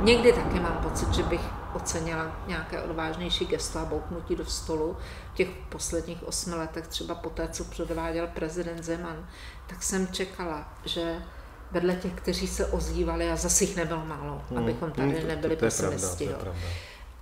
Někdy 0.00 0.32
taky 0.32 0.60
mám 0.60 0.78
pocit, 0.82 1.14
že 1.14 1.22
bych 1.22 1.40
ocenila 1.74 2.36
nějaké 2.46 2.82
odvážnější 2.82 3.46
gesto 3.46 3.78
a 3.78 3.84
bouknutí 3.84 4.36
do 4.36 4.46
stolu. 4.46 4.96
V 5.32 5.34
těch 5.34 5.48
posledních 5.68 6.22
osmi 6.22 6.54
letech, 6.54 6.86
třeba 6.86 7.14
po 7.14 7.30
té, 7.30 7.48
co 7.48 7.64
předváděl 7.64 8.26
prezident 8.26 8.82
Zeman, 8.82 9.26
tak 9.66 9.82
jsem 9.82 10.08
čekala, 10.08 10.72
že 10.84 11.22
vedle 11.70 11.94
těch, 11.96 12.12
kteří 12.12 12.46
se 12.46 12.66
ozývali, 12.66 13.30
a 13.30 13.36
zase 13.36 13.64
jich 13.64 13.76
nebylo 13.76 14.04
málo, 14.04 14.42
hmm. 14.50 14.58
abychom 14.58 14.92
tady 14.92 15.18
hmm, 15.18 15.28
nebyli 15.28 15.56
to, 15.56 15.60
to 15.60 15.66
pesimisti. 15.66 16.30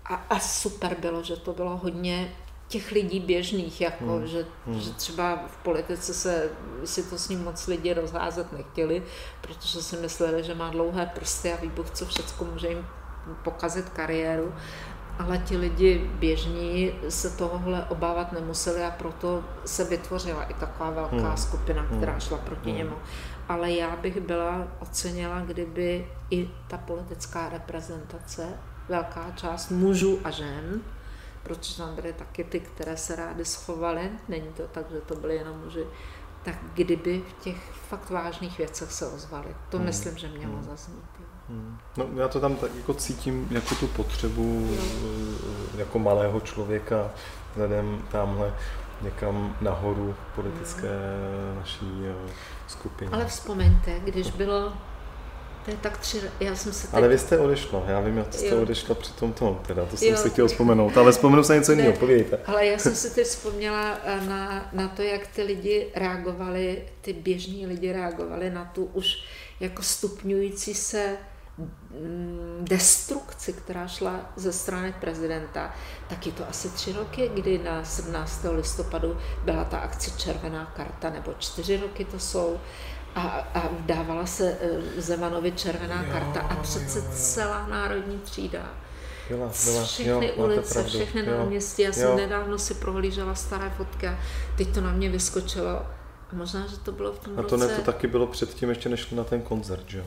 a, 0.04 0.14
a 0.14 0.38
super 0.40 0.96
bylo, 1.00 1.22
že 1.22 1.36
to 1.36 1.52
bylo 1.52 1.76
hodně 1.76 2.32
těch 2.68 2.92
lidí 2.92 3.20
běžných, 3.20 3.80
jako, 3.80 4.04
hmm. 4.04 4.26
Že, 4.26 4.46
hmm. 4.66 4.80
že 4.80 4.90
třeba 4.90 5.44
v 5.46 5.56
politice 5.56 6.14
se 6.14 6.50
si 6.84 7.02
to 7.02 7.18
s 7.18 7.28
ním 7.28 7.44
moc 7.44 7.66
lidi 7.66 7.94
rozházet 7.94 8.52
nechtěli, 8.52 9.02
protože 9.40 9.82
si 9.82 9.96
mysleli, 9.96 10.42
že 10.42 10.54
má 10.54 10.70
dlouhé 10.70 11.06
prsty 11.14 11.52
a 11.52 11.56
výbuch, 11.56 11.90
co 11.90 12.06
všechno 12.06 12.46
může 12.52 12.68
jim 12.68 12.86
pokazit 13.42 13.88
kariéru. 13.88 14.54
Ale 15.18 15.38
ti 15.38 15.56
lidi 15.56 16.10
běžní 16.18 16.92
se 17.08 17.30
tohohle 17.30 17.84
obávat 17.84 18.32
nemuseli 18.32 18.84
a 18.84 18.90
proto 18.90 19.44
se 19.64 19.84
vytvořila 19.84 20.42
i 20.42 20.54
taková 20.54 20.90
velká 20.90 21.28
hmm. 21.28 21.36
skupina, 21.36 21.82
hmm. 21.82 21.96
která 21.96 22.18
šla 22.18 22.38
proti 22.38 22.68
hmm. 22.68 22.78
němu. 22.78 22.96
Ale 23.48 23.72
já 23.72 23.96
bych 23.96 24.20
byla 24.20 24.68
ocenila, 24.80 25.40
kdyby 25.40 26.08
i 26.30 26.50
ta 26.68 26.78
politická 26.78 27.48
reprezentace, 27.48 28.48
velká 28.88 29.30
část 29.36 29.70
mužů 29.70 30.20
a 30.24 30.30
žen, 30.30 30.80
protože 31.44 31.76
tam 31.76 31.94
byly 31.94 32.12
taky 32.12 32.44
ty, 32.44 32.60
které 32.60 32.96
se 32.96 33.16
rády 33.16 33.44
schovaly, 33.44 34.10
není 34.28 34.48
to 34.56 34.62
tak, 34.72 34.90
že 34.90 35.00
to 35.00 35.14
byly 35.14 35.36
jenom 35.36 35.60
muži, 35.64 35.86
tak 36.42 36.54
kdyby 36.74 37.22
v 37.28 37.44
těch 37.44 37.72
fakt 37.88 38.10
vážných 38.10 38.58
věcech 38.58 38.92
se 38.92 39.06
ozvali. 39.06 39.56
To 39.70 39.76
hmm. 39.76 39.86
myslím, 39.86 40.16
že 40.16 40.28
mělo 40.28 40.52
hmm. 40.52 40.64
zaznít. 40.64 41.04
Hmm. 41.48 41.78
No, 41.96 42.06
já 42.16 42.28
to 42.28 42.40
tam 42.40 42.56
tak 42.56 42.74
jako 42.74 42.94
cítím 42.94 43.48
jako 43.50 43.74
tu 43.74 43.86
potřebu. 43.86 44.68
Eh, 45.74 45.78
jako 45.80 45.98
malého 45.98 46.40
člověka 46.40 47.10
vzhledem 47.50 48.02
tamhle 48.12 48.54
někam 49.02 49.56
nahoru 49.60 50.14
politické 50.34 50.88
hmm. 50.88 51.56
naší 51.56 52.02
eh, 52.06 52.32
skupině. 52.66 53.10
Ale 53.10 53.26
vzpomeňte, 53.26 54.00
když 54.00 54.30
bylo 54.30 54.72
to 55.64 55.70
je 55.70 55.76
tak 55.76 55.98
tři, 55.98 56.20
já 56.40 56.56
jsem 56.56 56.72
se 56.72 56.86
teď... 56.86 56.94
Ale 56.94 57.08
vy 57.08 57.18
jste 57.18 57.38
odešla, 57.38 57.84
já 57.86 58.00
vím, 58.00 58.16
jak 58.18 58.34
jste 58.34 58.46
jo. 58.46 58.62
odešla 58.62 58.94
při 58.94 59.12
tom 59.12 59.32
tom, 59.32 59.60
teda 59.66 59.86
to 59.86 59.96
jsem 59.96 60.08
jo. 60.08 60.16
si 60.16 60.30
chtěl 60.30 60.48
vzpomenout, 60.48 60.96
ale 60.96 61.12
vzpomenu 61.12 61.44
se 61.44 61.54
něco 61.54 61.72
jiného, 61.72 61.92
povědějte. 61.92 62.38
Ale 62.46 62.66
já 62.66 62.78
jsem 62.78 62.94
si 62.94 63.14
teď 63.14 63.26
vzpomněla 63.26 63.98
eh, 64.04 64.20
na, 64.20 64.68
na 64.72 64.88
to, 64.88 65.02
jak 65.02 65.26
ty 65.26 65.42
lidi 65.42 65.86
reagovali, 65.94 66.82
ty 67.00 67.12
běžní 67.12 67.66
lidi 67.66 67.92
reagovali 67.92 68.50
na 68.50 68.64
tu 68.64 68.84
už 68.84 69.24
jako 69.60 69.82
stupňující 69.82 70.74
se 70.74 71.16
mm, 71.58 72.58
destrukci, 72.60 73.52
která 73.52 73.88
šla 73.88 74.32
ze 74.36 74.52
strany 74.52 74.94
prezidenta, 75.00 75.74
tak 76.08 76.26
je 76.26 76.32
to 76.32 76.48
asi 76.48 76.68
tři 76.68 76.92
roky, 76.92 77.30
kdy 77.34 77.58
na 77.58 77.84
17. 77.84 78.46
listopadu 78.50 79.16
byla 79.44 79.64
ta 79.64 79.78
akce 79.78 80.10
Červená 80.10 80.72
karta, 80.76 81.10
nebo 81.10 81.34
čtyři 81.38 81.76
roky 81.76 82.04
to 82.04 82.18
jsou, 82.18 82.60
a, 83.14 83.20
a 83.54 83.68
dávala 83.80 84.26
se 84.26 84.58
eh, 84.60 85.00
Zemanovi 85.00 85.52
červená 85.52 86.02
jo, 86.02 86.12
karta 86.12 86.40
a 86.40 86.56
přece 86.62 86.98
jo, 86.98 87.04
jo. 87.04 87.10
celá 87.14 87.66
národní 87.66 88.18
třída. 88.18 88.70
Byla, 89.28 89.50
byla, 89.64 89.84
všechny 89.84 90.26
jo, 90.26 90.44
ulice, 90.44 90.74
pravdu, 90.74 90.90
všechny 90.90 91.20
jo, 91.20 91.38
náměstí. 91.38 91.82
Já 91.82 91.92
jsem 91.92 92.08
jo. 92.08 92.16
nedávno 92.16 92.58
si 92.58 92.74
prohlížela 92.74 93.34
staré 93.34 93.70
fotky 93.70 94.08
a 94.08 94.18
teď 94.56 94.74
to 94.74 94.80
na 94.80 94.92
mě 94.92 95.10
vyskočilo. 95.10 95.70
A 95.70 95.86
možná, 96.32 96.66
že 96.66 96.76
to 96.76 96.92
bylo 96.92 97.12
v 97.12 97.18
tom 97.18 97.32
A 97.38 97.42
to 97.42 97.56
roce... 97.56 97.66
ne, 97.66 97.76
to 97.76 97.82
taky 97.82 98.06
bylo 98.06 98.26
předtím, 98.26 98.68
ještě 98.68 98.88
nešli 98.88 99.16
na 99.16 99.24
ten 99.24 99.42
koncert, 99.42 99.84
že 99.86 99.98
jo? 99.98 100.04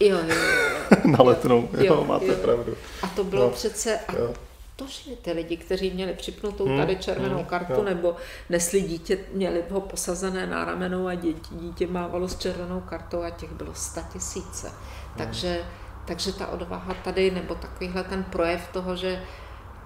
Jo, 0.00 0.18
jo, 0.18 0.34
jo. 0.34 0.96
na 1.18 1.24
letnou, 1.24 1.68
jo, 1.72 1.84
jo 1.84 2.04
máte 2.04 2.26
jo. 2.26 2.34
pravdu. 2.42 2.76
A 3.02 3.06
to 3.06 3.24
bylo 3.24 3.42
no, 3.42 3.50
přece... 3.50 3.98
A 3.98 4.16
jo 4.16 4.34
to 4.76 4.86
šli 4.86 5.16
ty 5.16 5.32
lidi, 5.32 5.56
kteří 5.56 5.90
měli 5.90 6.12
připnutou 6.14 6.66
hmm, 6.66 6.78
tady 6.78 6.96
červenou 6.96 7.36
hmm, 7.36 7.44
kartu, 7.44 7.72
jo. 7.72 7.82
nebo 7.82 8.16
nesli 8.50 8.80
dítě, 8.80 9.18
měli 9.32 9.64
ho 9.70 9.80
posazené 9.80 10.46
na 10.46 10.64
ramenou 10.64 11.06
a 11.06 11.14
dítě, 11.14 11.54
dítě 11.54 11.86
mávalo 11.86 12.28
s 12.28 12.38
červenou 12.38 12.80
kartou 12.80 13.22
a 13.22 13.30
těch 13.30 13.52
bylo 13.52 13.74
sta 13.74 14.08
tisíce. 14.12 14.68
Hmm. 14.68 14.78
Takže, 15.16 15.64
takže 16.04 16.32
ta 16.32 16.46
odvaha 16.46 16.94
tady, 16.94 17.30
nebo 17.30 17.54
takovýhle 17.54 18.04
ten 18.04 18.24
projev 18.24 18.68
toho, 18.72 18.96
že 18.96 19.22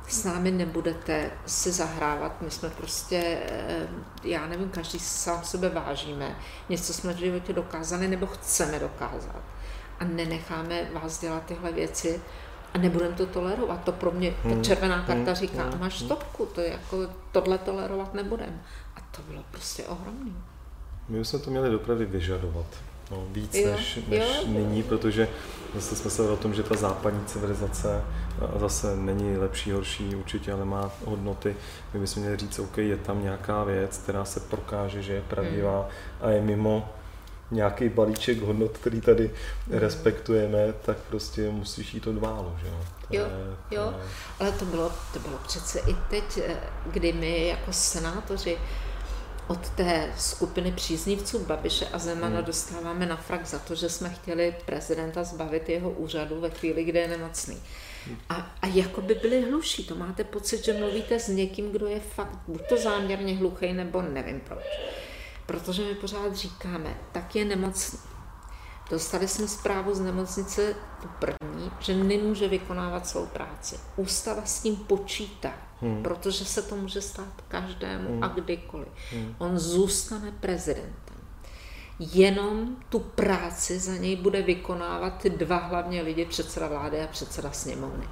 s 0.09 0.24
námi 0.24 0.51
nebudete 0.51 1.30
si 1.47 1.72
zahrávat, 1.72 2.43
my 2.43 2.51
jsme 2.51 2.70
prostě, 2.70 3.39
eh, 3.47 3.89
já 4.24 4.47
nevím, 4.47 4.68
každý 4.68 4.99
sám 4.99 5.45
sebe 5.45 5.68
vážíme, 5.68 6.36
něco 6.68 6.93
jsme 6.93 7.12
v 7.12 7.16
životě 7.16 7.53
dokázali 7.53 8.09
nebo 8.09 8.26
chceme 8.26 8.78
dokázat 8.78 9.43
a 10.01 10.05
nenecháme 10.05 10.91
vás 10.93 11.20
dělat 11.20 11.45
tyhle 11.45 11.72
věci, 11.72 12.20
a 12.75 12.79
nebudeme 12.79 13.14
to 13.14 13.27
tolerovat. 13.27 13.85
To 13.85 13.93
pro 13.93 14.11
mě, 14.11 14.35
ta 14.43 14.49
hmm. 14.49 14.64
červená 14.64 14.97
karta 15.03 15.31
hmm. 15.31 15.35
říká, 15.35 15.62
hmm. 15.62 15.81
máš 15.81 15.99
stopku, 15.99 16.47
to 16.47 16.61
je 16.61 16.71
jako, 16.71 17.07
tohle 17.33 17.59
tolerovat 17.59 18.14
nebudem. 18.14 18.61
A 18.97 19.01
to 19.16 19.23
bylo 19.29 19.45
prostě 19.51 19.83
ohromné. 19.85 20.33
My 21.09 21.25
jsme 21.25 21.39
to 21.39 21.51
měli 21.51 21.71
dopravy 21.71 22.05
vyžadovat. 22.05 22.66
No, 23.11 23.27
víc 23.31 23.55
jo, 23.55 23.71
než, 23.71 23.99
než 24.09 24.41
jo. 24.43 24.49
nyní, 24.49 24.83
protože 24.83 25.29
zase 25.75 25.97
jsme 25.97 26.11
se 26.11 26.23
o 26.23 26.37
tom, 26.37 26.55
že 26.55 26.62
ta 26.62 26.75
západní 26.75 27.25
civilizace 27.25 28.03
zase 28.57 28.97
není 28.97 29.37
lepší, 29.37 29.73
horší 29.73 30.14
určitě, 30.14 30.53
ale 30.53 30.64
má 30.64 30.91
hodnoty. 31.05 31.57
My 31.95 32.01
bychom 32.01 32.23
měli 32.23 32.37
říct, 32.37 32.59
OK, 32.59 32.79
je 32.79 32.97
tam 32.97 33.23
nějaká 33.23 33.64
věc, 33.64 33.99
která 33.99 34.25
se 34.25 34.41
prokáže, 34.41 35.03
že 35.03 35.12
je 35.12 35.23
pravdivá 35.23 35.81
hmm. 35.81 35.91
a 36.21 36.31
je 36.31 36.41
mimo 36.41 36.89
nějaký 37.51 37.88
balíček 37.88 38.40
hodnot, 38.40 38.78
který 38.78 39.01
tady 39.01 39.30
respektujeme, 39.70 40.74
tak 40.82 40.96
prostě 40.96 41.51
musíš 41.51 41.94
jít 41.94 42.07
od 42.07 42.18
válu, 42.18 42.57
že 42.62 42.68
jo? 42.68 42.84
To 43.09 43.16
jo, 43.16 43.22
je, 43.22 43.57
to 43.68 43.74
jo, 43.74 43.94
je... 43.99 44.05
ale 44.40 44.53
to 44.53 44.64
bylo, 44.64 44.92
to 45.12 45.18
bylo 45.18 45.38
přece 45.46 45.78
i 45.78 45.96
teď, 46.11 46.38
eh, 46.44 46.57
kdy 46.86 47.12
my 47.12 47.46
jako 47.46 47.72
senátoři 47.72 48.59
od 49.49 49.68
té 49.68 50.12
skupiny 50.18 50.72
příznivců 50.72 51.44
Babiše 51.44 51.86
a 51.92 51.99
Zemana 51.99 52.36
hmm. 52.36 52.44
dostáváme 52.44 53.07
na 53.07 53.16
frak 53.16 53.46
za 53.46 53.59
to, 53.59 53.74
že 53.74 53.88
jsme 53.88 54.11
chtěli 54.11 54.55
prezidenta 54.66 55.24
zbavit 55.24 55.68
jeho 55.68 55.90
úřadu 55.90 56.40
ve 56.40 56.51
chvíli, 56.51 56.84
kdy 56.84 56.99
je 56.99 57.09
nemocný. 57.09 57.57
A, 58.28 58.34
a 58.62 58.66
jako 58.66 59.01
by 59.01 59.14
byli 59.14 59.40
hluší. 59.51 59.84
To 59.84 59.94
máte 59.94 60.24
pocit, 60.24 60.64
že 60.64 60.72
mluvíte 60.72 61.18
s 61.18 61.28
někým, 61.28 61.72
kdo 61.72 61.86
je 61.86 62.01
fakt 62.01 62.38
buď 62.49 62.61
to 62.68 62.76
záměrně 62.76 63.36
hluchý, 63.36 63.72
nebo 63.72 64.03
nevím 64.03 64.40
proč 64.40 64.64
protože 65.49 65.84
my 65.84 65.94
pořád 65.94 66.34
říkáme, 66.34 66.96
tak 67.12 67.36
je 67.36 67.44
nemocný. 67.44 67.99
Dostali 68.90 69.28
jsme 69.28 69.49
zprávu 69.49 69.94
z 69.94 70.01
nemocnice 70.01 70.74
tu 71.03 71.09
první, 71.18 71.70
že 71.80 71.94
nemůže 71.94 72.49
vykonávat 72.49 73.07
svou 73.07 73.26
práci. 73.26 73.76
Ústava 73.96 74.42
s 74.44 74.61
tím 74.61 74.76
počítá, 74.76 75.53
hmm. 75.80 76.03
protože 76.03 76.44
se 76.44 76.62
to 76.62 76.76
může 76.76 77.01
stát 77.01 77.32
každému 77.49 78.09
hmm. 78.09 78.24
a 78.24 78.28
kdykoliv. 78.28 78.88
Hmm. 79.12 79.34
On 79.38 79.59
zůstane 79.59 80.32
prezidentem. 80.40 81.16
Jenom 81.99 82.76
tu 82.88 82.99
práci 82.99 83.78
za 83.78 83.96
něj 83.96 84.16
bude 84.16 84.42
vykonávat 84.42 85.18
ty 85.18 85.30
dva 85.30 85.57
hlavně 85.57 86.03
lidi, 86.03 86.24
předseda 86.24 86.68
vlády 86.68 87.03
a 87.03 87.07
předseda 87.07 87.53
sněmovny. 87.53 88.09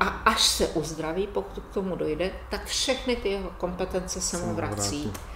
A 0.00 0.08
až 0.08 0.42
se 0.42 0.66
uzdraví, 0.66 1.26
pokud 1.26 1.64
k 1.64 1.74
tomu 1.74 1.96
dojde, 1.96 2.30
tak 2.50 2.64
všechny 2.64 3.16
ty 3.16 3.28
jeho 3.28 3.50
kompetence 3.50 4.20
se 4.20 4.38
mu 4.38 4.54
vrací. 4.54 5.02
vrátí 5.02 5.33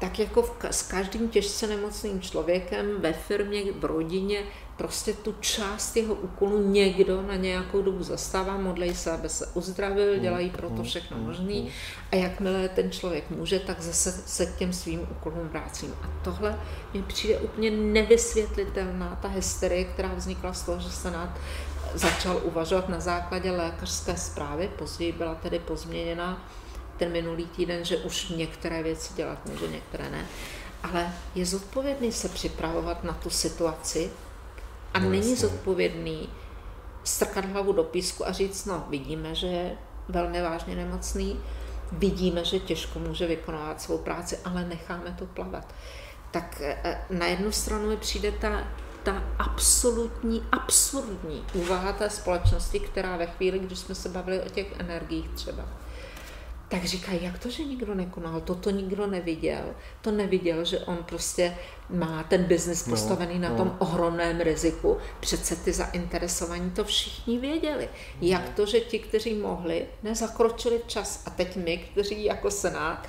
tak 0.00 0.18
jako 0.18 0.42
v, 0.42 0.56
s 0.70 0.82
každým 0.82 1.28
těžce 1.28 1.66
nemocným 1.66 2.20
člověkem 2.20 3.00
ve 3.00 3.12
firmě, 3.12 3.62
v 3.72 3.84
rodině, 3.84 4.42
prostě 4.76 5.12
tu 5.12 5.34
část 5.40 5.96
jeho 5.96 6.14
úkolu 6.14 6.70
někdo 6.70 7.22
na 7.22 7.36
nějakou 7.36 7.82
dobu 7.82 8.02
zastává, 8.02 8.56
modlej 8.56 8.94
se, 8.94 9.10
aby 9.10 9.28
se 9.28 9.46
uzdravil, 9.54 10.14
mm, 10.14 10.20
dělají 10.20 10.50
pro 10.50 10.68
to 10.68 10.74
mm, 10.74 10.84
všechno 10.84 11.16
mm, 11.16 11.26
možný. 11.26 11.70
a 12.12 12.16
jakmile 12.16 12.68
ten 12.68 12.90
člověk 12.90 13.30
může, 13.30 13.58
tak 13.58 13.80
zase 13.80 14.12
se 14.12 14.46
k 14.46 14.56
těm 14.56 14.72
svým 14.72 15.00
úkolům 15.00 15.48
vrátím. 15.48 15.94
A 16.02 16.24
tohle 16.24 16.58
mi 16.94 17.02
přijde 17.02 17.38
úplně 17.38 17.70
nevysvětlitelná 17.70 19.18
ta 19.22 19.28
hysterie, 19.28 19.84
která 19.84 20.14
vznikla 20.14 20.52
z 20.52 20.62
toho, 20.62 20.80
že 20.80 20.90
Senát 20.90 21.30
začal 21.94 22.40
uvažovat 22.44 22.88
na 22.88 23.00
základě 23.00 23.50
lékařské 23.50 24.16
zprávy, 24.16 24.70
později 24.78 25.12
byla 25.12 25.34
tedy 25.34 25.58
pozměněna 25.58 26.50
ten 27.00 27.12
minulý 27.12 27.46
týden, 27.46 27.84
že 27.84 27.96
už 27.96 28.28
některé 28.28 28.82
věci 28.82 29.14
dělat 29.14 29.46
může, 29.46 29.68
některé 29.68 30.10
ne. 30.10 30.26
Ale 30.82 31.12
je 31.34 31.46
zodpovědný 31.46 32.12
se 32.12 32.28
připravovat 32.28 33.04
na 33.04 33.12
tu 33.12 33.30
situaci 33.30 34.10
a 34.94 34.98
no, 34.98 35.10
není 35.10 35.30
jasně. 35.30 35.48
zodpovědný 35.48 36.28
strkat 37.04 37.44
hlavu 37.44 37.72
do 37.72 37.84
písku 37.84 38.28
a 38.28 38.32
říct, 38.32 38.64
no 38.64 38.84
vidíme, 38.88 39.34
že 39.34 39.46
je 39.46 39.76
velmi 40.08 40.42
vážně 40.42 40.76
nemocný, 40.76 41.40
vidíme, 41.92 42.44
že 42.44 42.58
těžko 42.58 42.98
může 42.98 43.26
vykonávat 43.26 43.82
svou 43.82 43.98
práci, 43.98 44.38
ale 44.44 44.64
necháme 44.64 45.16
to 45.18 45.26
plavat. 45.26 45.74
Tak 46.30 46.60
e, 46.60 46.78
e, 46.84 47.04
na 47.10 47.26
jednu 47.26 47.52
stranu 47.52 47.88
mi 47.88 47.96
přijde 47.96 48.32
ta, 48.32 48.68
ta 49.02 49.24
absolutní, 49.38 50.42
absurdní 50.52 51.44
úvaha 51.54 51.92
té 51.92 52.10
společnosti, 52.10 52.80
která 52.80 53.16
ve 53.16 53.26
chvíli, 53.26 53.58
když 53.58 53.78
jsme 53.78 53.94
se 53.94 54.08
bavili 54.08 54.40
o 54.40 54.48
těch 54.48 54.80
energiích 54.80 55.28
třeba, 55.28 55.64
tak 56.70 56.84
říkají, 56.84 57.18
jak 57.22 57.38
to, 57.38 57.50
že 57.50 57.64
nikdo 57.64 57.94
nekonal, 57.94 58.40
toto 58.40 58.70
nikdo 58.70 59.06
neviděl. 59.06 59.64
To 60.00 60.10
neviděl, 60.10 60.64
že 60.64 60.78
on 60.78 60.96
prostě 60.96 61.56
má 61.88 62.22
ten 62.22 62.44
biznis 62.44 62.86
no, 62.86 62.90
postavený 62.90 63.38
no, 63.38 63.48
na 63.48 63.56
tom 63.56 63.68
no. 63.68 63.76
ohromném 63.78 64.40
riziku. 64.40 64.98
Přece 65.20 65.56
ty 65.56 65.72
zainteresovaní 65.72 66.70
to 66.70 66.84
všichni 66.84 67.38
věděli. 67.38 67.88
No. 68.20 68.28
Jak 68.28 68.48
to, 68.48 68.66
že 68.66 68.80
ti, 68.80 68.98
kteří 68.98 69.34
mohli, 69.34 69.86
nezakročili 70.02 70.80
čas. 70.86 71.22
A 71.26 71.30
teď 71.30 71.56
my, 71.56 71.78
kteří 71.78 72.24
jako 72.24 72.50
Senát, 72.50 73.08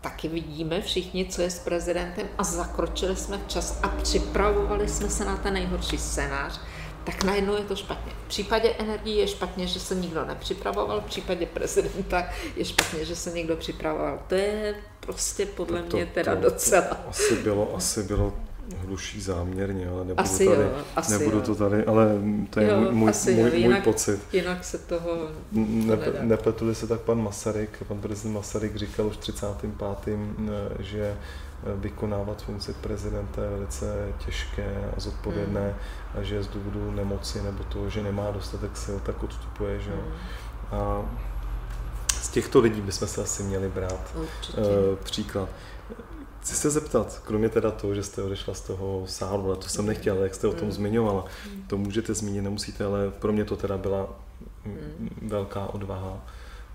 taky 0.00 0.28
vidíme 0.28 0.80
všichni, 0.80 1.26
co 1.26 1.42
je 1.42 1.50
s 1.50 1.58
prezidentem 1.58 2.28
a 2.38 2.44
zakročili 2.44 3.16
jsme 3.16 3.40
čas 3.46 3.80
a 3.82 3.88
připravovali 3.88 4.88
jsme 4.88 5.10
se 5.10 5.24
na 5.24 5.36
ten 5.36 5.54
nejhorší 5.54 5.98
scénář 5.98 6.60
tak 7.04 7.24
najednou 7.24 7.56
je 7.56 7.64
to 7.64 7.76
špatně. 7.76 8.12
V 8.24 8.28
případě 8.28 8.74
energii 8.78 9.16
je 9.16 9.28
špatně, 9.28 9.66
že 9.66 9.80
se 9.80 9.94
nikdo 9.94 10.24
nepřipravoval, 10.24 11.00
v 11.00 11.04
případě 11.04 11.46
prezidenta 11.46 12.28
je 12.56 12.64
špatně, 12.64 13.04
že 13.04 13.16
se 13.16 13.30
někdo 13.30 13.56
připravoval. 13.56 14.18
To 14.28 14.34
je 14.34 14.74
prostě 15.00 15.46
podle 15.46 15.82
to, 15.82 15.96
mě 15.96 16.06
teda 16.06 16.36
to, 16.36 16.42
docela. 16.42 16.82
To 16.82 16.96
asi 17.08 17.36
bylo, 17.36 17.76
asi 17.76 18.02
bylo 18.02 18.32
hluší 18.86 19.20
záměrně, 19.20 19.88
ale 19.88 20.04
nebudu, 20.04 20.20
asi 20.20 20.46
tady, 20.46 20.62
jo, 20.62 20.70
asi 20.96 21.12
nebudu 21.12 21.36
jo. 21.36 21.42
to 21.42 21.54
tady, 21.54 21.84
ale 21.84 22.06
to 22.50 22.60
je 22.60 22.68
jo, 22.68 22.80
můj, 22.80 22.92
můj, 22.92 23.10
asi 23.10 23.34
můj, 23.34 23.50
jo. 23.50 23.56
Jinak, 23.56 23.84
můj 23.84 23.92
pocit. 23.92 24.20
Jinak 24.32 24.64
se 24.64 24.78
toho 24.78 25.28
ne, 25.52 25.98
Nepletuli 26.20 26.74
se 26.74 26.86
tak 26.86 27.00
pan 27.00 27.22
Masaryk, 27.22 27.82
pan 27.88 28.00
prezident 28.00 28.34
Masaryk 28.34 28.76
říkal 28.76 29.06
už 29.06 29.16
35. 29.16 29.70
Eh, 30.08 30.82
že 30.82 31.16
vykonávat 31.76 32.42
funkci 32.42 32.72
prezidenta 32.72 33.42
je 33.42 33.50
velice 33.50 34.08
těžké 34.24 34.90
a 34.96 35.00
zodpovědné 35.00 35.60
hmm. 35.60 36.20
a 36.20 36.22
že 36.22 36.42
z 36.42 36.48
důvodu 36.48 36.90
nemoci 36.90 37.42
nebo 37.42 37.64
toho, 37.64 37.90
že 37.90 38.02
nemá 38.02 38.30
dostatek 38.30 38.76
sil, 38.84 38.96
tak 39.00 39.22
odstupuje. 39.22 39.80
Že? 39.80 39.90
Hmm. 39.90 40.80
A 40.80 41.04
z 42.08 42.28
těchto 42.28 42.60
lidí 42.60 42.80
bychom 42.80 43.08
se 43.08 43.22
asi 43.22 43.42
měli 43.42 43.68
brát 43.68 44.14
Určitě. 44.14 44.60
Uh, 44.60 44.96
příklad. 45.02 45.48
Chci 46.40 46.54
se 46.54 46.70
zeptat, 46.70 47.22
kromě 47.26 47.48
teda 47.48 47.70
toho, 47.70 47.94
že 47.94 48.02
jste 48.02 48.22
odešla 48.22 48.54
z 48.54 48.60
toho 48.60 49.02
sálu, 49.06 49.46
ale 49.46 49.56
to 49.56 49.68
jsem 49.68 49.86
nechtěla, 49.86 50.22
jak 50.22 50.34
jste 50.34 50.46
o 50.46 50.52
tom 50.52 50.64
mm. 50.64 50.72
zmiňovala, 50.72 51.24
mm. 51.50 51.62
to 51.62 51.76
můžete 51.76 52.14
zmínit, 52.14 52.42
nemusíte, 52.42 52.84
ale 52.84 53.10
pro 53.10 53.32
mě 53.32 53.44
to 53.44 53.56
teda 53.56 53.78
byla 53.78 54.08
mm. 54.64 55.08
velká 55.22 55.66
odvaha 55.66 56.24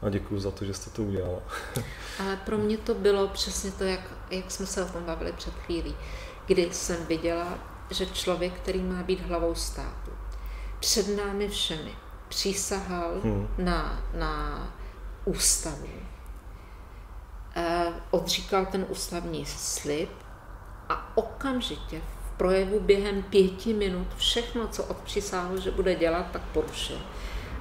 a 0.02 0.10
děkuji 0.10 0.40
za 0.40 0.52
to, 0.52 0.66
že 0.66 0.74
jste 0.74 0.90
to 0.90 1.04
udělala. 1.04 1.40
ale 2.20 2.38
pro 2.38 2.58
mě 2.58 2.78
to 2.78 2.94
bylo 2.94 3.28
přesně 3.28 3.72
to, 3.72 3.84
jak, 3.84 4.14
jak 4.30 4.52
jsme 4.52 4.66
se 4.66 4.86
o 4.86 4.88
tom 4.88 5.04
bavili 5.04 5.32
před 5.32 5.54
chvílí, 5.54 5.96
kdy 6.46 6.70
jsem 6.72 7.06
viděla, 7.06 7.60
že 7.90 8.06
člověk, 8.06 8.54
který 8.54 8.82
má 8.82 9.04
být 9.04 9.22
hlavou 9.22 9.56
státu, 9.56 10.12
před 10.80 11.18
námi 11.18 11.48
všemi 11.50 11.92
přísahal 12.28 13.22
hmm. 13.24 13.48
na, 13.58 14.04
na 14.14 14.68
ústavu, 15.26 15.88
Eh, 17.60 17.94
odříkal 18.12 18.66
ten 18.66 18.86
ústavní 18.90 19.46
slib 19.46 20.10
a 20.90 21.18
okamžitě 21.18 22.02
v 22.28 22.38
projevu 22.38 22.80
během 22.80 23.24
pěti 23.24 23.74
minut 23.74 24.08
všechno, 24.18 24.68
co 24.68 24.84
odpřisáhl, 24.84 25.60
že 25.60 25.72
bude 25.72 25.96
dělat, 25.96 26.26
tak 26.32 26.42
porušil. 26.42 26.98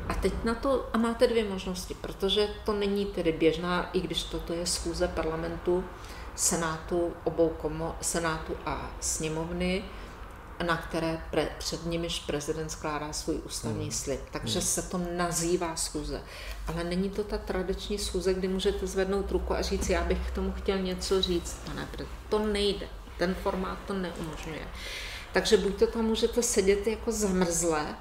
A 0.08 0.14
teď 0.14 0.32
na 0.44 0.54
to, 0.54 0.88
a 0.92 0.98
máte 0.98 1.26
dvě 1.26 1.44
možnosti, 1.44 1.94
protože 1.94 2.48
to 2.64 2.72
není 2.72 3.06
tedy 3.06 3.32
běžná, 3.32 3.90
i 3.92 4.00
když 4.00 4.22
toto 4.22 4.52
je 4.52 4.66
schůze 4.66 5.08
parlamentu, 5.08 5.84
senátu, 6.34 7.12
obou 7.24 7.48
komo, 7.48 7.96
senátu 8.00 8.56
a 8.66 8.90
sněmovny, 9.00 9.84
na 10.66 10.76
které 10.76 11.20
pre, 11.30 11.48
před 11.58 11.86
nimiž 11.86 12.18
prezident 12.18 12.68
skládá 12.68 13.12
svůj 13.12 13.40
ústavní 13.44 13.82
hmm. 13.82 13.92
slib. 13.92 14.20
Takže 14.30 14.58
hmm. 14.58 14.68
se 14.68 14.82
to 14.82 15.00
nazývá 15.16 15.76
schůze. 15.76 16.22
Ale 16.66 16.84
není 16.84 17.10
to 17.10 17.24
ta 17.24 17.38
tradiční 17.38 17.98
schůze, 17.98 18.34
kdy 18.34 18.48
můžete 18.48 18.86
zvednout 18.86 19.30
ruku 19.30 19.54
a 19.54 19.62
říct, 19.62 19.88
já 19.88 20.04
bych 20.04 20.30
k 20.30 20.34
tomu 20.34 20.52
chtěl 20.52 20.78
něco 20.78 21.22
říct, 21.22 21.60
pane 21.64 21.88
To 22.28 22.38
nejde. 22.38 22.88
Ten 23.18 23.34
formát 23.34 23.78
to 23.86 23.94
neumožňuje. 23.94 24.68
Takže 25.32 25.56
buď 25.56 25.78
to 25.78 25.86
tam 25.86 26.04
můžete 26.04 26.42
sedět 26.42 26.86
jako 26.86 27.12
zamrzlé 27.12 27.96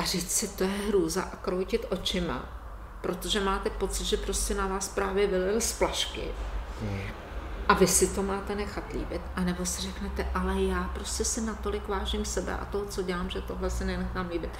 a 0.00 0.04
říct 0.04 0.30
si, 0.30 0.48
to 0.48 0.64
je 0.64 0.70
hrůza 0.70 1.22
a 1.22 1.36
kroutit 1.36 1.86
očima, 1.90 2.44
protože 3.00 3.40
máte 3.40 3.70
pocit, 3.70 4.04
že 4.04 4.16
prostě 4.16 4.54
na 4.54 4.66
vás 4.66 4.88
právě 4.88 5.26
vylil 5.26 5.60
z 5.60 5.72
flašky. 5.72 6.24
Hmm. 6.82 7.00
A 7.68 7.74
vy 7.74 7.86
si 7.86 8.06
to 8.06 8.22
máte 8.22 8.54
nechat 8.54 8.92
líbit, 8.92 9.20
anebo 9.36 9.66
si 9.66 9.82
řeknete, 9.82 10.26
ale 10.34 10.62
já 10.62 10.84
prostě 10.94 11.24
si 11.24 11.40
natolik 11.40 11.88
vážím 11.88 12.24
sebe 12.24 12.56
a 12.56 12.64
toho, 12.64 12.84
co 12.86 13.02
dělám, 13.02 13.30
že 13.30 13.40
tohle 13.40 13.70
si 13.70 13.84
nenechám 13.84 14.28
líbit. 14.28 14.50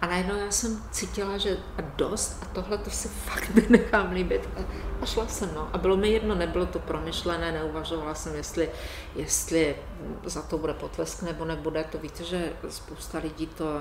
A 0.00 0.06
najednou 0.06 0.36
já 0.36 0.50
jsem 0.50 0.84
cítila, 0.90 1.38
že 1.38 1.56
dost 1.96 2.38
a 2.42 2.44
tohle 2.44 2.78
to 2.78 2.90
si 2.90 3.08
fakt 3.24 3.50
nenechám 3.54 4.12
líbit. 4.12 4.48
A, 4.56 4.60
a 5.02 5.06
šla 5.06 5.26
jsem, 5.26 5.54
no. 5.54 5.70
A 5.72 5.78
bylo 5.78 5.96
mi 5.96 6.08
jedno, 6.08 6.34
nebylo 6.34 6.66
to 6.66 6.78
promyšlené, 6.78 7.52
neuvažovala 7.52 8.14
jsem, 8.14 8.34
jestli, 8.34 8.70
jestli 9.16 9.76
za 10.24 10.42
to 10.42 10.58
bude 10.58 10.74
potlesk 10.74 11.22
nebo 11.22 11.44
nebude. 11.44 11.84
To 11.84 11.98
víte, 11.98 12.24
že 12.24 12.52
spousta 12.68 13.18
lidí 13.18 13.46
to 13.46 13.80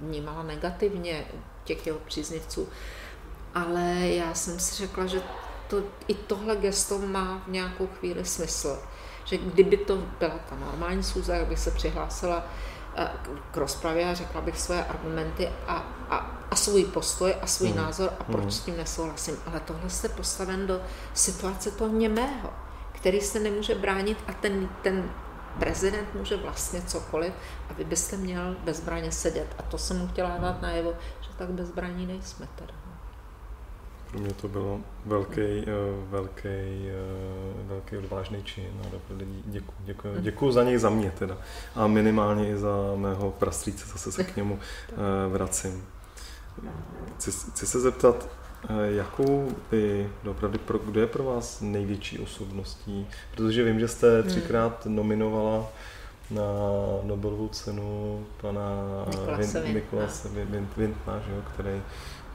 vnímala 0.00 0.42
negativně, 0.42 1.24
těch 1.64 1.86
jeho 1.86 1.98
příznivců. 1.98 2.68
Ale 3.54 3.82
já 3.98 4.34
jsem 4.34 4.60
si 4.60 4.74
řekla, 4.74 5.06
že 5.06 5.22
to, 5.68 5.82
i 6.08 6.14
tohle 6.14 6.56
gesto 6.56 6.98
má 6.98 7.42
v 7.46 7.50
nějakou 7.50 7.86
chvíli 7.86 8.24
smysl. 8.24 8.78
Že 9.24 9.38
kdyby 9.38 9.76
to 9.76 9.96
byla 10.18 10.38
ta 10.48 10.56
normální 10.56 11.02
schůze, 11.02 11.32
jak 11.32 11.46
bych 11.46 11.58
se 11.58 11.70
přihlásila 11.70 12.44
k 13.50 13.56
rozpravě 13.56 14.10
a 14.10 14.14
řekla 14.14 14.40
bych 14.40 14.60
své 14.60 14.84
argumenty 14.84 15.48
a, 15.66 15.74
a, 16.10 16.16
a 16.50 16.56
svůj 16.56 16.84
postoj 16.84 17.34
a 17.42 17.46
svůj 17.46 17.68
mm. 17.68 17.76
názor 17.76 18.10
a 18.18 18.24
proč 18.24 18.44
mm. 18.44 18.50
s 18.50 18.60
tím 18.60 18.76
nesouhlasím. 18.76 19.36
Ale 19.46 19.60
tohle 19.60 19.90
jste 19.90 20.08
postaven 20.08 20.66
do 20.66 20.82
situace 21.14 21.70
toho 21.70 21.94
němého, 21.96 22.52
který 22.92 23.20
se 23.20 23.40
nemůže 23.40 23.74
bránit 23.74 24.18
a 24.26 24.32
ten, 24.32 24.68
ten 24.82 25.10
prezident 25.58 26.14
může 26.14 26.36
vlastně 26.36 26.82
cokoliv 26.82 27.32
a 27.70 27.72
vy 27.72 27.84
byste 27.84 28.16
měl 28.16 28.56
bezbraně 28.64 29.12
sedět. 29.12 29.54
A 29.58 29.62
to 29.62 29.78
jsem 29.78 29.98
mu 29.98 30.08
chtěla 30.08 30.38
dát 30.38 30.62
najevo, 30.62 30.94
že 31.20 31.28
tak 31.38 31.48
bezbraní 31.48 32.06
nejsme 32.06 32.48
teda. 32.54 32.79
Pro 34.10 34.20
mě 34.20 34.32
to 34.32 34.48
bylo 34.48 34.80
velký, 35.06 35.40
eh, 35.40 35.66
velký, 36.10 36.48
eh, 36.48 36.92
velký 37.66 37.96
odvážný 37.96 38.42
čin 38.42 38.70
a 38.82 38.86
děkuji, 39.44 39.74
děkuji, 39.80 40.14
děkuji 40.20 40.52
za 40.52 40.64
něj 40.64 40.78
za 40.78 40.90
mě 40.90 41.12
teda 41.18 41.38
a 41.74 41.86
minimálně 41.86 42.50
i 42.50 42.56
za 42.56 42.76
mého 42.96 43.30
prastrýce, 43.30 43.86
zase 43.86 44.12
se 44.12 44.24
k 44.24 44.36
němu 44.36 44.58
eh, 44.92 44.94
vracím. 45.28 45.84
Chci, 47.16 47.30
chci 47.30 47.66
se 47.66 47.80
zeptat, 47.80 48.28
jakou 48.88 49.48
by, 49.70 50.10
opravdu, 50.30 50.58
pro, 50.58 50.78
kdo 50.78 51.00
je 51.00 51.06
pro 51.06 51.24
vás 51.24 51.60
největší 51.60 52.18
osobností? 52.18 53.06
Protože 53.34 53.64
vím, 53.64 53.80
že 53.80 53.88
jste 53.88 54.20
hmm. 54.20 54.30
třikrát 54.30 54.86
nominovala 54.86 55.68
na 56.30 56.42
Nobelovu 57.02 57.48
cenu 57.48 58.26
pana 58.40 58.62
Nikolase 59.72 60.28
Vintna, 60.76 61.22
který 61.54 61.82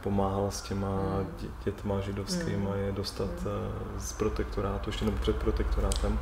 pomáhal 0.05 0.51
s 0.51 0.61
těma 0.61 0.87
hmm. 0.87 1.51
dětma 1.65 1.99
židovskými 1.99 2.67
a 2.73 2.75
je 2.75 2.91
dostat 2.91 3.29
hmm. 3.29 3.51
Eh, 3.97 3.99
z 3.99 4.13
protektorátu, 4.13 4.89
ještě 4.89 5.05
nebo 5.05 5.17
před 5.17 5.35
protektorátem. 5.35 6.19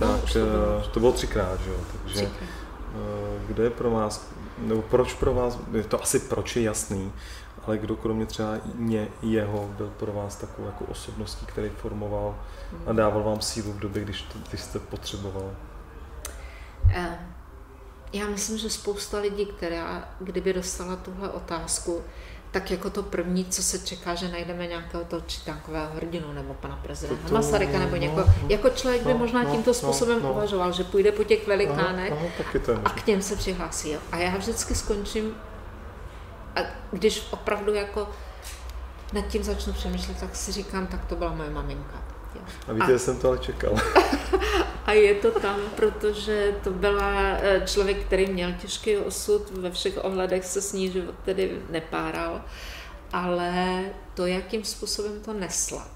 No, 0.00 0.18
tak 0.18 0.32
to 0.32 0.38
bylo. 0.38 0.80
Eh, 0.80 0.88
to 0.90 1.00
bylo 1.00 1.12
třikrát, 1.12 1.60
že 1.60 1.70
jo? 1.70 1.76
Takže 1.92 2.14
třikrát. 2.14 2.48
Eh, 2.48 3.46
kde 3.46 3.62
je 3.64 3.70
pro 3.70 3.90
vás, 3.90 4.30
nebo 4.58 4.82
proč 4.82 5.14
pro 5.14 5.34
vás, 5.34 5.58
je 5.72 5.84
to 5.84 6.02
asi 6.02 6.20
proč 6.20 6.56
je 6.56 6.62
jasný, 6.62 7.12
ale 7.66 7.78
kdo 7.78 7.96
kromě 7.96 8.26
třeba 8.26 8.54
mě, 8.74 9.08
jeho, 9.22 9.70
byl 9.76 9.92
pro 9.96 10.12
vás 10.12 10.36
takovou 10.36 10.66
jako 10.66 10.84
osobností, 10.84 11.46
který 11.46 11.68
formoval 11.68 12.34
a 12.86 12.88
hmm. 12.88 12.96
dával 12.96 13.22
vám 13.22 13.40
sílu 13.40 13.72
v 13.72 13.78
době, 13.78 14.04
když, 14.04 14.22
to, 14.22 14.38
když 14.48 14.60
jste 14.60 14.78
potřeboval? 14.78 15.50
Já 18.12 18.26
myslím, 18.26 18.58
že 18.58 18.70
spousta 18.70 19.18
lidí, 19.18 19.46
která 19.46 20.08
kdyby 20.20 20.52
dostala 20.52 20.96
tuhle 20.96 21.30
otázku, 21.30 22.02
tak 22.56 22.70
jako 22.70 22.90
to 22.90 23.02
první, 23.02 23.44
co 23.44 23.62
se 23.62 23.78
čeká, 23.78 24.14
že 24.14 24.28
najdeme 24.28 24.66
nějakého 24.66 25.04
toho 25.04 25.22
čitánkového 25.26 25.94
hrdinu 25.94 26.32
nebo 26.32 26.54
pana 26.54 26.76
prezidenta 26.82 27.34
Masaryka 27.34 27.78
nebo 27.78 27.96
někoho. 27.96 28.26
No, 28.26 28.34
no, 28.42 28.48
jako 28.48 28.70
člověk 28.70 29.02
by 29.02 29.12
no, 29.12 29.18
možná 29.18 29.42
no, 29.42 29.50
tímto 29.50 29.70
no, 29.70 29.74
způsobem 29.74 30.22
no, 30.22 30.32
uvažoval, 30.32 30.72
že 30.72 30.84
půjde 30.84 31.12
po 31.12 31.24
těch 31.24 31.46
velikánech 31.46 32.10
no, 32.10 32.18
no, 32.68 32.80
a 32.84 32.90
k 32.90 33.06
něm 33.06 33.22
se 33.22 33.36
přihlásí. 33.36 33.96
A 34.12 34.16
já 34.16 34.36
vždycky 34.36 34.74
skončím, 34.74 35.34
a 36.56 36.60
když 36.92 37.28
opravdu 37.30 37.74
jako 37.74 38.08
nad 39.12 39.26
tím 39.26 39.42
začnu 39.42 39.72
přemýšlet, 39.72 40.20
tak 40.20 40.36
si 40.36 40.52
říkám, 40.52 40.86
tak 40.86 41.04
to 41.04 41.16
byla 41.16 41.32
moje 41.34 41.50
maminka. 41.50 42.05
A 42.68 42.72
víte, 42.72 42.94
a, 42.94 42.98
jsem 42.98 43.18
to 43.18 43.28
ale 43.28 43.38
čekal. 43.38 43.74
a 44.86 44.92
je 44.92 45.14
to 45.14 45.30
tam, 45.40 45.60
protože 45.76 46.54
to 46.64 46.70
byla 46.70 47.12
eh, 47.40 47.62
člověk, 47.66 48.04
který 48.04 48.26
měl 48.26 48.52
těžký 48.52 48.96
osud, 48.96 49.50
ve 49.50 49.70
všech 49.70 50.04
ohledech 50.04 50.44
se 50.44 50.62
s 50.62 50.72
ní 50.72 50.92
život 50.92 51.14
tedy 51.24 51.58
nepáral, 51.70 52.44
ale 53.12 53.82
to, 54.14 54.26
jakým 54.26 54.64
způsobem 54.64 55.20
to 55.24 55.32
nesla. 55.32 55.88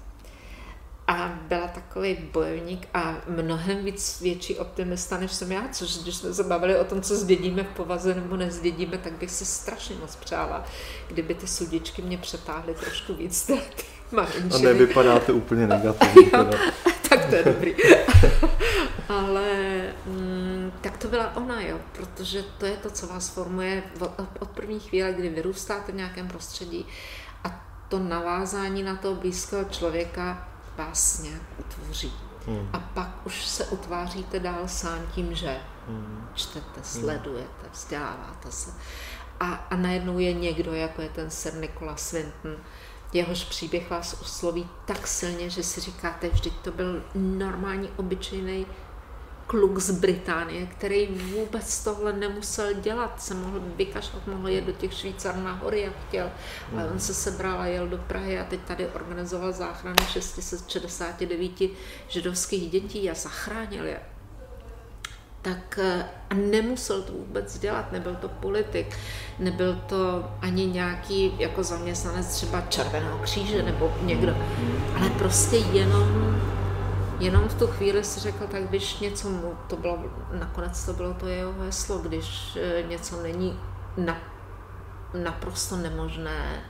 A 1.07 1.39
byla 1.47 1.67
takový 1.67 2.17
bojovník 2.33 2.87
a 2.93 3.15
mnohem 3.27 3.85
víc 3.85 4.21
větší 4.21 4.59
optimista, 4.59 5.17
než 5.17 5.31
jsem 5.31 5.51
já, 5.51 5.67
což 5.71 5.97
když 5.97 6.15
jsme 6.15 6.33
se 6.33 6.43
bavili 6.43 6.79
o 6.79 6.83
tom, 6.83 7.01
co 7.01 7.15
zdědíme 7.15 7.63
v 7.63 7.75
povaze 7.75 8.15
nebo 8.15 8.37
nezdědíme, 8.37 8.97
tak 8.97 9.13
bych 9.13 9.31
si 9.31 9.45
strašně 9.45 9.95
moc 9.95 10.15
přála, 10.15 10.65
kdyby 11.07 11.35
ty 11.35 11.47
sudičky 11.47 12.01
mě 12.01 12.17
přetáhly 12.17 12.73
trošku 12.73 13.13
víc 13.13 13.51
ty 14.11 14.55
a 14.55 14.57
nevypadáte 14.57 15.33
úplně 15.33 15.67
negativně. 15.67 16.31
Teda. 16.31 16.57
tak 17.09 17.25
to 17.25 17.35
je 17.35 17.43
dobrý. 17.43 17.75
Ale 19.09 19.49
mm, 20.05 20.71
tak 20.81 20.97
to 20.97 21.07
byla 21.07 21.35
ona, 21.35 21.61
jo, 21.61 21.79
protože 21.91 22.43
to 22.57 22.65
je 22.65 22.77
to, 22.77 22.89
co 22.89 23.07
vás 23.07 23.29
formuje 23.29 23.83
od, 23.99 24.11
od 24.39 24.49
první 24.49 24.79
chvíle, 24.79 25.13
kdy 25.13 25.29
vyrůstáte 25.29 25.91
v 25.91 25.95
nějakém 25.95 26.27
prostředí 26.27 26.85
a 27.43 27.65
to 27.89 27.99
navázání 27.99 28.83
na 28.83 28.95
toho 28.95 29.15
blízkého 29.15 29.63
člověka 29.63 30.47
vás 30.77 31.21
nějak 31.23 31.41
utvoří. 31.59 32.13
Hmm. 32.47 32.69
A 32.73 32.79
pak 32.79 33.09
už 33.25 33.45
se 33.45 33.65
utváříte 33.65 34.39
dál 34.39 34.67
sám 34.67 34.99
tím, 35.15 35.35
že 35.35 35.57
hmm. 35.87 36.27
čtete, 36.33 36.79
sledujete, 36.83 37.67
vzděláváte 37.71 38.51
se. 38.51 38.71
a, 39.39 39.53
a 39.53 39.75
najednou 39.75 40.19
je 40.19 40.33
někdo, 40.33 40.73
jako 40.73 41.01
je 41.01 41.09
ten 41.09 41.29
Sir 41.29 41.53
Nicholas 41.53 42.09
Swinton, 42.09 42.55
jehož 43.13 43.43
příběh 43.43 43.89
vás 43.89 44.21
osloví 44.21 44.69
tak 44.85 45.07
silně, 45.07 45.49
že 45.49 45.63
si 45.63 45.81
říkáte, 45.81 46.29
vždyť 46.29 46.53
to 46.53 46.71
byl 46.71 47.03
normální, 47.15 47.89
obyčejný 47.97 48.65
kluk 49.51 49.79
z 49.79 49.91
Británie, 49.91 50.65
který 50.65 51.07
vůbec 51.07 51.83
tohle 51.83 52.13
nemusel 52.13 52.73
dělat, 52.73 53.21
se 53.21 53.33
mohl 53.33 53.61
vykašlat, 53.75 54.27
mohl 54.27 54.47
jet 54.49 54.65
do 54.65 54.71
těch 54.71 54.93
Švýcar 54.93 55.35
na 55.35 55.53
hory, 55.53 55.81
jak 55.81 55.93
chtěl. 56.07 56.31
Ale 56.73 56.91
on 56.91 56.99
se 56.99 57.13
sebral 57.13 57.61
a 57.61 57.65
jel 57.65 57.87
do 57.87 57.97
Prahy 57.97 58.39
a 58.39 58.43
teď 58.43 58.59
tady 58.59 58.87
organizoval 58.87 59.51
záchranu 59.51 59.95
669 60.07 61.51
židovských 62.07 62.71
dětí 62.71 63.09
a 63.09 63.13
zachránil 63.13 63.85
je 63.85 63.99
tak 65.41 65.79
eh, 65.81 66.05
a 66.29 66.33
nemusel 66.33 67.01
to 67.01 67.13
vůbec 67.13 67.59
dělat, 67.59 67.91
nebyl 67.91 68.15
to 68.15 68.29
politik, 68.29 68.97
nebyl 69.39 69.75
to 69.75 70.31
ani 70.41 70.65
nějaký 70.65 71.33
jako 71.39 71.63
zaměstnanec 71.63 72.27
třeba 72.27 72.61
Červeného 72.61 73.17
kříže 73.17 73.63
nebo 73.63 73.93
někdo, 74.01 74.35
ale 74.95 75.09
prostě 75.09 75.55
jenom, 75.55 76.41
jenom 77.19 77.47
v 77.47 77.59
tu 77.59 77.67
chvíli 77.67 78.03
si 78.03 78.19
řekl, 78.19 78.47
tak 78.47 78.63
když 78.63 78.99
něco 78.99 79.29
mu, 79.29 79.53
to 79.67 79.75
bylo, 79.75 79.99
nakonec 80.39 80.85
to 80.85 80.93
bylo 80.93 81.13
to 81.13 81.27
jeho 81.27 81.53
heslo, 81.53 81.97
když 81.97 82.57
eh, 82.61 82.83
něco 82.83 83.23
není 83.23 83.59
na, 83.97 84.17
naprosto 85.13 85.75
nemožné, 85.75 86.63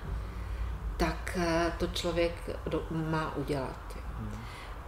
tak 0.97 1.37
eh, 1.41 1.71
to 1.77 1.87
člověk 1.87 2.33
má 2.91 3.35
udělat. 3.35 3.97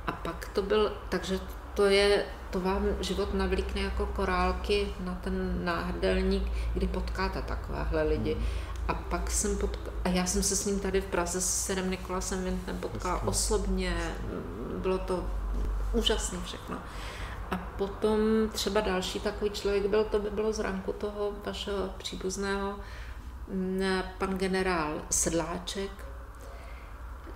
A 0.07 0.11
pak 0.11 0.49
to 0.53 0.61
byl, 0.61 0.93
takže 1.09 1.39
to 1.73 1.85
je, 1.85 2.25
to 2.53 2.59
vám 2.59 2.85
život 3.01 3.33
navlíkne 3.33 3.81
jako 3.81 4.05
korálky 4.05 4.87
na 4.99 5.15
ten 5.15 5.65
náhrdelník, 5.65 6.51
kdy 6.73 6.87
potkáte 6.87 7.41
takovéhle 7.41 8.03
lidi. 8.03 8.33
Hmm. 8.33 8.43
A 8.87 8.93
pak 8.93 9.31
jsem 9.31 9.57
potka- 9.57 9.91
a 10.05 10.09
já 10.09 10.25
jsem 10.25 10.43
se 10.43 10.55
s 10.55 10.65
ním 10.65 10.79
tady 10.79 11.01
v 11.01 11.05
Praze 11.05 11.41
s 11.41 11.65
Serem 11.65 11.89
Nikolasem 11.89 12.43
Vintem 12.43 12.77
potkala 12.77 13.13
Jasně. 13.13 13.29
osobně, 13.29 13.97
bylo 14.77 14.97
to 14.97 15.27
úžasné 15.93 16.39
všechno. 16.45 16.77
A 17.51 17.57
potom 17.57 18.19
třeba 18.51 18.81
další 18.81 19.19
takový 19.19 19.51
člověk 19.51 19.85
byl, 19.85 20.03
to 20.03 20.19
by 20.19 20.29
bylo 20.29 20.53
z 20.53 20.59
ranku 20.59 20.93
toho 20.93 21.31
vašeho 21.45 21.89
příbuzného, 21.97 22.75
mm, 23.47 23.81
pan 24.17 24.37
generál 24.37 25.01
Sedláček, 25.09 26.05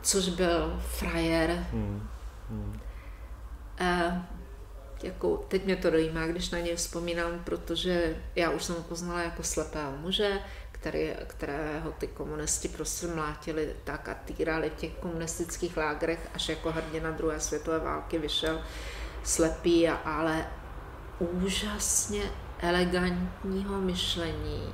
což 0.02 0.30
byl 0.30 0.80
frajer, 0.80 1.66
hmm. 1.72 2.08
Hmm. 2.50 2.80
Uh, 3.82 4.37
jako, 5.04 5.46
teď 5.48 5.66
mě 5.66 5.76
to 5.76 5.90
dojímá, 5.90 6.28
když 6.28 6.50
na 6.50 6.60
něj 6.60 6.76
vzpomínám, 6.76 7.42
protože 7.44 8.16
já 8.36 8.50
už 8.50 8.64
jsem 8.64 8.76
ho 8.76 8.82
poznala 8.82 9.22
jako 9.22 9.44
slepého 9.44 9.92
muže, 9.98 10.40
který, 10.72 11.12
kterého 11.28 11.92
ty 11.92 12.08
komunisti 12.08 12.68
prostě 12.68 13.08
mlátili 13.08 13.76
tak 13.84 14.10
a 14.10 14.14
týrali 14.14 14.70
v 14.70 14.80
těch 14.80 14.92
komunistických 14.94 15.78
lágrech, 15.78 16.30
až 16.34 16.50
jako 16.50 16.72
hrdina 16.72 17.12
druhé 17.12 17.40
světové 17.40 17.80
války 17.80 18.18
vyšel 18.18 18.62
slepý, 19.24 19.90
a, 19.90 19.96
ale 19.96 20.48
úžasně 21.20 22.22
elegantního 22.60 23.82
myšlení, 23.82 24.74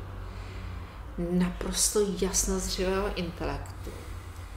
naprosto 1.18 2.00
jasnozřivého 2.22 3.16
intelektu. 3.16 3.92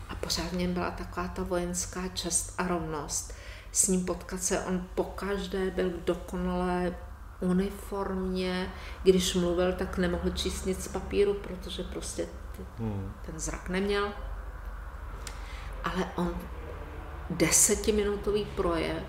A 0.09 0.15
pořád 0.15 0.53
byla 0.53 0.91
taková 0.91 1.29
ta 1.29 1.43
vojenská 1.43 2.09
čest 2.09 2.55
a 2.59 2.69
rovnost, 2.69 3.35
s 3.77 3.89
ním 3.89 4.05
potkat 4.05 4.43
se. 4.43 4.61
On 4.61 4.87
pokaždé 4.95 5.71
byl 5.71 5.91
dokonale 6.05 6.97
uniformně, 7.41 8.73
když 9.03 9.35
mluvil, 9.35 9.73
tak 9.73 9.99
nemohl 9.99 10.31
číst 10.31 10.67
nic 10.67 10.85
z 10.85 10.89
papíru, 10.89 11.35
protože 11.35 11.83
prostě 11.83 12.27
ty, 12.57 12.63
hmm. 12.79 13.13
ten 13.27 13.41
zrak 13.41 13.69
neměl. 13.69 14.09
Ale 15.85 16.13
on 16.17 16.35
desetiminutový 17.31 18.45
projev 18.45 19.03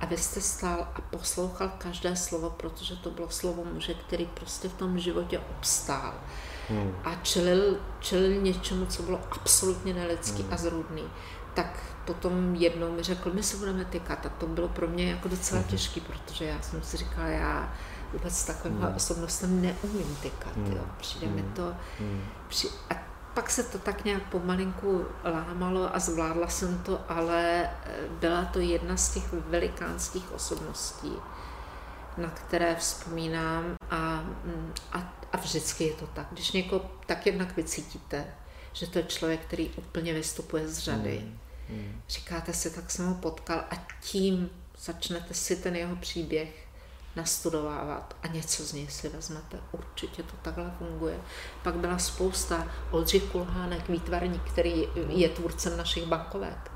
a 0.00 0.06
vy 0.06 0.16
jste 0.16 0.40
stál 0.40 0.88
a 0.94 1.00
poslouchal 1.00 1.72
každé 1.78 2.16
slovo, 2.16 2.50
protože 2.50 2.96
to 2.96 3.10
bylo 3.10 3.30
slovo 3.30 3.64
muže, 3.72 3.94
který 3.94 4.26
prostě 4.26 4.68
v 4.68 4.74
tom 4.74 4.98
životě 4.98 5.38
obstál. 5.38 6.14
Hmm. 6.68 6.94
A 7.04 7.14
čelil, 7.14 7.76
čelil 8.00 8.42
něčemu, 8.42 8.86
co 8.86 9.02
bylo 9.02 9.20
absolutně 9.30 9.94
nelidský 9.94 10.42
hmm. 10.42 10.52
a 10.52 10.56
zrůdný. 10.56 11.04
Tak 11.54 11.93
potom 12.04 12.54
jednou 12.54 12.92
mi 12.92 13.02
řekl, 13.02 13.32
my 13.32 13.42
se 13.42 13.56
budeme 13.56 13.84
tykat 13.84 14.26
a 14.26 14.28
to 14.28 14.46
bylo 14.46 14.68
pro 14.68 14.86
mě 14.86 15.10
jako 15.10 15.28
docela 15.28 15.60
mm. 15.60 15.66
těžký, 15.66 16.00
protože 16.00 16.44
já 16.44 16.62
jsem 16.62 16.82
si 16.82 16.96
říkala, 16.96 17.26
já 17.26 17.74
vůbec 18.12 18.44
takovým 18.44 18.78
mm. 18.78 18.94
osobnostem 18.96 19.62
neumím 19.62 20.16
tykat, 20.22 20.56
mm. 20.56 20.72
jo. 20.72 20.84
přijde 20.98 21.26
mm. 21.26 21.34
mi 21.34 21.42
to, 21.42 21.74
mm. 22.00 22.24
při, 22.48 22.68
a 22.90 22.94
pak 23.34 23.50
se 23.50 23.62
to 23.62 23.78
tak 23.78 24.04
nějak 24.04 24.22
pomalinku 24.22 25.06
lámalo 25.24 25.96
a 25.96 25.98
zvládla 25.98 26.48
jsem 26.48 26.78
to, 26.78 27.00
ale 27.08 27.62
eh, 27.64 27.68
byla 28.20 28.44
to 28.44 28.60
jedna 28.60 28.96
z 28.96 29.14
těch 29.14 29.32
velikánských 29.32 30.32
osobností, 30.32 31.12
na 32.16 32.28
které 32.28 32.74
vzpomínám 32.74 33.64
a, 33.90 34.24
mm, 34.44 34.72
a, 34.92 35.14
a 35.32 35.36
vždycky 35.36 35.84
je 35.84 35.94
to 35.94 36.06
tak. 36.06 36.26
Když 36.30 36.52
někoho 36.52 36.90
tak 37.06 37.26
jednak 37.26 37.56
vycítíte, 37.56 38.26
že 38.72 38.86
to 38.86 38.98
je 38.98 39.04
člověk, 39.04 39.40
který 39.40 39.70
úplně 39.70 40.12
vystupuje 40.12 40.68
z 40.68 40.78
řady, 40.78 41.22
mm 41.24 41.38
Hmm. 41.68 42.00
Říkáte 42.08 42.52
si, 42.52 42.70
tak 42.70 42.90
jsem 42.90 43.06
ho 43.06 43.14
potkal 43.14 43.64
a 43.70 43.86
tím 44.00 44.50
začnete 44.84 45.34
si 45.34 45.56
ten 45.56 45.76
jeho 45.76 45.96
příběh 45.96 46.64
nastudovávat 47.16 48.16
a 48.22 48.26
něco 48.26 48.64
z 48.64 48.72
něj 48.72 48.88
si 48.88 49.08
vezmete. 49.08 49.58
Určitě 49.72 50.22
to 50.22 50.36
takhle 50.42 50.70
funguje. 50.78 51.20
Pak 51.62 51.74
byla 51.74 51.98
spousta 51.98 52.68
Oldřich 52.90 53.22
Kulhánek, 53.22 53.88
výtvarník, 53.88 54.42
který 54.42 54.88
je 55.08 55.28
tvůrcem 55.28 55.76
našich 55.76 56.06
bankovek. 56.06 56.70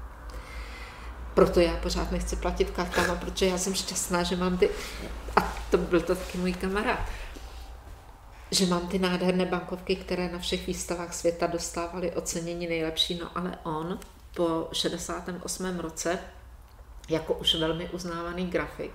Proto 1.35 1.61
já 1.61 1.77
pořád 1.77 2.13
nechci 2.13 2.37
platit 2.37 2.71
kartama, 2.71 3.15
protože 3.15 3.47
já 3.47 3.59
jsem 3.59 3.75
šťastná, 3.75 4.23
že 4.23 4.37
mám 4.37 4.59
ty, 4.59 4.71
a 5.37 5.57
to 5.71 5.79
byl 5.79 6.01
to 6.01 6.15
taky 6.15 6.39
můj 6.39 6.53
kamarád, 6.53 7.01
že 8.51 8.67
mám 8.67 8.89
ty 8.89 8.99
nádherné 8.99 9.45
bankovky, 9.45 9.97
které 9.97 10.29
na 10.29 10.39
všech 10.39 10.67
výstavách 10.67 11.15
světa 11.15 11.47
dostávaly 11.47 12.13
ocenění 12.13 12.67
nejlepší, 12.67 13.15
no 13.15 13.31
ale 13.35 13.59
on 13.63 13.99
po 14.35 14.69
68. 14.73 15.79
roce 15.79 16.19
jako 17.09 17.35
už 17.35 17.55
velmi 17.55 17.89
uznávaný 17.89 18.47
grafik 18.47 18.93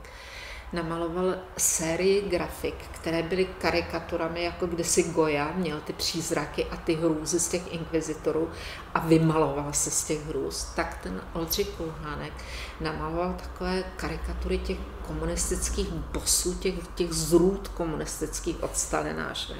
namaloval 0.74 1.36
sérii 1.58 2.30
grafik, 2.30 2.76
které 2.92 3.24
byly 3.24 3.46
karikaturami, 3.46 4.44
jako 4.44 4.68
kdysi 4.68 5.04
Goya 5.04 5.52
měl 5.56 5.82
ty 5.82 5.94
přízraky 5.94 6.66
a 6.66 6.78
ty 6.78 6.96
hrůzy 6.96 7.40
z 7.40 7.48
těch 7.50 7.74
inkvizitorů 7.74 8.50
a 8.94 9.00
vymaloval 9.00 9.74
se 9.74 9.92
z 9.92 10.04
těch 10.04 10.26
hrůz, 10.26 10.66
tak 10.76 11.00
ten 11.04 11.22
Oldřich 11.34 11.70
Kulhánek 11.70 12.34
namaloval 12.82 13.34
takové 13.34 13.84
karikatury 13.96 14.58
těch 14.58 14.78
komunistických 15.08 15.90
bosů, 15.90 16.54
těch, 16.54 16.76
těch 16.96 17.14
zrůd 17.14 17.68
komunistických 17.68 18.64
od 18.64 18.78
Stalina 18.78 19.26
až 19.26 19.52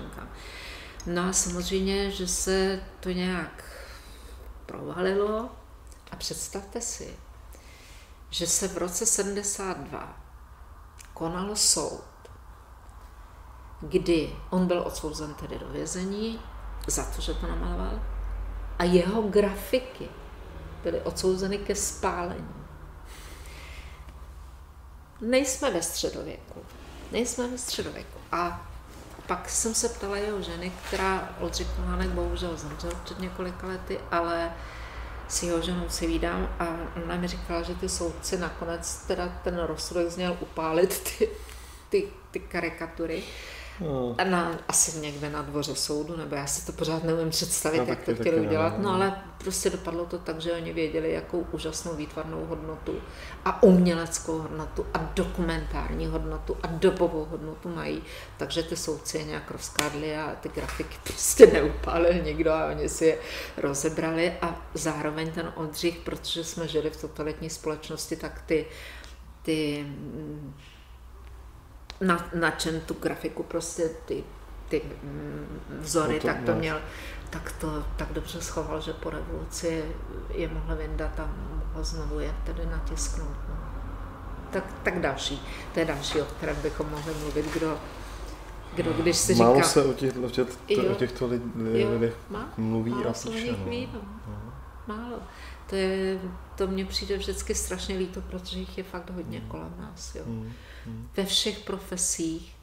No 1.06 1.24
a 1.24 1.34
samozřejmě, 1.34 2.12
že 2.12 2.28
se 2.28 2.80
to 3.00 3.10
nějak 3.10 3.64
provalilo, 4.66 5.50
a 6.14 6.16
představte 6.16 6.82
si, 6.82 7.18
že 8.30 8.48
se 8.48 8.68
v 8.68 8.78
roce 8.78 9.06
72 9.06 10.18
konal 11.14 11.56
soud, 11.56 12.04
kdy 13.82 14.36
on 14.50 14.68
byl 14.68 14.82
odsouzen 14.82 15.34
tedy 15.34 15.60
do 15.60 15.68
vězení 15.68 16.40
za 16.88 17.04
to, 17.04 17.22
že 17.22 17.34
to 17.34 17.48
namaloval, 17.48 18.02
a 18.80 18.84
jeho 18.84 19.22
grafiky 19.22 20.10
byly 20.84 21.02
odsouzeny 21.02 21.58
ke 21.58 21.76
spálení. 21.76 22.56
Nejsme 25.22 25.72
ve 25.72 25.82
středověku. 25.82 26.66
Nejsme 27.12 27.48
ve 27.48 27.58
středověku. 27.58 28.20
A 28.32 28.68
pak 29.28 29.50
jsem 29.50 29.76
se 29.76 29.90
ptala 29.90 30.18
jeho 30.18 30.42
ženy, 30.42 30.72
která 30.88 31.30
Oldřich 31.40 31.68
Kohánek 31.68 32.10
bohužel 32.10 32.58
zemřel 32.58 32.92
před 33.04 33.20
několika 33.20 33.68
lety, 33.68 34.00
ale 34.12 34.54
s 35.28 35.44
jeho 35.44 35.62
ženou 35.62 35.90
si 35.90 36.08
vídám 36.08 36.56
a 36.60 36.78
ona 37.04 37.16
mi 37.16 37.28
říkala, 37.28 37.62
že 37.62 37.76
ty 37.76 37.90
soudci 37.90 38.38
nakonec 38.38 38.96
teda 39.08 39.40
ten 39.44 39.60
rozsudek 39.60 40.10
zněl 40.10 40.38
upálit 40.40 41.04
ty, 41.18 41.30
ty, 41.90 42.08
ty 42.32 42.40
karikatury. 42.40 43.24
No. 43.80 44.16
Na, 44.30 44.60
asi 44.68 45.00
někde 45.00 45.30
na 45.30 45.42
dvoře 45.42 45.76
soudu, 45.76 46.18
nebo 46.18 46.36
já 46.36 46.48
si 46.48 46.66
to 46.66 46.72
pořád 46.72 47.04
neumím 47.04 47.30
představit, 47.30 47.78
no, 47.78 47.86
jak 47.88 48.04
to 48.04 48.16
chtěli 48.16 48.42
udělat, 48.42 48.80
no 48.80 48.94
ale 48.94 49.22
prostě 49.38 49.70
dopadlo 49.70 50.06
to 50.06 50.18
tak, 50.18 50.42
že 50.42 50.54
oni 50.54 50.74
věděli, 50.74 51.14
jakou 51.14 51.48
úžasnou 51.52 51.96
výtvarnou 51.96 52.46
hodnotu 52.46 52.96
a 53.46 53.64
uměleckou 53.64 54.40
hodnotu 54.40 54.86
a 54.94 55.12
dokumentární 55.16 56.08
hodnotu 56.08 56.58
a 56.64 56.68
dobovou 56.68 57.26
hodnotu 57.26 57.70
mají, 57.70 58.04
takže 58.38 58.64
ty 58.64 58.76
soudci 58.76 59.18
je 59.18 59.24
nějak 59.24 59.52
rozkádli 59.52 60.18
a 60.18 60.36
ty 60.42 60.50
grafiky 60.50 60.98
prostě 61.04 61.48
neupálil 61.54 62.24
nikdo 62.24 62.52
a 62.52 62.68
oni 62.68 62.90
si 62.90 63.06
je 63.06 63.18
rozebrali. 63.58 64.34
A 64.42 64.62
zároveň 64.74 65.32
ten 65.32 65.54
Oldřich, 65.56 65.98
protože 65.98 66.44
jsme 66.44 66.68
žili 66.68 66.90
v 66.90 67.02
totalitní 67.02 67.50
společnosti, 67.50 68.16
tak 68.16 68.42
ty, 68.46 68.66
ty 69.42 69.86
na, 72.02 72.30
na 72.34 72.52
čem 72.52 72.80
tu 72.82 72.94
grafiku 72.94 73.44
prostě 73.44 73.90
ty, 74.06 74.24
ty 74.70 74.82
mm, 75.04 75.60
vzory, 75.80 76.20
to, 76.20 76.28
tak 76.28 76.38
to 76.46 76.56
měl 76.56 76.82
tak 77.34 77.52
to 77.52 77.84
tak 77.96 78.14
dobře 78.14 78.42
schoval, 78.42 78.82
že 78.82 78.94
po 78.94 79.10
revoluci 79.10 79.86
je 80.30 80.48
mohl 80.48 80.76
vyndat 80.76 81.20
a 81.20 81.30
mohl 81.50 81.84
znovu 81.84 82.20
je 82.20 82.34
tedy 82.44 82.66
natisknout. 82.66 83.38
No. 83.50 83.56
Tak, 84.52 84.64
tak 84.84 85.02
další, 85.02 85.42
to 85.74 85.80
je 85.80 85.86
další, 85.86 86.22
o 86.22 86.26
kterém 86.26 86.56
bychom 86.62 86.90
mohli 86.90 87.14
mluvit, 87.14 87.54
kdo, 87.54 87.78
kdo 88.76 88.94
když 88.94 89.18
si 89.18 89.36
Málo 89.36 89.56
říká... 89.56 89.68
se 89.68 89.84
o, 89.84 89.94
těch, 89.94 90.18
o, 90.26 90.30
těch, 90.30 90.48
jo, 90.70 90.92
o 90.92 90.96
těchto 90.96 91.28
lidech 91.28 92.16
mluví 92.58 92.92
málo 92.92 93.10
a 93.10 93.14
píše. 93.14 93.52
No. 93.52 93.70
Ví, 93.70 93.90
no. 93.94 94.00
no. 94.28 94.53
Málo. 94.88 95.20
To, 95.70 95.76
je, 95.76 96.20
to 96.58 96.68
mně 96.68 96.86
přijde 96.86 97.18
vždycky 97.18 97.56
strašně 97.56 97.98
líto, 97.98 98.22
protože 98.22 98.60
jich 98.60 98.78
je 98.78 98.84
fakt 98.84 99.10
hodně 99.10 99.40
mm. 99.40 99.48
kolem 99.48 99.74
nás. 99.78 100.16
Jo. 100.16 100.24
Mm. 100.26 100.54
Mm. 100.86 101.10
Ve 101.18 101.26
všech 101.26 101.60
profesích, 101.60 102.56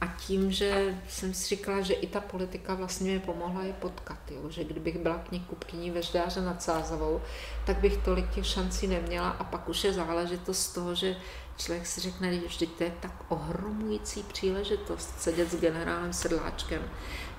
a 0.00 0.06
tím, 0.06 0.52
že 0.52 0.98
jsem 1.08 1.34
si 1.34 1.56
říkala, 1.56 1.80
že 1.80 1.94
i 1.94 2.06
ta 2.06 2.20
politika 2.20 2.74
vlastně 2.74 3.12
mi 3.12 3.18
pomohla 3.18 3.62
je 3.62 3.72
potkat, 3.72 4.18
jo? 4.30 4.50
že 4.50 4.64
kdybych 4.64 4.98
byla 4.98 5.18
knihkupkyní 5.18 5.90
ve 5.90 6.02
Ždáře 6.02 6.40
nad 6.40 6.62
Sázavou, 6.62 7.20
tak 7.66 7.78
bych 7.78 7.96
tolik 7.96 8.30
těch 8.30 8.46
šancí 8.46 8.86
neměla 8.86 9.28
a 9.28 9.44
pak 9.44 9.68
už 9.68 9.84
je 9.84 9.92
záležitost 9.92 10.72
toho, 10.72 10.94
že 10.94 11.16
člověk 11.56 11.86
si 11.86 12.00
řekne, 12.00 12.34
že 12.34 12.46
vždyť 12.46 12.70
to 12.70 12.84
je 12.84 12.92
tak 13.00 13.12
ohromující 13.28 14.22
příležitost 14.22 15.20
sedět 15.20 15.50
s 15.50 15.60
generálem 15.60 16.12
Sedláčkem. 16.12 16.82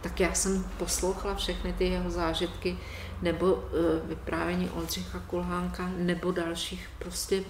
Tak 0.01 0.19
já 0.19 0.33
jsem 0.33 0.63
poslouchala 0.77 1.35
všechny 1.35 1.73
ty 1.73 1.87
jeho 1.87 2.09
zážitky, 2.09 2.77
nebo 3.21 3.53
uh, 3.53 3.61
vyprávění 4.03 4.69
Oldřicha 4.69 5.19
Kulhánka, 5.19 5.89
nebo 5.97 6.31
dalších 6.31 6.89
prostě 6.99 7.43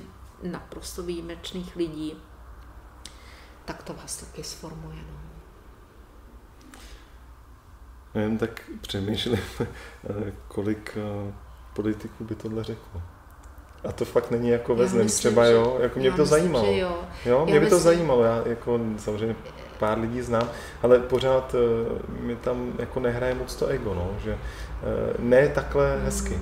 naprosto 0.44 1.04
výjimečných 1.04 1.76
lidí 1.76 2.18
tak 3.68 3.84
to 3.84 3.94
vás 3.94 4.18
taky 4.18 4.44
sformuje. 4.44 4.98
No. 4.98 5.18
Jen 8.22 8.38
tak 8.38 8.62
přemýšlím, 8.82 9.40
kolik 10.48 10.98
eh, 10.98 11.34
politiků 11.74 12.24
by 12.24 12.36
tohle 12.36 12.64
řeklo. 12.64 13.02
A 13.90 13.92
to 13.92 14.06
fakt 14.06 14.32
není 14.32 14.50
jako 14.50 14.76
ve 14.76 15.06
třeba, 15.06 15.46
že, 15.46 15.52
jo, 15.52 15.78
jako 15.82 16.00
mě 16.00 16.12
by 16.12 16.16
to 16.16 16.22
myslím, 16.22 16.40
zajímalo. 16.40 16.72
jo. 16.72 16.98
jo, 17.26 17.46
mě 17.46 17.54
já 17.54 17.60
by 17.60 17.66
myslím, 17.66 17.80
to 17.80 17.84
zajímalo, 17.84 18.24
já 18.24 18.48
jako 18.48 18.80
samozřejmě 18.98 19.36
pár 19.80 20.00
lidí 20.00 20.22
znám, 20.22 20.50
ale 20.84 21.00
pořád 21.00 21.56
uh, 21.56 22.22
mi 22.26 22.36
tam 22.36 22.74
jako 22.80 23.00
nehraje 23.00 23.36
moc 23.36 23.56
to 23.56 23.68
ego, 23.68 23.94
no, 23.94 24.10
že 24.24 24.34
uh, 24.34 24.40
ne 25.26 25.48
takhle 25.48 25.98
mm. 25.98 26.04
hezky. 26.06 26.40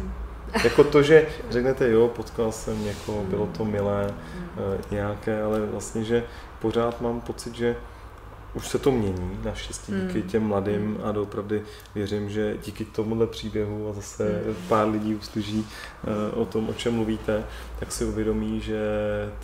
Jako 0.64 0.84
to, 0.84 1.04
že 1.04 1.26
řeknete, 1.50 1.90
jo, 1.90 2.08
potkal 2.08 2.52
jsem 2.52 2.86
někoho, 2.86 3.24
bylo 3.24 3.48
to 3.58 3.66
milé, 3.66 4.08
uh, 4.08 4.82
nějaké, 4.92 5.42
ale 5.42 5.60
vlastně, 5.60 6.04
že 6.04 6.24
pořád 6.60 7.02
mám 7.02 7.22
pocit, 7.22 7.56
že 7.56 7.76
už 8.56 8.68
se 8.68 8.80
to 8.80 8.92
mění, 8.92 9.40
naštěstí 9.44 9.92
díky 9.92 10.20
hmm. 10.20 10.30
těm 10.30 10.44
mladým 10.44 11.00
a 11.04 11.12
doopravdy 11.12 11.62
věřím, 11.96 12.30
že 12.30 12.58
díky 12.66 12.86
tomuhle 12.86 13.28
příběhu 13.28 13.90
a 13.90 13.94
zase 13.94 14.42
hmm. 14.46 14.56
pár 14.68 14.88
lidí 14.88 15.16
uslyší 15.16 15.68
uh, 16.34 16.42
o 16.42 16.46
tom, 16.46 16.70
o 16.70 16.74
čem 16.74 16.94
mluvíte, 16.94 17.44
tak 17.80 17.92
si 17.92 18.06
uvědomí, 18.06 18.62
že 18.62 18.80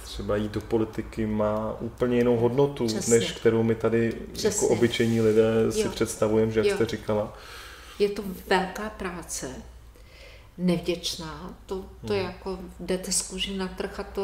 třeba 0.03 0.36
jít 0.36 0.51
do 0.51 0.62
politiky 0.62 1.26
má 1.26 1.76
úplně 1.80 2.18
jinou 2.18 2.38
hodnotu, 2.38 2.88
Přesně. 2.88 3.16
než 3.16 3.32
kterou 3.32 3.64
my 3.64 3.76
tady 3.76 4.05
jako 4.05 4.32
Přesně. 4.34 4.66
jako 4.66 4.74
obyčejní 4.74 5.22
lidé 5.22 5.53
jo. 5.66 5.72
si 5.72 5.89
představujeme, 5.89 6.51
že 6.51 6.59
jak 6.59 6.68
jo. 6.68 6.76
jste 6.76 6.86
říkala. 6.86 7.34
Je 7.99 8.09
to 8.09 8.24
velká 8.49 8.89
práce, 8.89 9.49
nevděčná. 10.57 11.53
To, 11.66 11.86
to 12.05 12.14
hmm. 12.14 12.26
jako 12.26 12.59
jdete 12.80 13.12
z 13.12 13.22
kůži 13.22 13.57
na 13.57 13.68
trh 13.68 13.99
a 13.99 14.03
to 14.03 14.22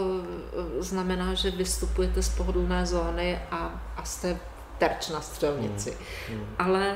eh, 0.79 0.83
znamená, 0.83 1.33
že 1.33 1.51
vystupujete 1.51 2.21
z 2.23 2.29
pohodlné 2.29 2.85
zóny 2.85 3.39
a, 3.51 3.91
a 3.95 4.03
jste 4.03 4.39
terč 4.77 5.09
na 5.09 5.21
střelnici. 5.21 5.97
Hmm. 6.29 6.37
Hmm. 6.37 6.55
Ale 6.59 6.95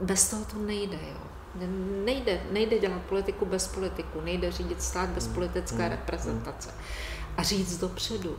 bez 0.00 0.30
toho 0.30 0.44
to 0.44 0.58
nejde, 0.58 0.98
jo. 1.08 1.20
Nejde, 2.04 2.40
nejde 2.50 2.78
dělat 2.78 3.02
politiku 3.02 3.46
bez 3.46 3.68
politiku, 3.68 4.20
nejde 4.20 4.52
řídit 4.52 4.82
stát 4.82 5.08
bez 5.08 5.24
hmm. 5.24 5.34
politické 5.34 5.82
hmm. 5.82 5.90
reprezentace. 5.90 6.74
A 7.36 7.42
říct 7.42 7.78
dopředu, 7.78 8.38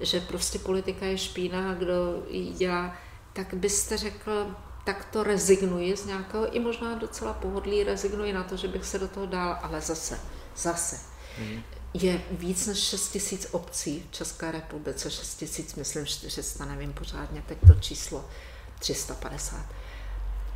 že 0.00 0.20
prostě 0.20 0.58
politika 0.58 1.06
je 1.06 1.18
špína, 1.18 1.74
kdo 1.74 2.22
ji 2.28 2.52
dělá, 2.52 2.96
tak 3.32 3.54
byste 3.54 3.96
řekl, 3.96 4.46
tak 4.84 5.04
to 5.04 5.22
rezignuji 5.22 5.96
z 5.96 6.06
nějakého, 6.06 6.56
i 6.56 6.60
možná 6.60 6.94
docela 6.94 7.32
pohodlí, 7.32 7.84
rezignuji 7.84 8.32
na 8.32 8.44
to, 8.44 8.56
že 8.56 8.68
bych 8.68 8.84
se 8.84 8.98
do 8.98 9.08
toho 9.08 9.26
dál, 9.26 9.58
ale 9.62 9.80
zase, 9.80 10.20
zase. 10.56 10.96
Mm. 11.38 11.62
Je 11.94 12.22
víc 12.30 12.66
než 12.66 12.78
6 12.78 13.08
tisíc 13.08 13.46
obcí 13.50 14.04
v 14.10 14.14
České 14.14 14.52
republice, 14.52 15.10
6 15.10 15.34
tisíc, 15.34 15.74
myslím 15.74 16.06
400, 16.06 16.64
nevím 16.64 16.92
pořádně 16.92 17.42
teď 17.46 17.58
to 17.66 17.74
číslo, 17.74 18.24
350. 18.78 19.66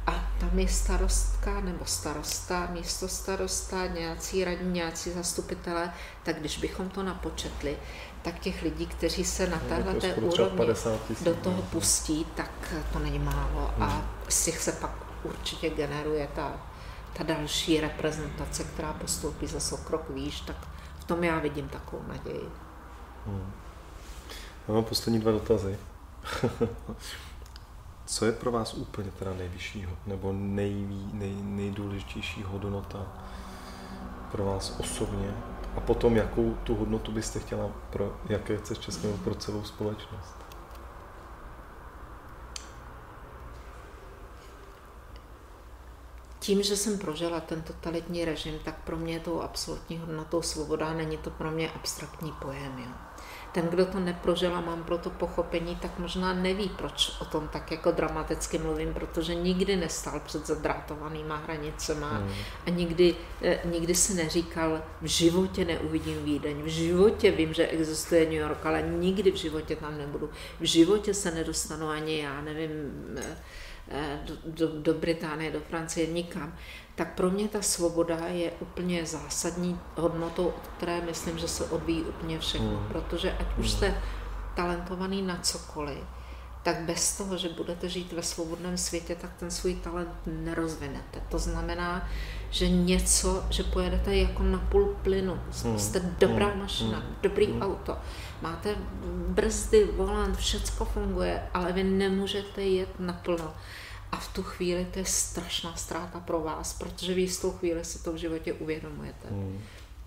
A 0.07 0.33
tam 0.41 0.59
je 0.59 0.69
starostka 0.69 1.61
nebo 1.61 1.85
starosta, 1.85 2.69
místo 2.73 3.09
starosta, 3.09 3.87
nějací 3.87 4.45
radní, 4.45 4.73
nějací 4.73 5.11
zastupitelé, 5.11 5.93
tak 6.23 6.41
když 6.41 6.59
bychom 6.59 6.89
to 6.89 7.03
napočetli, 7.03 7.77
tak 8.23 8.39
těch 8.39 8.63
lidí, 8.63 8.87
kteří 8.87 9.25
se 9.25 9.47
na 9.47 9.59
téhle 9.59 9.95
té 9.95 10.15
úrovni 10.15 10.67
do 11.21 11.35
toho 11.35 11.63
pustí, 11.63 12.27
tak 12.35 12.75
to 12.93 12.99
není 12.99 13.19
málo 13.19 13.75
a 13.79 13.87
hmm. 13.87 14.05
z 14.29 14.45
těch 14.45 14.59
se 14.59 14.73
pak 14.73 14.91
určitě 15.25 15.71
generuje 15.71 16.29
ta, 16.35 16.67
ta 17.13 17.25
další 17.25 17.81
reprezentace, 17.81 18.65
která 18.65 18.93
postoupí 18.93 19.47
zase 19.47 19.77
krok 19.85 20.11
výš, 20.11 20.41
tak 20.41 20.57
tom 21.07 21.25
já 21.25 21.39
vidím 21.39 21.69
takovou 21.69 22.03
naději. 22.09 22.49
Hmm. 23.27 23.53
Já 24.69 24.75
mám 24.75 24.85
poslední 24.85 25.21
dva 25.21 25.33
dotazy. 25.33 25.79
Co 28.07 28.27
je 28.27 28.33
pro 28.33 28.51
vás 28.51 28.75
úplně 28.75 29.11
teda 29.11 29.35
nejvyššího, 29.35 29.93
nebo 30.07 30.33
nejví, 30.33 31.11
nej, 31.13 31.35
nejdůležitější 31.43 32.43
hodnota 32.43 33.07
pro 34.33 34.45
vás 34.45 34.77
osobně 34.81 35.35
a 35.77 35.81
potom, 35.81 36.17
jakou 36.17 36.55
tu 36.55 36.75
hodnotu 36.75 37.13
byste 37.13 37.41
chtěla 37.41 37.69
pro 37.91 38.17
jaké 38.29 38.57
chce 38.57 38.77
Českého 38.77 39.17
pro 39.17 39.35
celou 39.35 39.65
společnost? 39.65 40.34
Tím, 46.45 46.63
že 46.63 46.77
jsem 46.77 46.99
prožila 46.99 47.41
ten 47.41 47.63
totalitní 47.63 48.25
režim, 48.25 48.59
tak 48.65 48.85
pro 48.85 48.97
mě 48.97 49.13
je 49.15 49.21
tou 49.21 49.41
absolutní 49.41 49.99
hodnotou 49.99 50.43
svoboda, 50.43 50.93
není 50.93 51.17
to 51.17 51.31
pro 51.31 51.51
mě 51.51 51.71
abstraktní 51.71 52.33
pojem. 52.33 52.79
Jo 52.79 52.93
ten, 53.55 53.67
kdo 53.67 53.87
to 53.87 54.01
neprožil 54.01 54.57
a 54.57 54.61
mám 54.61 54.85
pro 54.85 54.99
to 54.99 55.11
pochopení, 55.11 55.77
tak 55.77 55.99
možná 55.99 56.35
neví, 56.35 56.69
proč 56.69 57.17
o 57.21 57.25
tom 57.25 57.49
tak 57.49 57.71
jako 57.71 57.91
dramaticky 57.91 58.59
mluvím, 58.59 58.95
protože 58.95 59.35
nikdy 59.35 59.77
nestál 59.77 60.21
před 60.21 60.47
zadrátovanýma 60.47 61.37
hranicema 61.37 62.09
hmm. 62.09 62.31
a 62.67 62.71
nikdy, 62.71 63.17
eh, 63.43 63.61
nikdy 63.65 63.95
si 63.95 64.15
neříkal, 64.15 64.83
v 65.03 65.07
životě 65.07 65.65
neuvidím 65.65 66.25
Vídeň, 66.25 66.63
v 66.63 66.67
životě 66.67 67.31
vím, 67.31 67.55
že 67.55 67.67
existuje 67.67 68.25
New 68.25 68.33
York, 68.33 68.67
ale 68.67 68.83
nikdy 68.83 69.33
v 69.33 69.37
životě 69.37 69.77
tam 69.77 69.99
nebudu. 69.99 70.31
V 70.61 70.65
životě 70.65 71.15
se 71.15 71.31
nedostanu 71.31 71.89
ani 71.89 72.19
já, 72.19 72.41
nevím, 72.41 72.71
eh, 73.19 73.37
do, 74.25 74.35
do, 74.45 74.81
do 74.81 74.95
Británie, 74.95 75.51
do 75.51 75.61
Francie, 75.61 76.07
nikam 76.07 76.53
tak 76.95 77.15
pro 77.15 77.31
mě 77.31 77.49
ta 77.49 77.63
svoboda 77.63 78.17
je 78.27 78.51
úplně 78.51 79.07
zásadní 79.07 79.81
hodnotou, 79.97 80.47
od 80.47 80.69
které 80.77 81.01
myslím, 81.01 81.39
že 81.39 81.49
se 81.49 81.65
odvíjí 81.65 82.03
úplně 82.03 82.39
všechno. 82.39 82.71
Mm. 82.71 82.87
Protože 82.89 83.33
ať 83.33 83.47
už 83.59 83.67
hmm. 83.67 83.77
jste 83.77 84.03
talentovaný 84.57 85.23
na 85.23 85.39
cokoliv, 85.43 85.99
tak 86.63 86.77
bez 86.77 87.17
toho, 87.17 87.37
že 87.37 87.49
budete 87.49 87.89
žít 87.89 88.13
ve 88.13 88.23
svobodném 88.23 88.79
světě, 88.79 89.17
tak 89.21 89.31
ten 89.35 89.51
svůj 89.51 89.75
talent 89.75 90.11
nerozvinete. 90.27 91.21
To 91.29 91.39
znamená, 91.39 92.09
že 92.51 92.69
něco, 92.69 93.45
že 93.51 93.63
pojedete 93.63 94.17
jako 94.17 94.43
na 94.43 94.59
půl 94.59 94.97
plynu. 95.03 95.41
Hmm. 95.65 95.79
Jste 95.79 96.01
dobrá 96.19 96.55
mašina, 96.55 97.03
dobrý 97.23 97.61
auto, 97.61 97.97
máte 98.45 98.77
brzdy, 99.29 99.85
volant, 99.85 100.37
všecko 100.37 100.85
funguje, 100.85 101.49
ale 101.55 101.73
vy 101.73 101.85
nemůžete 101.85 102.63
jet 102.63 103.01
naplno. 103.01 103.55
A 104.13 104.17
v 104.17 104.33
tu 104.35 104.43
chvíli 104.43 104.85
to 104.85 104.99
je 104.99 105.05
strašná 105.05 105.77
ztráta 105.77 106.21
pro 106.21 106.41
vás, 106.41 106.73
protože 106.73 107.15
vy 107.15 107.29
z 107.29 107.39
tou 107.39 107.51
chvíli 107.51 107.85
si 107.85 108.03
to 108.03 108.13
v 108.13 108.17
životě 108.17 108.53
uvědomujete. 108.53 109.31
Mm. 109.31 109.61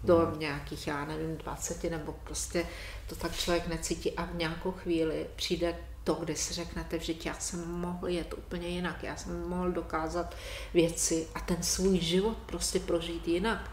Do 0.03 0.17
hmm. 0.17 0.39
nějakých, 0.39 0.87
já 0.87 1.05
nevím, 1.05 1.37
20 1.37 1.83
nebo 1.83 2.15
prostě 2.23 2.65
to 3.09 3.15
tak 3.15 3.35
člověk 3.35 3.67
necítí 3.67 4.11
a 4.11 4.25
v 4.25 4.35
nějakou 4.35 4.71
chvíli 4.71 5.25
přijde 5.35 5.75
to, 6.03 6.13
kdy 6.13 6.35
si 6.35 6.53
řeknete, 6.53 6.99
že 6.99 7.13
já 7.25 7.33
jsem 7.33 7.71
mohl 7.71 8.07
jet 8.07 8.33
úplně 8.37 8.67
jinak, 8.67 9.03
já 9.03 9.15
jsem 9.15 9.49
mohl 9.49 9.71
dokázat 9.71 10.35
věci 10.73 11.27
a 11.35 11.39
ten 11.39 11.63
svůj 11.63 11.99
život 11.99 12.37
prostě 12.45 12.79
prožít 12.79 13.27
jinak, 13.27 13.71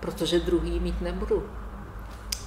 protože 0.00 0.40
druhý 0.40 0.80
mít 0.80 1.00
nebudu 1.00 1.50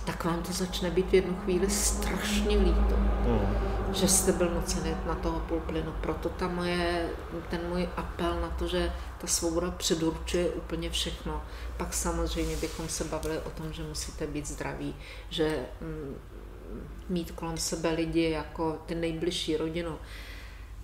tak 0.05 0.23
vám 0.23 0.43
to 0.43 0.53
začne 0.53 0.91
být 0.91 1.09
v 1.09 1.13
jednu 1.13 1.35
chvíli 1.35 1.69
strašně 1.69 2.57
líto, 2.57 2.97
mm. 2.97 3.93
že 3.93 4.07
jste 4.07 4.31
byl 4.31 4.49
nucený 4.49 4.95
na 5.07 5.15
toho 5.15 5.39
půlplynu. 5.39 5.93
Proto 6.01 6.29
ta 6.29 6.47
moje, 6.47 7.09
ten 7.49 7.59
můj 7.69 7.89
apel 7.97 8.41
na 8.41 8.49
to, 8.49 8.67
že 8.67 8.93
ta 9.17 9.27
svoboda 9.27 9.71
předurčuje 9.71 10.49
úplně 10.49 10.89
všechno. 10.89 11.43
Pak 11.77 11.93
samozřejmě 11.93 12.57
bychom 12.57 12.89
se 12.89 13.03
bavili 13.03 13.39
o 13.39 13.49
tom, 13.49 13.73
že 13.73 13.83
musíte 13.83 14.27
být 14.27 14.47
zdraví, 14.47 14.95
že 15.29 15.65
mm, 15.81 16.15
mít 17.09 17.31
kolem 17.31 17.57
sebe 17.57 17.89
lidi 17.89 18.29
jako 18.29 18.77
ty 18.85 18.95
nejbližší 18.95 19.57
rodinu, 19.57 19.97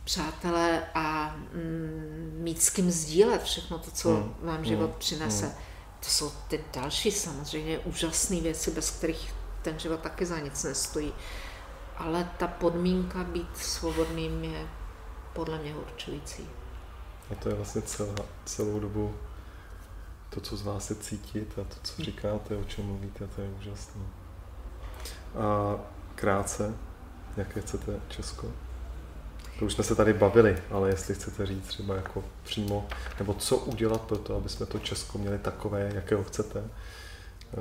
přátelé 0.03 0.84
a 0.93 1.36
mm, 1.53 2.32
mít 2.39 2.61
s 2.61 2.69
kým 2.69 2.91
sdílet 2.91 3.43
všechno 3.43 3.80
to, 3.80 3.91
co 3.91 4.15
hmm. 4.15 4.34
vám 4.41 4.65
život 4.65 4.89
hmm. 4.89 4.99
přinese. 4.99 5.45
Hmm. 5.45 5.55
To 6.01 6.09
jsou 6.09 6.31
ty 6.47 6.63
další 6.73 7.11
samozřejmě 7.11 7.79
úžasné 7.79 8.41
věci, 8.41 8.71
bez 8.71 8.89
kterých 8.89 9.33
ten 9.61 9.79
život 9.79 9.99
taky 9.99 10.25
za 10.25 10.39
nic 10.39 10.63
nestojí. 10.63 11.13
Ale 11.97 12.31
ta 12.37 12.47
podmínka 12.47 13.23
být 13.23 13.57
svobodným 13.57 14.43
je 14.43 14.67
podle 15.33 15.57
mě 15.57 15.75
určující. 15.75 16.49
A 17.31 17.35
to 17.35 17.49
je 17.49 17.55
vlastně 17.55 17.81
celá, 17.81 18.15
celou 18.45 18.79
dobu 18.79 19.15
to, 20.29 20.41
co 20.41 20.57
z 20.57 20.61
vás 20.61 20.89
je 20.89 20.95
cítit 20.95 21.59
a 21.59 21.63
to, 21.63 21.75
co 21.83 21.93
hm. 21.97 22.03
říkáte, 22.03 22.55
o 22.55 22.63
čem 22.63 22.85
mluvíte, 22.85 23.27
to 23.27 23.41
je 23.41 23.49
úžasné. 23.49 24.01
A 25.35 25.75
krátce, 26.15 26.75
jaké 27.37 27.61
chcete 27.61 27.99
Česko? 28.09 28.47
To 29.62 29.66
už 29.66 29.74
jsme 29.74 29.84
se 29.84 29.95
tady 29.95 30.14
bavili, 30.14 30.57
ale 30.72 30.89
jestli 30.89 31.16
chcete 31.16 31.45
říct 31.45 31.68
třeba 31.68 31.95
jako 31.95 32.24
přímo, 32.43 32.88
nebo 33.20 33.34
co 33.34 33.57
udělat 33.57 34.01
pro 34.01 34.18
to, 34.18 34.36
aby 34.36 34.49
jsme 34.49 34.66
to 34.66 34.80
Česko 34.80 35.18
měli 35.18 35.39
takové, 35.39 35.91
jakého 35.95 36.24
chcete. 36.24 36.64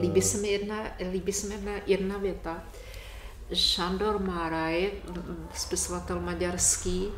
Líbí 0.01 0.23
se 0.23 0.39
mi 0.39 0.49
jedna, 0.49 0.77
líbí 1.13 1.33
se 1.33 1.47
mi 1.47 1.55
jedna, 1.55 1.73
jedna 1.87 2.19
věta. 2.19 2.63
Šandor 3.55 4.19
Máraj, 4.23 4.91
spisovatel 5.55 6.21
maďarský, 6.21 7.09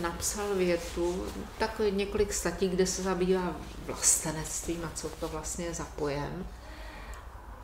napsal 0.00 0.54
větu, 0.54 1.26
takový 1.58 1.90
několik 1.90 2.32
statí, 2.32 2.68
kde 2.68 2.86
se 2.86 3.02
zabývá 3.02 3.56
vlastenectvím 3.86 4.84
a 4.84 4.90
co 4.94 5.08
to 5.08 5.28
vlastně 5.28 5.64
je 5.64 5.74
za 5.74 5.84
pojem. 5.84 6.46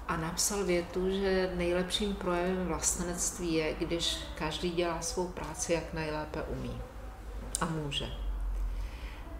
A 0.08 0.16
napsal 0.16 0.64
větu, 0.64 1.10
že 1.10 1.52
nejlepším 1.56 2.14
projevem 2.14 2.66
vlastenectví 2.66 3.54
je, 3.54 3.74
když 3.74 4.18
každý 4.34 4.70
dělá 4.70 5.02
svou 5.02 5.28
práci, 5.28 5.72
jak 5.72 5.94
nejlépe 5.94 6.42
umí 6.42 6.80
a 7.60 7.64
může. 7.64 8.06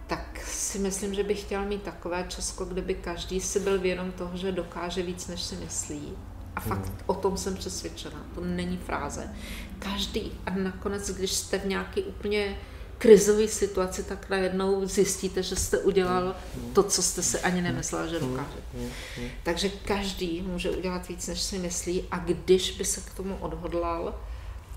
Tak 0.07 0.41
si 0.47 0.79
myslím, 0.79 1.13
že 1.13 1.23
bych 1.23 1.41
chtěl 1.41 1.65
mít 1.65 1.83
takové 1.83 2.25
Česko, 2.27 2.65
kde 2.65 2.81
by 2.81 2.95
každý 2.95 3.41
si 3.41 3.59
byl 3.59 3.79
vědom 3.79 4.11
toho, 4.11 4.37
že 4.37 4.51
dokáže 4.51 5.03
víc, 5.03 5.27
než 5.27 5.41
si 5.41 5.55
myslí 5.55 6.17
a 6.55 6.59
fakt 6.59 6.85
hmm. 6.85 6.97
o 7.05 7.13
tom 7.13 7.37
jsem 7.37 7.55
přesvědčena. 7.55 8.25
To 8.35 8.41
není 8.41 8.77
fráze. 8.77 9.35
Každý 9.79 10.31
a 10.45 10.51
nakonec, 10.51 11.09
když 11.09 11.31
jste 11.31 11.57
v 11.57 11.65
nějaké 11.65 12.01
úplně 12.01 12.57
krizové 12.99 13.47
situaci, 13.47 14.03
tak 14.03 14.29
najednou 14.29 14.85
zjistíte, 14.85 15.43
že 15.43 15.55
jste 15.55 15.77
udělal 15.77 16.35
hmm. 16.55 16.73
to, 16.73 16.83
co 16.83 17.03
jste 17.03 17.23
si 17.23 17.39
ani 17.39 17.61
nemyslel, 17.61 18.07
že 18.07 18.19
hmm. 18.19 18.29
dokážete. 18.29 18.61
Hmm. 18.77 19.29
Takže 19.43 19.69
každý 19.69 20.41
může 20.41 20.71
udělat 20.71 21.07
víc, 21.07 21.27
než 21.27 21.41
si 21.41 21.59
myslí 21.59 22.03
a 22.11 22.17
když 22.17 22.71
by 22.71 22.85
se 22.85 23.01
k 23.01 23.13
tomu 23.13 23.37
odhodlal 23.39 24.15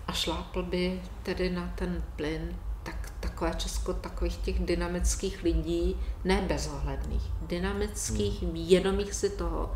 a 0.06 0.12
šlápl 0.12 0.62
by 0.62 1.02
tedy 1.22 1.50
na 1.50 1.72
ten 1.74 2.04
plyn, 2.16 2.56
tak 2.82 3.12
takové 3.20 3.54
Česko 3.56 3.92
takových 3.92 4.36
těch 4.36 4.60
dynamických 4.60 5.42
lidí, 5.42 5.96
ne 6.24 6.44
bezohledných, 6.46 7.22
dynamických, 7.42 8.42
vědomých 8.42 9.14
si 9.14 9.30
toho, 9.30 9.74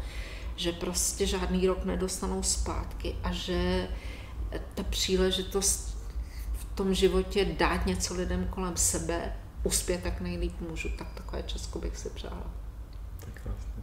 že 0.56 0.72
prostě 0.72 1.26
žádný 1.26 1.66
rok 1.66 1.84
nedostanou 1.84 2.42
zpátky 2.42 3.16
a 3.22 3.32
že 3.32 3.88
ta 4.74 4.82
příležitost 4.82 5.95
tom 6.76 6.94
životě 6.94 7.44
dát 7.44 7.86
něco 7.86 8.14
lidem 8.14 8.46
kolem 8.50 8.76
sebe, 8.76 9.36
uspět, 9.62 10.02
tak 10.02 10.20
nejlíp 10.20 10.60
můžu. 10.60 10.88
Tak 10.88 11.06
takové 11.14 11.42
Česko 11.42 11.78
bych 11.78 11.96
si 11.96 12.10
přála. 12.10 12.50
Tak 13.20 13.42
krásně. 13.42 13.82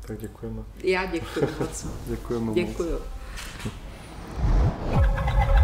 Tak 0.00 0.18
děkujeme. 0.20 0.62
Já 0.84 1.06
děkuji 1.06 1.48
moc. 1.60 1.86
děkujeme 2.06 2.54
Děkuju. 2.54 2.98
Moc. 4.94 5.57